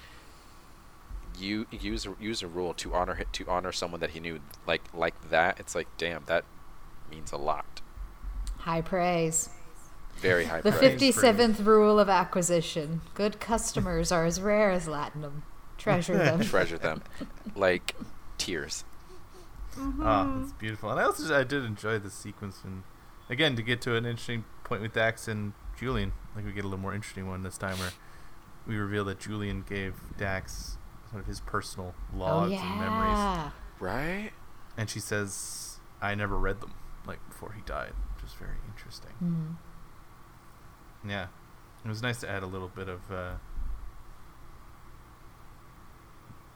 You 1.38 1.66
use 1.70 2.04
a, 2.06 2.16
use 2.20 2.42
a 2.42 2.48
rule 2.48 2.74
to 2.74 2.94
honor 2.94 3.14
hi- 3.14 3.24
to 3.32 3.46
honor 3.48 3.72
someone 3.72 4.00
that 4.00 4.10
he 4.10 4.20
knew 4.20 4.40
like 4.66 4.82
like 4.94 5.30
that. 5.30 5.60
It's 5.60 5.74
like 5.74 5.88
damn 5.96 6.24
that 6.26 6.44
means 7.10 7.32
a 7.32 7.36
lot. 7.36 7.80
High 8.58 8.80
praise. 8.80 9.50
Very 10.16 10.46
high 10.46 10.60
praise. 10.62 10.74
The 10.74 10.96
praise. 10.96 11.16
57th 11.16 11.64
rule 11.64 12.00
of 12.00 12.08
acquisition. 12.08 13.02
Good 13.14 13.38
customers 13.38 14.10
are 14.10 14.24
as 14.24 14.40
rare 14.40 14.70
as 14.70 14.88
latinum. 14.88 15.42
Treasure 15.76 16.18
them. 16.18 16.40
Treasure 16.42 16.78
them, 16.78 17.02
like 17.54 17.94
tears. 18.36 18.84
Ah, 19.78 20.40
it's 20.42 20.52
beautiful. 20.52 20.90
And 20.90 20.98
I 20.98 21.04
also 21.04 21.38
I 21.38 21.44
did 21.44 21.64
enjoy 21.64 22.00
the 22.00 22.10
sequence, 22.10 22.62
and 22.64 22.82
again 23.28 23.56
to 23.56 23.62
get 23.62 23.80
to 23.82 23.94
an 23.96 24.06
interesting 24.06 24.44
point 24.64 24.82
with 24.82 24.92
Dax 24.92 25.28
and 25.28 25.52
Julian. 25.78 26.12
Like 26.34 26.44
we 26.44 26.52
get 26.52 26.64
a 26.64 26.68
little 26.68 26.78
more 26.78 26.94
interesting 26.94 27.28
one 27.28 27.42
this 27.42 27.58
time, 27.58 27.78
where 27.78 27.92
we 28.66 28.76
reveal 28.76 29.04
that 29.04 29.20
Julian 29.20 29.64
gave 29.68 29.94
Dax 30.16 30.76
sort 31.10 31.22
of 31.22 31.26
his 31.26 31.40
personal 31.40 31.94
oh, 32.14 32.18
logs 32.18 32.52
and 32.52 32.80
memories. 32.80 33.52
Right? 33.80 34.30
and 34.78 34.88
she 34.88 35.00
says, 35.00 35.80
"I 36.00 36.14
never 36.14 36.38
read 36.38 36.60
them 36.60 36.72
like 37.04 37.18
before 37.28 37.52
he 37.52 37.60
died," 37.62 37.92
which 38.14 38.24
is 38.24 38.34
very 38.34 38.56
interesting. 38.68 39.12
Mhm. 39.22 41.10
Yeah, 41.10 41.26
it 41.84 41.88
was 41.88 42.00
nice 42.00 42.20
to 42.20 42.30
add 42.30 42.42
a 42.42 42.46
little 42.46 42.68
bit 42.68 42.88
of 42.88 43.10
uh, 43.10 43.34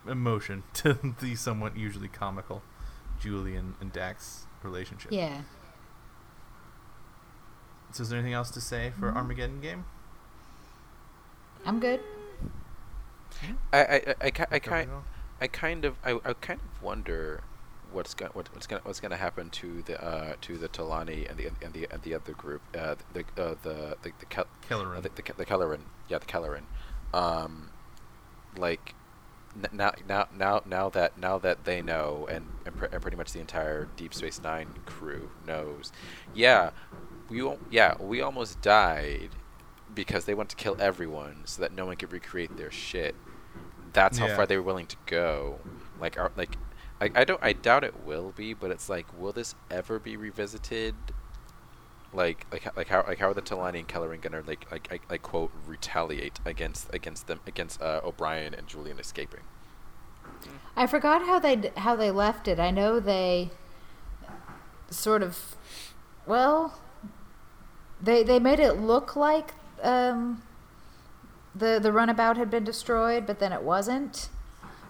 emotion 0.09 0.63
to 0.75 0.99
the 1.21 1.35
somewhat 1.35 1.77
usually 1.77 2.09
comical 2.09 2.63
Julian 3.21 3.75
and 3.81 3.93
Dax 3.93 4.47
relationship. 4.63 5.13
Yeah. 5.13 5.43
So, 7.93 8.03
is 8.03 8.09
there 8.09 8.19
anything 8.19 8.35
else 8.35 8.51
to 8.53 8.61
say 8.61 8.93
for 8.99 9.11
Mhm. 9.13 9.17
Armageddon 9.17 9.61
game? 9.61 9.85
I'm 11.65 11.79
good. 11.81 12.01
I 13.73 13.79
I 13.79 13.95
I, 13.95 14.15
I, 14.23 14.47
I 14.53 14.59
kind? 14.59 14.91
I 15.41 15.47
kind 15.49 15.85
of 15.85 15.97
I, 16.05 16.19
I 16.25 16.33
kind 16.35 16.61
of 16.61 16.83
wonder 16.83 17.43
what's 17.91 18.15
going 18.15 18.31
what, 18.33 18.49
what's 18.55 18.67
going 18.67 18.81
what's 18.85 19.01
going 19.01 19.11
to 19.11 19.17
happen 19.19 19.51
to 19.51 19.83
the 19.83 20.03
uh 20.03 20.35
to 20.41 20.57
the 20.57 20.69
T'Lani 20.69 21.29
and 21.29 21.37
the 21.39 21.51
and 21.63 21.73
the 21.75 21.87
and 21.91 22.03
the 22.03 22.15
other 22.15 22.33
group 22.33 22.63
uh 22.77 22.95
the 23.13 23.21
uh, 23.37 23.55
the 23.63 23.97
the 24.03 24.13
the, 24.19 24.27
Kel- 24.27 24.47
Kellerun. 24.69 24.97
uh, 24.97 25.01
the, 25.01 25.11
the, 25.15 25.33
the 25.37 25.45
Kellerun 25.45 25.81
yeah 26.09 26.19
the 26.19 26.25
Kellerun 26.27 26.63
um 27.13 27.69
like 28.57 28.95
n- 29.55 29.69
now 29.73 29.93
now 30.09 30.27
now 30.35 30.63
now 30.65 30.89
that 30.89 31.19
now 31.19 31.37
that 31.39 31.65
they 31.65 31.83
know 31.83 32.27
and 32.31 32.47
and, 32.65 32.77
pr- 32.77 32.87
and 32.87 33.03
pretty 33.03 33.17
much 33.17 33.33
the 33.33 33.41
entire 33.41 33.89
Deep 33.97 34.15
Space 34.15 34.41
Nine 34.43 34.69
crew 34.87 35.31
knows 35.47 35.93
yeah 36.35 36.71
we 37.29 37.41
al- 37.41 37.59
yeah 37.71 37.95
we 38.01 38.21
almost 38.21 38.61
died 38.61 39.31
because 39.95 40.25
they 40.25 40.35
want 40.35 40.49
to 40.49 40.57
kill 40.57 40.77
everyone 40.79 41.43
so 41.45 41.61
that 41.63 41.73
no 41.73 41.87
one 41.87 41.97
could 41.97 42.13
recreate 42.13 42.57
their 42.57 42.71
shit 42.71 43.15
that's 43.93 44.19
how 44.19 44.27
Yeah. 44.27 44.37
far 44.37 44.47
they 44.47 44.57
were 44.57 44.63
willing 44.63 44.87
to 44.87 44.97
go. 45.05 45.61
Like, 46.01 46.19
are, 46.19 46.33
like, 46.35 46.57
I, 47.01 47.11
I 47.15 47.25
don't, 47.25 47.41
I 47.43 47.53
doubt 47.53 47.85
it 47.85 48.03
will 48.05 48.33
be, 48.33 48.55
but 48.55 48.71
it's 48.71 48.89
like, 48.89 49.07
will 49.19 49.33
this 49.33 49.55
ever 49.71 49.99
be 49.99 50.17
revisited? 50.17 50.95
Like, 52.15 52.47
like, 52.53 52.75
like 52.77 52.89
how, 52.89 53.05
like 53.07 53.19
how 53.19 53.29
are 53.29 53.35
the 53.35 53.43
T'Lani 53.43 53.81
and 53.81 53.89
Kellerun 53.89 54.21
gonna 54.21 54.43
like, 54.47 54.71
like, 54.71 54.91
like, 54.91 55.03
like 55.11 55.23
quote, 55.23 55.51
retaliate 55.67 56.41
against, 56.45 56.93
against 56.95 57.27
them, 57.27 57.41
against 57.47 57.83
uh, 57.83 58.01
O'Brien 58.05 58.55
and 58.55 58.67
Julian 58.67 58.99
escaping? 58.99 59.41
I 60.77 60.87
forgot 60.87 61.23
how 61.27 61.39
they 61.39 61.71
how 61.77 61.97
they 61.97 62.11
left 62.11 62.49
it. 62.49 62.59
I 62.59 62.71
know 62.71 62.99
they 63.01 63.51
sort 64.91 65.23
of 65.23 65.57
well 66.27 66.82
they 68.03 68.23
they 68.23 68.39
made 68.39 68.61
it 68.61 68.75
look 68.75 69.17
like 69.17 69.55
um 69.83 70.43
the 71.55 71.79
the 71.83 71.93
runabout 71.93 72.37
had 72.37 72.51
been 72.51 72.65
destroyed, 72.65 73.27
but 73.27 73.39
then 73.39 73.53
it 73.53 73.63
wasn't. 73.63 74.29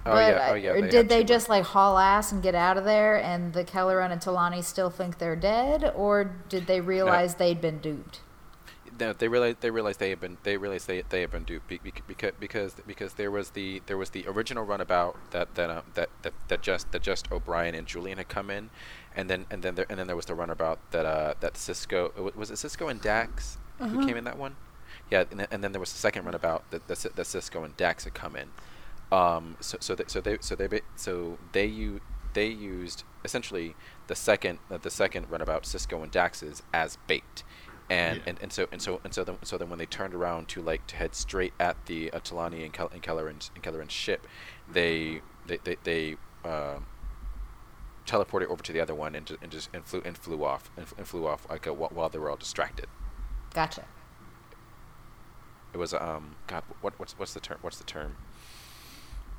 Oh 0.04 0.12
But 0.12 0.20
yeah, 0.20 0.40
oh 0.50 0.54
yeah. 0.54 0.70
or 0.70 0.80
they 0.80 0.88
did 0.88 1.08
they 1.08 1.24
just 1.24 1.48
like 1.48 1.64
haul 1.64 1.98
ass 1.98 2.32
and 2.32 2.42
get 2.42 2.54
out 2.54 2.76
of 2.76 2.84
there, 2.84 3.16
and 3.16 3.52
the 3.52 3.64
Kellerun 3.64 4.10
and 4.10 4.20
T'Lani 4.20 4.62
still 4.64 4.90
think 4.90 5.18
they're 5.18 5.36
dead, 5.36 5.92
or 5.94 6.24
did 6.48 6.66
they 6.66 6.80
realize 6.80 7.36
they'd 7.36 7.60
been 7.60 7.78
duped? 7.78 8.20
No, 8.98 9.12
they 9.12 9.28
realized 9.28 9.60
they 9.60 9.70
realized 9.70 10.00
they 10.00 10.10
had 10.10 10.20
been 10.20 10.38
they 10.42 10.56
realized 10.56 10.86
they 10.86 11.02
they 11.08 11.22
had 11.22 11.30
been 11.30 11.44
duped 11.44 11.68
because 11.68 12.32
because 12.38 12.74
because 12.86 13.14
there 13.14 13.30
was 13.30 13.50
the 13.50 13.80
there 13.86 13.96
was 13.96 14.10
the 14.10 14.26
original 14.26 14.64
runabout 14.64 15.16
that 15.30 15.54
that 15.54 15.70
uh, 15.70 15.82
that, 15.94 16.10
that 16.22 16.34
that 16.48 16.62
just 16.62 16.92
that 16.92 17.00
just 17.02 17.30
O'Brien 17.32 17.74
and 17.74 17.86
Julian 17.86 18.18
had 18.18 18.28
come 18.28 18.50
in, 18.50 18.70
and 19.16 19.28
then 19.30 19.46
and 19.50 19.62
then 19.62 19.74
there 19.74 19.86
and 19.90 19.98
then 19.98 20.06
there 20.06 20.16
was 20.16 20.26
the 20.26 20.34
runabout 20.34 20.78
that 20.92 21.04
uh 21.06 21.34
that 21.40 21.54
Sisko 21.54 22.10
uh, 22.18 22.30
was 22.34 22.50
it 22.50 22.54
Sisko 22.54 22.90
and 22.90 23.00
Dax 23.00 23.58
who 23.78 23.84
Uh-huh. 23.84 24.06
came 24.06 24.16
in 24.16 24.24
that 24.24 24.38
one, 24.38 24.54
yeah, 25.10 25.24
and 25.30 25.40
then, 25.40 25.46
and 25.50 25.64
then 25.64 25.72
there 25.72 25.80
was 25.80 25.92
the 25.92 25.98
second 25.98 26.24
runabout 26.24 26.62
that 26.70 26.86
that, 26.88 26.98
Ci- 26.98 27.08
that 27.14 27.26
Sisko 27.26 27.64
and 27.64 27.76
Dax 27.76 28.04
had 28.04 28.14
come 28.14 28.36
in, 28.36 28.48
um 29.10 29.56
so 29.60 29.76
so 29.80 29.94
they, 29.94 30.04
so 30.06 30.20
they 30.20 30.38
so 30.40 30.54
they 30.54 30.80
so 30.96 31.38
they 31.52 31.66
u- 31.66 32.00
they 32.34 32.46
used 32.46 33.04
essentially 33.24 33.74
the 34.06 34.14
second 34.14 34.58
uh, 34.70 34.78
the 34.78 34.90
second 34.90 35.26
runabout 35.30 35.64
Sisko 35.64 36.02
and 36.02 36.10
Dax's 36.12 36.62
as 36.72 36.96
bait 37.06 37.42
and, 37.90 38.18
Yeah. 38.18 38.22
and, 38.30 38.38
and 38.42 38.52
so 38.52 38.68
and 38.72 38.80
so 38.80 39.00
and 39.04 39.12
so 39.12 39.24
then 39.24 39.36
so 39.42 39.58
then 39.58 39.68
when 39.68 39.78
they 39.78 39.86
turned 39.86 40.14
around 40.14 40.48
to 40.48 40.62
like 40.62 40.86
to 40.88 40.96
head 40.96 41.14
straight 41.14 41.52
at 41.60 41.76
the 41.86 42.10
uh, 42.12 42.20
T'Lani 42.20 42.64
and, 42.64 42.72
Kel- 42.72 42.90
and 42.92 43.02
Kellerun's 43.02 43.50
and 43.54 43.62
Kellerun's 43.62 43.92
ship, 43.92 44.26
they 44.70 45.20
they 45.46 45.58
they, 45.64 45.76
they 45.84 46.16
um 46.44 46.86
teleported 48.06 48.46
over 48.48 48.62
to 48.62 48.72
the 48.72 48.80
other 48.80 48.94
one 48.94 49.14
and, 49.14 49.26
ju- 49.26 49.38
and 49.42 49.50
just 49.52 49.68
and 49.72 49.84
flew 49.84 50.02
and 50.04 50.16
flew 50.18 50.44
off 50.44 50.70
and, 50.76 50.84
f- 50.86 50.94
and 50.98 51.06
flew 51.06 51.26
off 51.26 51.46
like 51.48 51.66
uh, 51.66 51.72
while, 51.72 51.90
while 51.92 52.08
they 52.08 52.18
were 52.18 52.28
all 52.30 52.36
distracted. 52.36 52.86
Gotcha. 53.54 53.84
It 55.72 55.78
was 55.78 55.94
um 55.94 56.36
God 56.46 56.64
what 56.80 56.98
what's 56.98 57.18
what's 57.18 57.32
the 57.34 57.40
term 57.40 57.58
what's 57.62 57.78
the 57.78 57.84
term 57.84 58.16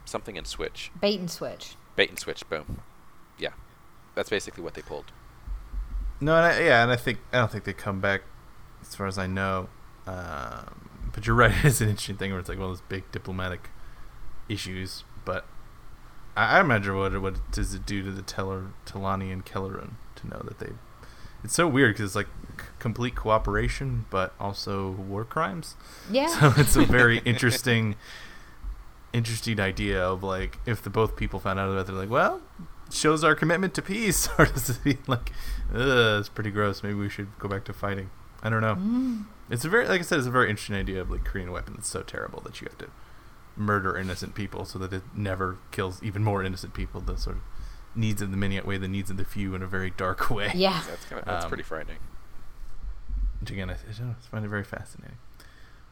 something 0.05 0.37
and 0.37 0.45
switch 0.47 0.91
Bait 0.99 1.19
and 1.19 1.29
switch. 1.31 1.75
bait 1.95 2.09
and 2.09 2.19
switch 2.19 2.47
boom 2.49 2.81
yeah 3.39 3.51
that's 4.15 4.29
basically 4.29 4.63
what 4.63 4.73
they 4.75 4.81
pulled. 4.81 5.11
No, 6.21 6.35
and 6.37 6.45
I, 6.45 6.59
yeah, 6.61 6.83
and 6.83 6.91
I 6.91 6.95
think 6.95 7.17
I 7.33 7.39
don't 7.39 7.51
think 7.51 7.63
they 7.65 7.73
come 7.73 7.99
back, 7.99 8.21
as 8.81 8.95
far 8.95 9.07
as 9.07 9.17
I 9.17 9.25
know. 9.27 9.67
Um, 10.05 10.89
but 11.11 11.25
you're 11.25 11.35
right; 11.43 11.51
it's 11.65 11.81
an 11.81 11.89
interesting 11.89 12.17
thing 12.17 12.29
where 12.31 12.39
it's 12.39 12.47
like 12.47 12.59
one 12.59 12.69
of 12.69 12.71
those 12.77 12.81
big 12.87 13.11
diplomatic 13.11 13.71
issues. 14.47 15.03
But 15.25 15.45
I, 16.35 16.57
I 16.57 16.61
imagine 16.61 16.95
what 16.95 17.19
what 17.21 17.51
does 17.51 17.73
it 17.73 17.85
do 17.85 18.03
to 18.03 18.11
the 18.11 18.21
Teller, 18.21 18.67
T'Lani 18.85 19.31
and 19.31 19.45
Kellerun 19.45 19.91
to 20.15 20.27
know 20.27 20.41
that 20.45 20.59
they? 20.59 20.71
It's 21.43 21.53
so 21.55 21.67
weird 21.67 21.95
because 21.95 22.11
it's 22.11 22.15
like 22.15 22.27
c- 22.59 22.67
complete 22.79 23.15
cooperation, 23.15 24.05
but 24.09 24.33
also 24.39 24.91
war 24.91 25.25
crimes. 25.25 25.75
Yeah. 26.09 26.27
So 26.39 26.53
it's 26.61 26.75
a 26.75 26.85
very 26.85 27.17
interesting, 27.25 27.95
interesting 29.11 29.59
idea 29.59 30.01
of 30.01 30.23
like 30.23 30.59
if 30.65 30.81
the 30.81 30.89
both 30.89 31.15
people 31.15 31.39
found 31.39 31.59
out 31.59 31.69
about 31.69 31.81
it, 31.81 31.87
they're 31.87 31.95
like, 31.95 32.09
well, 32.09 32.41
shows 32.91 33.23
our 33.23 33.35
commitment 33.35 33.73
to 33.75 33.81
peace, 33.81 34.29
or 34.37 34.45
does 34.45 34.69
it 34.69 34.83
be 34.83 34.97
like, 35.07 35.31
ugh, 35.73 36.19
it's 36.19 36.29
pretty 36.29 36.51
gross. 36.51 36.81
Maybe 36.83 36.95
we 36.95 37.09
should 37.09 37.37
go 37.39 37.47
back 37.47 37.65
to 37.65 37.73
fighting. 37.73 38.09
I 38.41 38.49
don't 38.49 38.61
know. 38.61 38.75
Mm. 38.75 39.25
It's 39.49 39.63
a 39.65 39.69
very, 39.69 39.87
like 39.87 39.99
I 39.99 40.03
said, 40.03 40.17
it's 40.19 40.27
a 40.27 40.31
very 40.31 40.49
interesting 40.49 40.75
idea 40.75 41.01
of 41.01 41.09
like 41.09 41.23
creating 41.23 41.49
a 41.49 41.53
weapon 41.53 41.73
that's 41.75 41.87
so 41.89 42.01
terrible 42.01 42.41
that 42.41 42.61
you 42.61 42.67
have 42.67 42.77
to 42.79 42.87
murder 43.55 43.97
innocent 43.97 44.35
people 44.35 44.65
so 44.65 44.79
that 44.79 44.91
it 44.93 45.03
never 45.15 45.57
kills 45.71 46.01
even 46.03 46.23
more 46.23 46.43
innocent 46.43 46.73
people. 46.73 47.01
The 47.01 47.17
sort 47.17 47.37
of 47.37 47.41
needs 47.95 48.21
of 48.21 48.31
the 48.31 48.37
many 48.37 48.57
outweigh 48.57 48.77
the 48.79 48.87
needs 48.87 49.09
of 49.11 49.17
the 49.17 49.25
few 49.25 49.53
in 49.55 49.61
a 49.61 49.67
very 49.67 49.91
dark 49.91 50.29
way. 50.31 50.51
Yeah. 50.55 50.81
That's 50.87 51.05
kind 51.05 51.19
of 51.19 51.25
that's 51.25 51.45
Um, 51.45 51.49
pretty 51.49 51.63
frightening. 51.63 51.99
Which 53.39 53.51
again, 53.51 53.69
I, 53.69 53.73
I 53.73 54.13
find 54.31 54.45
it 54.45 54.49
very 54.49 54.63
fascinating. 54.63 55.17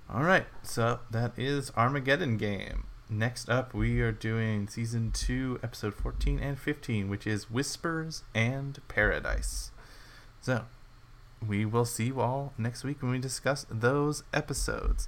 All 0.10 0.24
right, 0.24 0.46
so 0.62 1.00
that 1.10 1.32
is 1.38 1.72
Armageddon 1.78 2.38
Game. 2.38 2.86
Next 3.10 3.50
up, 3.50 3.74
we 3.74 4.02
are 4.02 4.12
doing 4.12 4.68
season 4.68 5.12
two, 5.12 5.60
episode 5.64 5.94
14 5.94 6.40
and 6.40 6.58
15, 6.60 7.10
which 7.10 7.26
is 7.28 7.50
Whispers 7.52 8.24
and 8.34 8.80
Paradise. 8.88 9.72
So, 10.42 10.66
we 11.46 11.66
will 11.66 11.86
see 11.86 12.06
you 12.08 12.20
all 12.22 12.54
next 12.58 12.84
week 12.84 13.02
when 13.02 13.12
we 13.12 13.20
discuss 13.20 13.66
those 13.70 14.24
episodes. 14.34 15.08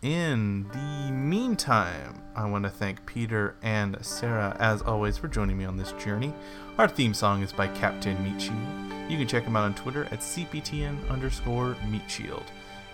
In 0.00 0.68
the 0.68 1.12
meantime, 1.12 2.22
I 2.36 2.48
want 2.48 2.62
to 2.62 2.70
thank 2.70 3.04
Peter 3.04 3.56
and 3.62 3.98
Sarah, 4.00 4.56
as 4.60 4.80
always, 4.80 5.18
for 5.18 5.26
joining 5.26 5.58
me 5.58 5.64
on 5.64 5.76
this 5.76 5.90
journey. 5.92 6.32
Our 6.78 6.86
theme 6.86 7.12
song 7.12 7.42
is 7.42 7.52
by 7.52 7.66
Captain 7.66 8.22
Meat 8.22 8.40
Shield. 8.40 9.10
You 9.10 9.18
can 9.18 9.26
check 9.26 9.42
him 9.42 9.56
out 9.56 9.64
on 9.64 9.74
Twitter 9.74 10.04
at 10.12 10.20
CPTN 10.20 11.10
underscore 11.10 11.76
Meat 11.90 12.08
Shield. 12.08 12.44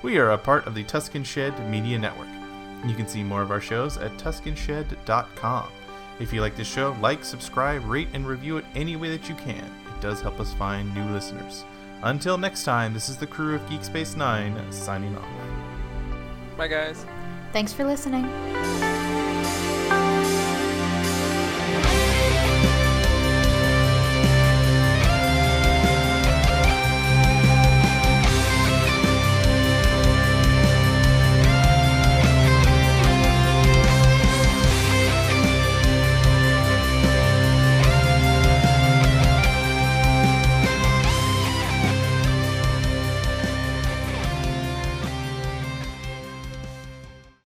We 0.02 0.16
are 0.16 0.30
a 0.30 0.38
part 0.38 0.66
of 0.66 0.74
the 0.74 0.82
Tuscan 0.84 1.24
Shed 1.24 1.52
Media 1.70 1.98
Network. 1.98 2.28
You 2.86 2.94
can 2.94 3.06
see 3.06 3.22
more 3.22 3.42
of 3.42 3.50
our 3.50 3.60
shows 3.60 3.98
at 3.98 4.16
TuscanShed.com. 4.16 5.68
If 6.20 6.32
you 6.32 6.40
like 6.40 6.56
this 6.56 6.72
show, 6.72 6.96
like, 7.02 7.22
subscribe, 7.22 7.84
rate, 7.84 8.08
and 8.14 8.26
review 8.26 8.56
it 8.56 8.64
any 8.74 8.96
way 8.96 9.10
that 9.14 9.28
you 9.28 9.34
can. 9.34 9.58
It 9.64 10.00
does 10.00 10.22
help 10.22 10.40
us 10.40 10.54
find 10.54 10.94
new 10.94 11.04
listeners. 11.12 11.64
Until 12.02 12.38
next 12.38 12.64
time, 12.64 12.94
this 12.94 13.10
is 13.10 13.18
the 13.18 13.26
crew 13.26 13.56
of 13.56 13.68
Geek 13.68 13.84
Space 13.84 14.16
Nine 14.16 14.72
signing 14.72 15.14
off. 15.16 15.63
Bye, 16.56 16.68
guys. 16.68 17.04
Thanks 17.52 17.72
for 17.72 17.84
listening. 17.84 18.24